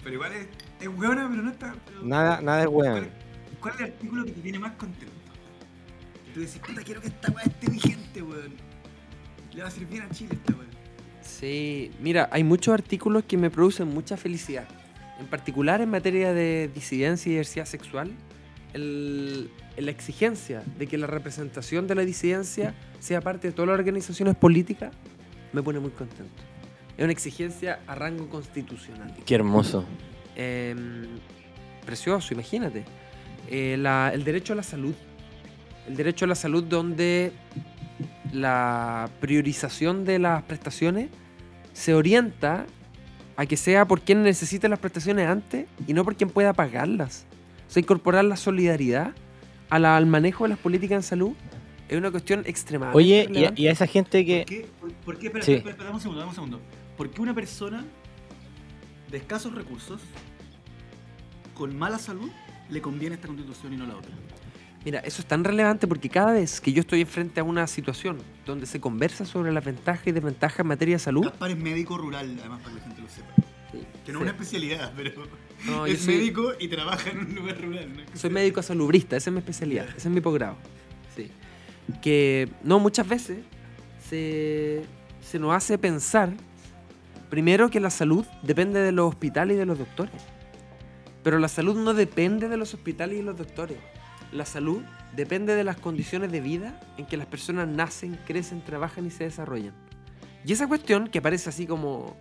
Pero 0.04 0.14
igual 0.16 0.32
es, 0.34 0.48
es 0.82 0.88
hueona, 0.88 1.28
pero 1.30 1.42
no 1.42 1.52
está. 1.52 1.76
pero- 1.86 2.04
Nada, 2.04 2.42
nada 2.42 2.62
es 2.64 2.68
¿Cuál, 2.68 2.92
weón. 2.94 3.08
cuál 3.60 3.74
es 3.76 3.80
el 3.80 3.86
artículo 3.88 4.26
que 4.26 4.32
te 4.32 4.42
tiene 4.42 4.60
más 4.60 4.74
contento? 4.74 5.12
Que 6.26 6.32
tú 6.34 6.40
decís, 6.42 6.60
puta, 6.66 6.82
quiero 6.84 7.02
que 7.02 7.08
esta 7.08 7.32
weá 7.32 7.44
esté 7.46 7.70
vigente, 7.72 8.22
weón. 8.22 8.54
Le 9.54 9.62
va 9.62 9.68
a 9.68 9.72
servir 9.72 10.02
a 10.04 10.10
Chile 10.12 10.32
esta 10.34 10.54
weá. 10.54 10.68
Sí, 11.22 11.92
mira, 12.00 12.30
hay 12.32 12.44
muchos 12.44 12.74
artículos 12.74 13.24
que 13.24 13.36
me 13.38 13.50
producen 13.50 13.88
mucha 13.88 14.16
felicidad. 14.18 14.68
En 15.20 15.26
particular 15.28 15.82
en 15.82 15.90
materia 15.90 16.34
de 16.34 16.70
disidencia 16.74 17.30
y 17.30 17.34
diversidad 17.34 17.66
sexual, 17.66 18.12
el- 18.74 19.50
la 19.78 19.90
exigencia 19.92 20.62
de 20.78 20.86
que 20.88 20.98
la 20.98 21.08
representación 21.08 21.88
de 21.88 21.96
la 21.96 22.04
disidencia 22.04 22.76
sea 23.00 23.22
parte 23.22 23.48
de 23.48 23.54
todas 23.54 23.70
las 23.70 23.80
organizaciones 23.80 24.36
políticas 24.36 24.92
me 25.56 25.64
pone 25.64 25.80
muy 25.80 25.92
contento. 25.92 26.44
Es 26.98 27.04
una 27.04 27.12
exigencia 27.14 27.80
a 27.88 27.96
rango 27.96 28.30
constitucional. 28.30 29.14
Qué 29.26 29.36
hermoso. 29.36 29.86
Eh, 30.36 30.76
precioso, 31.86 32.34
imagínate. 32.34 32.84
Eh, 33.50 33.78
la- 33.80 34.12
el 34.14 34.24
derecho 34.24 34.54
a 34.54 34.56
la 34.58 34.64
salud. 34.64 34.94
El 35.88 35.96
derecho 35.96 36.26
a 36.26 36.28
la 36.28 36.36
salud 36.36 36.64
donde 36.64 37.32
la 38.34 39.10
priorización 39.20 40.04
de 40.06 40.20
las 40.20 40.44
prestaciones 40.44 41.10
se 41.74 41.94
orienta 41.94 42.66
a 43.38 43.46
que 43.46 43.58
sea 43.58 43.86
por 43.86 44.02
quien 44.02 44.24
necesite 44.24 44.68
las 44.70 44.80
prestaciones 44.80 45.28
antes 45.28 45.68
y 45.88 45.94
no 45.94 46.04
por 46.04 46.16
quien 46.16 46.30
pueda 46.30 46.54
pagarlas. 46.54 47.26
O 47.68 47.72
sea, 47.72 47.82
incorporar 47.82 48.26
la 48.26 48.36
solidaridad 48.38 49.12
a 49.70 49.80
la- 49.80 49.98
al 49.98 50.06
manejo 50.06 50.44
de 50.46 50.50
las 50.52 50.60
políticas 50.60 50.96
en 50.98 51.04
salud 51.04 51.34
es 51.90 51.98
una 51.98 52.12
cuestión 52.12 52.44
extremadamente 52.46 52.98
Oye, 52.98 53.30
y 53.32 53.46
a, 53.46 53.54
y 53.56 53.68
a 53.68 53.72
esa 53.72 53.88
gente 53.88 54.20
¿Por 54.20 54.26
que. 54.26 54.46
qué? 54.46 54.68
¿Por, 54.80 54.94
por 54.94 55.18
qué? 55.20 55.28
Espera, 55.28 55.46
Sí. 55.46 55.54
espera, 55.54 55.72
espera, 55.72 55.86
dame 55.86 55.96
un 55.96 56.02
segundo, 56.02 56.20
dame 56.20 56.30
un 56.30 56.36
segundo. 56.36 56.62
¿Por 56.98 57.10
qué 57.12 57.22
una 57.22 57.34
persona 57.36 57.86
de 59.12 59.18
escasos 59.18 59.54
recursos, 59.54 60.02
con 61.54 61.78
mala 61.78 62.00
salud, 62.00 62.30
le 62.70 62.82
conviene 62.82 63.16
esta 63.16 63.28
constitución 63.28 63.74
y 63.74 63.78
no 63.78 63.86
la 63.86 63.96
otra? 63.98 64.12
Mira, 64.84 65.00
eso 65.00 65.22
es 65.22 65.28
tan 65.28 65.44
relevante 65.44 65.88
porque 65.88 66.10
cada 66.10 66.32
vez 66.34 66.62
que 66.62 66.72
yo 66.72 66.82
estoy 66.82 67.06
frente 67.06 67.40
a 67.40 67.44
una 67.44 67.66
situación 67.66 68.18
donde 68.46 68.68
se 68.68 68.80
conversa 68.80 69.26
sobre 69.26 69.52
las 69.52 69.66
ventajas 69.66 70.06
y 70.08 70.12
desventajas 70.12 70.60
en 70.60 70.68
materia 70.68 70.96
de 70.96 71.00
salud, 71.00 71.24
Gaspar 71.24 71.52
es 71.52 71.58
médico 71.58 71.98
rural, 71.98 72.36
además, 72.40 72.62
para 72.62 72.76
que 72.76 72.80
la 72.82 72.86
gente 72.88 73.02
lo 73.02 73.10
sepa. 73.10 73.34
Que 74.06 74.12
no 74.12 74.20
es 74.20 74.22
Sí. 74.22 74.22
una 74.22 74.32
especialidad, 74.32 74.94
pero 74.96 75.24
No, 75.66 75.86
es 75.88 76.02
soy- 76.02 76.18
médico 76.18 76.52
y 76.60 76.68
trabaja 76.68 77.10
en 77.10 77.18
un 77.20 77.36
lugar 77.36 77.60
rural. 77.60 77.90
¿no? 77.96 78.04
Soy 78.18 78.30
médico 78.30 78.62
salubrista, 78.62 79.18
esa 79.18 79.32
es 79.32 79.34
mi 79.34 79.40
especialidad, 79.40 79.88
ese 79.90 80.08
es 80.08 80.14
mi 80.14 80.22
posgrado. 80.22 80.56
Sí. 81.16 81.32
Que 82.02 82.50
no 82.64 82.80
muchas 82.80 83.08
veces 83.08 83.40
se, 84.10 84.84
se 85.22 85.40
nos 85.40 85.54
hace 85.54 85.78
pensar, 85.78 86.30
primero, 87.30 87.70
que 87.70 87.80
la 87.80 87.90
salud 87.90 88.26
depende 88.42 88.80
de 88.82 88.92
los 88.92 89.10
hospitales 89.10 89.56
y 89.56 89.60
de 89.60 89.66
los 89.66 89.78
doctores. 89.78 90.22
Pero 91.24 91.40
la 91.40 91.48
salud 91.48 91.76
no 91.76 91.94
depende 91.94 92.50
de 92.50 92.58
los 92.58 92.74
hospitales 92.74 93.20
y 93.20 93.22
los 93.22 93.38
doctores. 93.38 93.78
La 94.32 94.46
salud 94.46 94.84
depende 95.16 95.56
de 95.56 95.64
las 95.64 95.78
condiciones 95.78 96.32
de 96.32 96.42
vida 96.42 96.80
en 96.98 97.06
que 97.06 97.18
las 97.18 97.28
personas 97.28 97.68
nacen, 97.68 98.20
crecen, 98.26 98.62
trabajan 98.62 99.06
y 99.06 99.12
se 99.12 99.24
desarrollan. 99.24 99.74
Y 100.46 100.54
esa 100.54 100.68
cuestión, 100.68 101.08
que 101.08 101.22
parece 101.22 101.50
así 101.50 101.66
como 101.66 102.16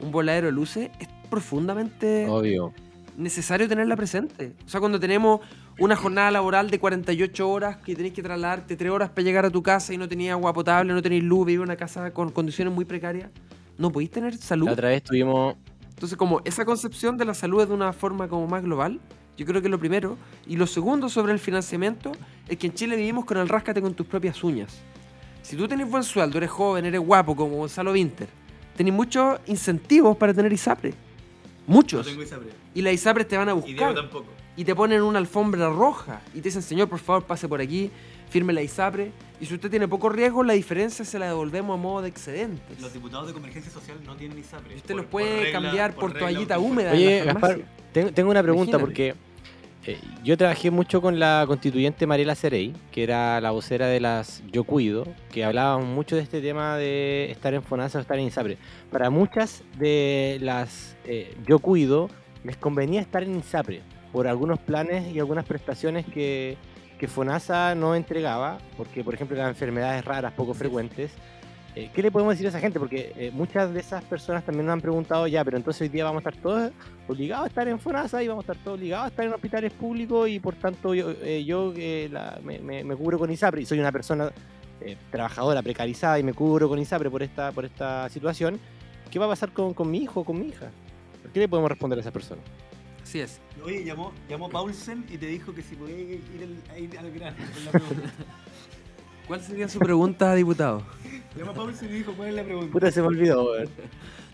un 0.00 0.10
voladero 0.10 0.46
de 0.46 0.52
luces, 0.52 0.90
es 0.98 1.08
profundamente 1.30 2.26
Obvio. 2.28 2.72
Necesario 3.18 3.68
tenerla 3.68 3.96
presente. 3.96 4.54
O 4.64 4.68
sea, 4.68 4.80
cuando 4.80 4.98
tenemos 4.98 5.40
una 5.78 5.96
jornada 5.96 6.30
laboral 6.30 6.70
de 6.70 6.78
48 6.78 7.50
horas 7.50 7.76
que 7.78 7.94
tenés 7.96 8.12
que 8.12 8.22
trasladarte 8.22 8.76
3 8.76 8.90
horas 8.90 9.10
para 9.10 9.22
llegar 9.22 9.44
a 9.44 9.50
tu 9.50 9.62
casa 9.62 9.92
y 9.92 9.98
no 9.98 10.08
tenías 10.08 10.32
agua 10.32 10.52
potable, 10.54 10.94
no 10.94 11.02
tenéis 11.02 11.24
luz, 11.24 11.44
vivís 11.44 11.58
en 11.58 11.64
una 11.64 11.76
casa 11.76 12.12
con 12.12 12.30
condiciones 12.30 12.72
muy 12.72 12.84
precarias, 12.84 13.30
no 13.76 13.90
podéis 13.90 14.12
tener 14.12 14.36
salud. 14.36 14.66
La 14.66 14.72
otra 14.72 14.88
vez 14.88 15.02
tuvimos. 15.02 15.56
Entonces, 15.90 16.16
como 16.16 16.40
esa 16.44 16.64
concepción 16.64 17.18
de 17.18 17.24
la 17.24 17.34
salud 17.34 17.60
es 17.60 17.68
de 17.68 17.74
una 17.74 17.92
forma 17.92 18.28
como 18.28 18.46
más 18.46 18.62
global, 18.62 19.00
yo 19.36 19.44
creo 19.44 19.60
que 19.60 19.66
es 19.66 19.72
lo 19.72 19.80
primero. 19.80 20.16
Y 20.46 20.56
lo 20.56 20.68
segundo 20.68 21.08
sobre 21.08 21.32
el 21.32 21.40
financiamiento 21.40 22.12
es 22.48 22.56
que 22.56 22.68
en 22.68 22.74
Chile 22.74 22.94
vivimos 22.96 23.24
con 23.24 23.36
el 23.36 23.48
ráscate 23.48 23.82
con 23.82 23.94
tus 23.94 24.06
propias 24.06 24.42
uñas. 24.44 24.78
Si 25.42 25.56
tú 25.56 25.66
tenés 25.66 25.90
buen 25.90 26.04
sueldo, 26.04 26.38
eres 26.38 26.50
joven, 26.50 26.84
eres 26.84 27.00
guapo 27.00 27.34
como 27.34 27.56
Gonzalo 27.56 27.92
Winter, 27.92 28.28
tenés 28.76 28.94
muchos 28.94 29.40
incentivos 29.46 30.16
para 30.16 30.32
tener 30.32 30.52
ISAPRE. 30.52 31.07
No 31.68 31.74
Muchos. 31.74 32.06
tengo 32.06 32.22
ISAPRE. 32.22 32.48
Y 32.74 32.82
las 32.82 32.94
ISAPRES 32.94 33.28
te 33.28 33.36
van 33.36 33.48
a 33.48 33.52
Y 33.52 33.54
buscar 33.54 33.74
Diego 33.76 33.94
tampoco. 33.94 34.26
y 34.56 34.64
te 34.64 34.74
ponen 34.74 35.02
una 35.02 35.18
alfombra 35.20 35.68
roja 35.68 36.20
y 36.32 36.38
te 36.38 36.42
dicen, 36.48 36.62
señor, 36.62 36.88
por 36.88 36.98
favor, 36.98 37.24
pase 37.24 37.46
por 37.46 37.60
aquí, 37.60 37.90
firme 38.30 38.52
la 38.52 38.62
ISAPRE. 38.62 39.12
Y 39.40 39.46
si 39.46 39.54
usted 39.54 39.70
tiene 39.70 39.86
poco 39.86 40.08
riesgo, 40.08 40.42
la 40.42 40.54
diferencia 40.54 41.04
se 41.04 41.18
la 41.18 41.26
devolvemos 41.26 41.78
a 41.78 41.80
modo 41.80 42.02
de 42.02 42.08
excedentes. 42.08 42.80
Los 42.80 42.92
diputados 42.92 43.28
de 43.28 43.32
Convergencia 43.34 43.70
Social 43.70 43.98
no 44.04 44.16
tienen 44.16 44.38
ISAPRE. 44.38 44.74
Y 44.74 44.76
usted 44.78 44.94
los 44.96 45.06
puede 45.06 45.28
por 45.30 45.44
regla- 45.44 45.60
cambiar 45.60 45.94
por, 45.94 46.12
toallita 46.14 46.58
húmeda. 46.58 46.92
Oye, 46.92 47.18
en 47.20 47.26
la 47.26 47.32
Gaspar, 47.34 47.60
tengo, 47.92 48.12
tengo 48.12 48.30
una 48.30 48.42
pregunta 48.42 48.78
Imagínate. 48.78 48.84
porque 49.12 49.27
eh, 49.88 49.98
yo 50.22 50.36
trabajé 50.36 50.70
mucho 50.70 51.00
con 51.00 51.18
la 51.18 51.44
constituyente 51.46 52.06
Mariela 52.06 52.34
Cerey, 52.34 52.74
que 52.92 53.02
era 53.02 53.40
la 53.40 53.52
vocera 53.52 53.86
de 53.86 54.00
las 54.00 54.42
Yo 54.52 54.64
Cuido, 54.64 55.06
que 55.32 55.46
hablaban 55.46 55.86
mucho 55.86 56.14
de 56.14 56.20
este 56.20 56.42
tema 56.42 56.76
de 56.76 57.30
estar 57.30 57.54
en 57.54 57.62
FONASA 57.62 57.96
o 57.96 58.02
estar 58.02 58.18
en 58.18 58.26
ISAPRE. 58.26 58.58
Para 58.90 59.08
muchas 59.08 59.62
de 59.78 60.36
las 60.42 60.94
eh, 61.06 61.34
Yo 61.46 61.60
Cuido 61.60 62.10
les 62.44 62.58
convenía 62.58 63.00
estar 63.00 63.22
en 63.22 63.38
ISAPRE 63.38 63.80
por 64.12 64.28
algunos 64.28 64.58
planes 64.58 65.10
y 65.10 65.20
algunas 65.20 65.46
prestaciones 65.46 66.04
que, 66.04 66.58
que 66.98 67.08
FONASA 67.08 67.74
no 67.74 67.94
entregaba, 67.94 68.58
porque 68.76 69.02
por 69.02 69.14
ejemplo 69.14 69.38
las 69.38 69.48
enfermedades 69.48 70.04
raras 70.04 70.34
poco 70.34 70.52
frecuentes. 70.52 71.12
Eh, 71.78 71.90
¿Qué 71.94 72.02
le 72.02 72.10
podemos 72.10 72.32
decir 72.34 72.44
a 72.46 72.48
esa 72.48 72.58
gente? 72.58 72.80
Porque 72.80 73.12
eh, 73.16 73.30
muchas 73.32 73.72
de 73.72 73.78
esas 73.78 74.02
personas 74.02 74.44
también 74.44 74.66
nos 74.66 74.72
han 74.72 74.80
preguntado 74.80 75.28
ya, 75.28 75.44
pero 75.44 75.56
entonces 75.56 75.82
hoy 75.82 75.88
día 75.88 76.02
vamos 76.02 76.26
a 76.26 76.28
estar 76.30 76.42
todos 76.42 76.72
obligados 77.06 77.44
a 77.44 77.48
estar 77.48 77.68
en 77.68 77.78
FONASA 77.78 78.20
y 78.20 78.26
vamos 78.26 78.42
a 78.48 78.50
estar 78.52 78.64
todos 78.64 78.78
obligados 78.78 79.04
a 79.04 79.08
estar 79.10 79.24
en 79.26 79.32
hospitales 79.32 79.72
públicos 79.74 80.28
y 80.28 80.40
por 80.40 80.56
tanto 80.56 80.92
yo, 80.92 81.12
eh, 81.22 81.44
yo 81.44 81.72
eh, 81.76 82.08
la- 82.10 82.40
me, 82.42 82.58
me- 82.58 82.82
me 82.82 82.96
cubro 82.96 83.16
con 83.16 83.30
ISAPRE 83.30 83.62
y 83.62 83.64
soy 83.66 83.78
una 83.78 83.92
persona 83.92 84.32
eh, 84.80 84.96
trabajadora 85.12 85.62
precarizada 85.62 86.18
y 86.18 86.24
me 86.24 86.32
cubro 86.34 86.68
con 86.68 86.80
ISAPRE 86.80 87.10
por 87.10 87.22
esta, 87.22 87.52
por 87.52 87.64
esta 87.64 88.08
situación. 88.08 88.58
¿Qué 89.08 89.20
va 89.20 89.26
a 89.26 89.28
pasar 89.28 89.52
con, 89.52 89.72
con 89.72 89.88
mi 89.88 89.98
hijo 89.98 90.20
o 90.20 90.24
con 90.24 90.40
mi 90.40 90.48
hija? 90.48 90.70
¿Qué 91.32 91.38
le 91.38 91.48
podemos 91.48 91.70
responder 91.70 91.96
a 91.98 92.00
esa 92.00 92.10
persona? 92.10 92.42
Así 93.04 93.20
es. 93.20 93.40
Oye, 93.64 93.84
llamó, 93.84 94.12
llamó 94.28 94.48
Paulsen 94.50 95.04
y 95.08 95.16
te 95.16 95.26
dijo 95.26 95.54
que 95.54 95.62
si 95.62 95.76
podía 95.76 95.96
ir, 95.96 96.20
al- 96.42 96.74
a 96.74 96.78
ir 96.80 96.98
al 96.98 97.10
grano 97.12 97.36
con 97.54 97.64
la 97.64 97.70
pregunta. 97.86 98.10
¿Cuál 99.28 99.42
sería 99.42 99.68
su 99.68 99.78
pregunta, 99.78 100.34
diputado? 100.34 100.82
llamó 101.36 101.52
Paulsen 101.52 101.90
y 101.90 101.98
dijo, 101.98 102.14
¿cuál 102.14 102.30
es 102.30 102.34
la 102.34 102.44
pregunta? 102.44 102.72
Puta, 102.72 102.90
se 102.90 103.00
me 103.02 103.08
olvidó. 103.08 103.52
weón. 103.52 103.68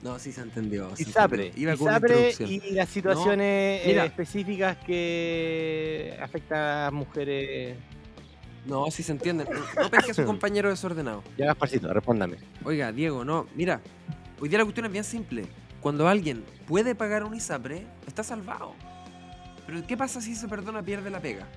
No, 0.02 0.18
sí 0.18 0.32
se 0.32 0.40
entendió. 0.42 0.90
ISAPRE 0.96 1.52
introducción. 1.56 2.50
y 2.50 2.70
las 2.72 2.88
situaciones 2.88 3.82
eh, 3.82 3.88
mira. 3.88 4.04
específicas 4.04 4.76
que 4.78 6.16
afectan 6.22 6.86
a 6.86 6.90
mujeres. 6.90 7.76
No, 8.66 8.90
sí 8.90 9.02
se 9.02 9.12
entiende. 9.12 9.44
No, 9.44 9.82
no 9.82 9.90
pesque 9.90 10.12
a 10.12 10.14
su 10.14 10.24
compañero 10.24 10.70
desordenado. 10.70 11.24
Ya, 11.36 11.46
Gasparcito, 11.46 11.92
respóndame. 11.92 12.36
Oiga, 12.64 12.92
Diego, 12.92 13.24
no, 13.24 13.46
mira, 13.54 13.80
hoy 14.40 14.48
día 14.48 14.58
la 14.58 14.64
cuestión 14.64 14.86
es 14.86 14.92
bien 14.92 15.04
simple. 15.04 15.44
Cuando 15.80 16.06
alguien 16.06 16.44
puede 16.66 16.94
pagar 16.94 17.24
un 17.24 17.34
ISAPRE, 17.34 17.84
está 18.06 18.22
salvado. 18.22 18.74
Pero 19.66 19.86
¿qué 19.86 19.96
pasa 19.96 20.20
si 20.20 20.32
esa 20.32 20.46
persona 20.46 20.82
pierde 20.82 21.10
la 21.10 21.20
pega? 21.20 21.48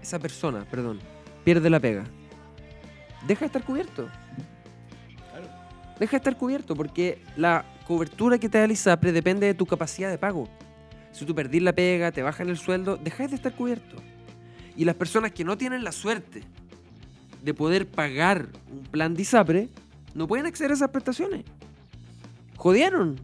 Esa 0.00 0.18
persona, 0.18 0.64
perdón, 0.70 1.00
pierde 1.44 1.68
la 1.68 1.80
pega. 1.80 2.04
Deja 3.26 3.40
de 3.40 3.46
estar 3.46 3.64
cubierto. 3.64 4.08
Claro. 5.30 5.48
Deja 5.98 6.10
de 6.12 6.16
estar 6.16 6.36
cubierto 6.36 6.74
porque 6.74 7.22
la 7.36 7.64
cobertura 7.86 8.38
que 8.38 8.48
te 8.48 8.58
da 8.58 8.64
el 8.64 8.72
ISAPRE 8.72 9.12
depende 9.12 9.46
de 9.46 9.54
tu 9.54 9.66
capacidad 9.66 10.10
de 10.10 10.18
pago. 10.18 10.48
si 11.12 11.24
tú 11.24 11.34
perdís 11.34 11.62
la 11.62 11.72
pega, 11.72 12.12
te 12.12 12.22
bajan 12.22 12.48
el 12.48 12.58
sueldo, 12.58 12.96
dejáis 12.96 13.30
de 13.30 13.36
estar 13.36 13.54
cubierto. 13.54 13.96
Y 14.76 14.84
las 14.84 14.96
personas 14.96 15.32
que 15.32 15.44
no 15.44 15.56
tienen 15.56 15.82
la 15.82 15.92
suerte 15.92 16.42
de 17.42 17.54
poder 17.54 17.88
pagar 17.88 18.48
un 18.70 18.82
plan 18.82 19.14
de 19.14 19.22
ISAPRE, 19.22 19.68
no 20.14 20.26
pueden 20.26 20.46
acceder 20.46 20.72
a 20.72 20.74
esas 20.74 20.90
prestaciones. 20.90 21.44
Jodieron. 22.56 23.16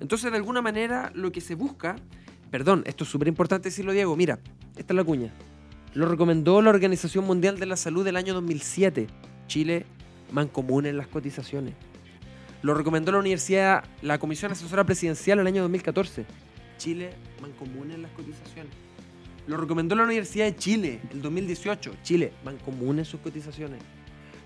Entonces, 0.00 0.30
de 0.30 0.36
alguna 0.36 0.62
manera, 0.62 1.10
lo 1.14 1.32
que 1.32 1.40
se 1.40 1.54
busca, 1.54 1.96
perdón, 2.50 2.84
esto 2.86 3.04
es 3.04 3.10
súper 3.10 3.28
importante 3.28 3.68
decirlo, 3.68 3.92
Diego, 3.92 4.14
mira, 4.16 4.38
esta 4.76 4.92
es 4.92 4.96
la 4.96 5.04
cuña. 5.04 5.32
Lo 5.98 6.06
recomendó 6.06 6.62
la 6.62 6.70
Organización 6.70 7.24
Mundial 7.24 7.58
de 7.58 7.66
la 7.66 7.74
Salud 7.76 8.04
del 8.04 8.14
año 8.14 8.32
2007. 8.32 9.08
Chile 9.48 9.84
mancomune 10.30 10.90
en 10.90 10.96
las 10.96 11.08
cotizaciones. 11.08 11.74
Lo 12.62 12.74
recomendó 12.74 13.10
la 13.10 13.18
Universidad, 13.18 13.82
la 14.00 14.20
Comisión 14.20 14.52
Asesora 14.52 14.84
Presidencial 14.84 15.40
el 15.40 15.48
año 15.48 15.62
2014. 15.62 16.24
Chile 16.76 17.10
mancomune 17.42 17.94
en 17.94 18.02
las 18.02 18.12
cotizaciones. 18.12 18.72
Lo 19.48 19.56
recomendó 19.56 19.96
la 19.96 20.04
Universidad 20.04 20.44
de 20.44 20.54
Chile 20.54 21.00
el 21.10 21.20
2018. 21.20 21.90
Chile 22.04 22.32
mancomune 22.44 23.00
en 23.00 23.04
sus 23.04 23.18
cotizaciones. 23.18 23.80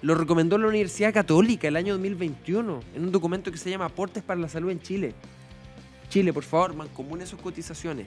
Lo 0.01 0.15
recomendó 0.15 0.57
la 0.57 0.69
Universidad 0.69 1.13
Católica 1.13 1.69
el 1.69 1.77
año 1.77 1.93
2021 1.93 2.81
en 2.95 3.05
un 3.05 3.13
documento 3.13 3.53
que 3.53 3.59
se 3.59 3.69
llama 3.69 3.85
Aportes 3.85 4.23
para 4.23 4.41
la 4.41 4.49
Salud 4.49 4.71
en 4.71 4.81
Chile. 4.81 5.15
Chile, 6.09 6.33
por 6.33 6.45
favor, 6.45 6.75
mancomune 6.75 7.27
sus 7.27 7.39
cotizaciones. 7.39 8.07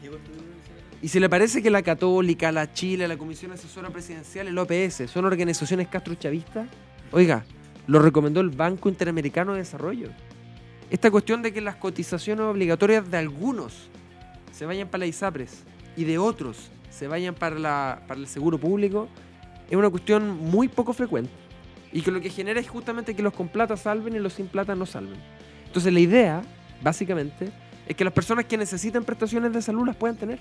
Y 1.01 1.07
si 1.09 1.19
le 1.19 1.29
parece 1.29 1.61
que 1.61 1.69
la 1.69 1.83
Católica, 1.83 2.51
la 2.51 2.71
Chile, 2.73 3.07
la 3.07 3.17
Comisión 3.17 3.51
Asesora 3.51 3.89
Presidencial, 3.89 4.47
el 4.47 4.57
OPS 4.57 5.09
son 5.09 5.25
organizaciones 5.25 5.87
castrochavistas, 5.87 6.67
oiga, 7.11 7.45
lo 7.87 7.99
recomendó 7.99 8.41
el 8.41 8.49
Banco 8.49 8.89
Interamericano 8.89 9.53
de 9.53 9.59
Desarrollo. 9.59 10.09
Esta 10.89 11.11
cuestión 11.11 11.41
de 11.41 11.53
que 11.53 11.61
las 11.61 11.75
cotizaciones 11.75 12.43
obligatorias 12.45 13.09
de 13.09 13.17
algunos 13.17 13.89
se 14.51 14.65
vayan 14.65 14.87
para 14.87 14.99
la 14.99 15.07
ISAPRES 15.07 15.63
y 15.95 16.05
de 16.05 16.17
otros 16.17 16.69
se 16.89 17.07
vayan 17.07 17.35
para, 17.35 17.59
la- 17.59 18.01
para 18.07 18.19
el 18.19 18.27
seguro 18.27 18.57
público 18.57 19.07
es 19.69 19.75
una 19.75 19.89
cuestión 19.89 20.29
muy 20.39 20.67
poco 20.67 20.93
frecuente. 20.93 21.31
Y 21.91 22.01
que 22.01 22.11
lo 22.11 22.19
que 22.21 22.29
genera 22.29 22.59
es 22.59 22.67
justamente 22.69 23.15
que 23.15 23.21
los 23.23 23.33
con 23.33 23.47
plata 23.47 23.77
salven 23.77 24.15
y 24.15 24.19
los 24.19 24.33
sin 24.33 24.47
plata 24.47 24.75
no 24.75 24.85
salven. 24.85 25.19
Entonces 25.67 25.91
la 25.93 25.99
idea, 25.99 26.41
básicamente, 26.81 27.51
es 27.87 27.95
que 27.95 28.03
las 28.03 28.13
personas 28.13 28.45
que 28.45 28.57
necesitan 28.57 29.03
prestaciones 29.03 29.53
de 29.53 29.61
salud 29.61 29.85
las 29.85 29.95
puedan 29.95 30.17
tener. 30.17 30.39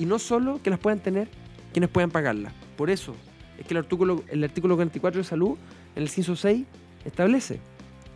Y 0.00 0.06
no 0.06 0.18
solo 0.18 0.62
que 0.62 0.70
las 0.70 0.78
puedan 0.78 0.98
tener 1.00 1.28
quienes 1.74 1.90
puedan 1.90 2.10
pagarlas. 2.10 2.54
Por 2.78 2.88
eso 2.88 3.14
es 3.58 3.66
que 3.66 3.74
el 3.74 3.78
artículo, 3.78 4.24
el 4.28 4.42
artículo 4.42 4.74
44 4.76 5.18
de 5.18 5.24
salud, 5.24 5.58
en 5.94 6.02
el 6.02 6.04
inciso 6.04 6.34
6, 6.34 6.64
establece 7.04 7.60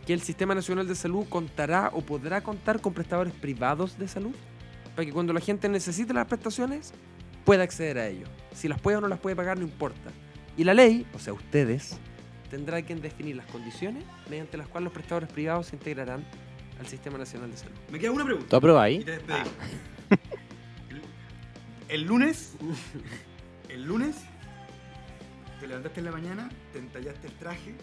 que 0.06 0.14
el 0.14 0.22
Sistema 0.22 0.54
Nacional 0.54 0.88
de 0.88 0.94
Salud 0.94 1.26
contará 1.28 1.90
o 1.92 2.00
podrá 2.00 2.40
contar 2.42 2.80
con 2.80 2.94
prestadores 2.94 3.34
privados 3.34 3.98
de 3.98 4.08
salud 4.08 4.34
para 4.96 5.04
que 5.04 5.12
cuando 5.12 5.34
la 5.34 5.40
gente 5.40 5.68
necesite 5.68 6.14
las 6.14 6.26
prestaciones 6.26 6.94
pueda 7.44 7.64
acceder 7.64 7.98
a 7.98 8.08
ello. 8.08 8.26
Si 8.54 8.66
las 8.66 8.80
puede 8.80 8.96
o 8.96 9.00
no 9.02 9.08
las 9.08 9.18
puede 9.18 9.36
pagar 9.36 9.58
no 9.58 9.64
importa. 9.64 10.10
Y 10.56 10.64
la 10.64 10.72
ley, 10.72 11.04
o 11.14 11.18
sea 11.18 11.34
ustedes, 11.34 11.98
tendrá 12.48 12.80
que 12.80 12.94
definir 12.94 13.36
las 13.36 13.46
condiciones 13.46 14.04
mediante 14.30 14.56
las 14.56 14.68
cuales 14.68 14.84
los 14.86 14.94
prestadores 14.94 15.30
privados 15.30 15.66
se 15.66 15.76
integrarán 15.76 16.24
al 16.80 16.86
Sistema 16.86 17.18
Nacional 17.18 17.50
de 17.50 17.58
Salud. 17.58 17.76
Me 17.92 17.98
queda 17.98 18.10
una 18.10 18.24
pregunta. 18.24 18.48
¿Tú 18.48 18.56
apruebas 18.56 18.88
Y 18.90 18.94
ahí? 18.94 19.04
te 19.04 19.10
despedí. 19.10 19.38
El 21.88 22.02
lunes, 22.04 22.52
el 23.68 23.84
lunes, 23.84 24.16
te 25.60 25.66
levantaste 25.66 26.00
en 26.00 26.06
la 26.06 26.12
mañana, 26.12 26.48
te 26.72 26.78
entallaste 26.78 27.26
el 27.28 27.32
traje. 27.34 27.74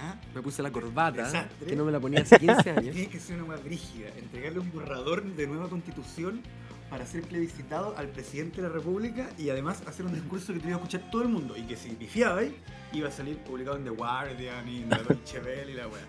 ¿ah? 0.00 0.14
Me 0.34 0.40
puse 0.42 0.62
la 0.62 0.70
corbata, 0.70 1.24
Desastre. 1.24 1.66
que 1.66 1.76
no 1.76 1.84
me 1.84 1.92
la 1.92 2.00
ponía 2.00 2.20
hace 2.22 2.38
15 2.38 2.70
años. 2.70 2.94
Tiene 2.94 3.08
que 3.08 3.20
ser 3.20 3.36
una 3.42 3.52
más 3.54 3.64
brígida. 3.64 4.08
Entregarle 4.16 4.60
un 4.60 4.70
borrador 4.72 5.24
de 5.24 5.46
nueva 5.46 5.68
constitución 5.68 6.40
para 6.88 7.06
ser 7.06 7.22
plebiscitado 7.22 7.96
al 7.96 8.08
presidente 8.08 8.62
de 8.62 8.68
la 8.68 8.74
República 8.74 9.30
y 9.38 9.50
además 9.50 9.82
hacer 9.86 10.06
un 10.06 10.12
discurso 10.14 10.52
que 10.52 10.60
te 10.60 10.66
iba 10.68 10.76
a 10.76 10.78
escuchar 10.80 11.08
todo 11.10 11.22
el 11.22 11.28
mundo 11.28 11.56
y 11.56 11.62
que 11.62 11.76
si 11.76 11.90
pifiaba 11.90 12.40
ahí, 12.40 12.56
iba 12.92 13.08
a 13.08 13.12
salir 13.12 13.36
publicado 13.38 13.76
en 13.76 13.84
The 13.84 13.90
Guardian 13.90 14.68
y 14.68 14.82
en 14.82 14.90
la 14.90 14.98
Deutsche 14.98 15.40
Welle 15.40 15.72
y 15.72 15.74
la 15.74 15.86
weá. 15.88 16.02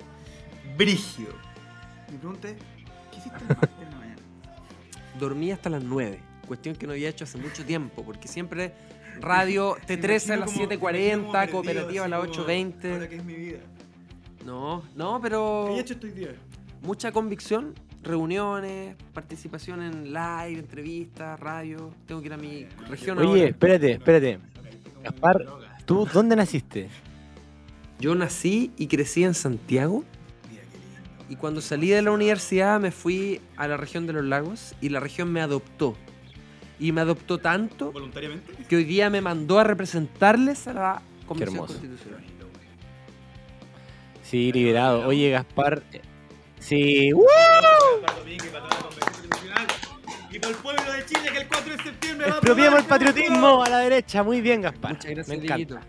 Brígido. 0.77 1.33
Mi 2.11 2.17
pregunta 2.17 2.49
es, 2.49 2.55
¿qué 3.11 3.17
hiciste 3.17 3.37
el 3.39 3.47
martes 3.47 3.69
en 3.79 3.91
la 3.91 3.97
mañana? 3.97 4.21
Dormí 5.19 5.51
hasta 5.51 5.69
las 5.69 5.83
9, 5.83 6.19
cuestión 6.51 6.75
que 6.75 6.85
no 6.85 6.91
había 6.93 7.07
hecho 7.09 7.23
hace 7.23 7.37
mucho 7.37 7.63
tiempo, 7.65 8.03
porque 8.03 8.27
siempre 8.27 8.73
radio 9.21 9.75
Me 9.89 9.95
T13 9.97 10.31
a 10.31 10.37
las 10.37 10.51
como- 10.51 10.67
me 10.67 10.73
imagino 10.75 10.79
como 10.79 10.91
7.40, 10.91 11.31
perdido, 11.31 11.51
cooperativa 11.51 12.05
a 12.05 12.07
las 12.09 12.19
así 12.23 12.29
como, 12.31 12.41
Ahora 12.41 12.53
8.20. 12.53 13.09
que 13.09 13.15
es 13.15 13.23
mi 13.23 13.33
vida. 13.35 13.59
No, 14.45 14.83
no, 14.95 15.15
¿Qué 15.15 15.21
pero 15.23 15.75
he 15.77 15.79
hecho 15.79 15.93
estos 15.93 16.13
días? 16.15 16.31
mucha 16.81 17.11
convicción, 17.11 17.73
reuniones, 18.03 18.95
participación 19.13 19.81
en 19.83 20.05
live, 20.13 20.59
entrevistas, 20.59 21.39
radio. 21.39 21.93
Tengo 22.07 22.21
que 22.21 22.27
ir 22.27 22.33
a 22.33 22.37
mi 22.37 22.65
región 22.89 23.17
Oye, 23.19 23.27
ahora. 23.27 23.43
espérate, 23.49 23.91
espérate. 23.93 24.39
Gaspar. 25.03 25.45
¿Tú 25.85 26.07
dónde 26.11 26.35
naciste? 26.35 26.89
Yo 27.99 28.15
nací 28.15 28.71
y 28.77 28.87
crecí 28.87 29.23
en 29.23 29.33
Santiago. 29.35 30.03
Qué. 30.49 30.59
Y 31.29 31.35
cuando 31.35 31.61
salí 31.61 31.89
de 31.89 32.01
la 32.01 32.11
universidad 32.11 32.79
me 32.79 32.89
fui 32.91 33.39
a 33.57 33.67
la 33.67 33.77
región 33.77 34.07
de 34.07 34.13
los 34.13 34.25
lagos 34.25 34.75
y 34.81 34.89
la 34.89 34.99
región 34.99 35.31
me 35.31 35.39
adoptó. 35.41 35.95
Y 36.81 36.91
me 36.91 37.01
adoptó 37.01 37.37
tanto 37.37 37.91
¿Voluntariamente? 37.91 38.53
que 38.67 38.75
hoy 38.75 38.83
día 38.85 39.09
me 39.11 39.21
mandó 39.21 39.59
a 39.59 39.63
representarles 39.63 40.67
a 40.67 40.73
la 40.73 41.01
Convención 41.27 41.55
hermoso. 41.57 41.73
Constitucional. 41.79 42.23
Sí, 44.23 44.51
liberado. 44.51 45.07
Oye, 45.07 45.29
Gaspar. 45.29 45.83
eh, 45.93 46.01
Sí. 46.59 47.11
Constitucional. 47.11 49.67
Y 50.31 50.39
por 50.39 50.49
el 50.51 50.57
pueblo 50.57 50.93
de 50.93 51.05
Chile 51.05 51.29
que 51.31 51.37
el 51.39 51.47
4 51.47 51.77
de 51.77 51.83
septiembre 51.83 52.27
va 52.27 52.33
a 52.33 52.37
Expropiemos 52.37 52.79
el 52.79 52.85
patriotismo 52.85 53.63
a 53.63 53.69
la 53.69 53.79
derecha. 53.79 54.23
Muy 54.23 54.41
bien, 54.41 54.61
Gaspar. 54.61 54.93
Muchas 54.93 55.11
gracias, 55.11 55.27
Me 55.27 55.35
encanta. 55.43 55.81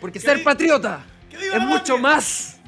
Porque 0.00 0.18
¿Qué 0.18 0.26
ser 0.26 0.42
patriota 0.42 1.04
¡Que 1.30 1.36
viva 1.38 1.56
es 1.56 1.62
mucho 1.62 1.98
más. 1.98 2.58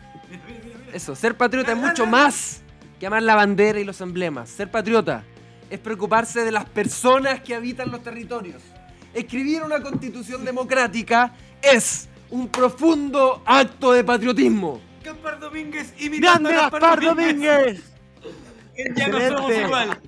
Eso, 0.93 1.14
ser 1.16 1.37
patriota 1.37 1.72
es 1.72 1.78
mucho 1.78 2.07
más 2.07 2.62
que 3.01 3.07
amar 3.07 3.22
la 3.22 3.34
bandera 3.34 3.80
y 3.80 3.84
los 3.84 4.01
emblemas. 4.01 4.49
Ser 4.51 4.70
patriota 4.70 5.24
es 5.70 5.78
preocuparse 5.78 6.44
de 6.44 6.52
las 6.52 6.64
personas 6.66 7.40
que 7.40 7.54
habitan 7.54 7.90
los 7.90 8.02
territorios. 8.02 8.62
Escribir 9.14 9.62
una 9.62 9.80
constitución 9.80 10.44
democrática 10.44 11.32
es 11.62 12.08
un 12.30 12.48
profundo 12.48 13.42
acto 13.44 13.92
de 13.92 14.04
patriotismo. 14.04 14.80
Gaspar 15.02 15.38
Domínguez 15.38 15.94
imitando 15.98 16.48
¡Grande 16.48 16.60
a 16.60 16.70
Gaspar 16.70 17.00
Domínguez! 17.00 17.82
Ya 18.94 19.08
no 19.08 19.18
somos 19.18 19.52
igual. 19.56 20.00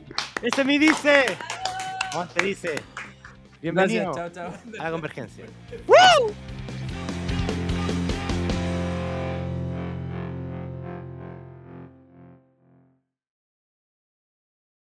¡Ese 0.42 0.62
me 0.62 0.78
dice! 0.78 1.24
¿Cómo 2.12 2.26
te 2.26 2.44
dice? 2.44 2.74
Bienvenido 3.62 4.12
Gracias, 4.12 4.34
chao, 4.34 4.50
chao. 4.50 4.78
a 4.78 4.84
la 4.84 4.90
convergencia. 4.90 5.46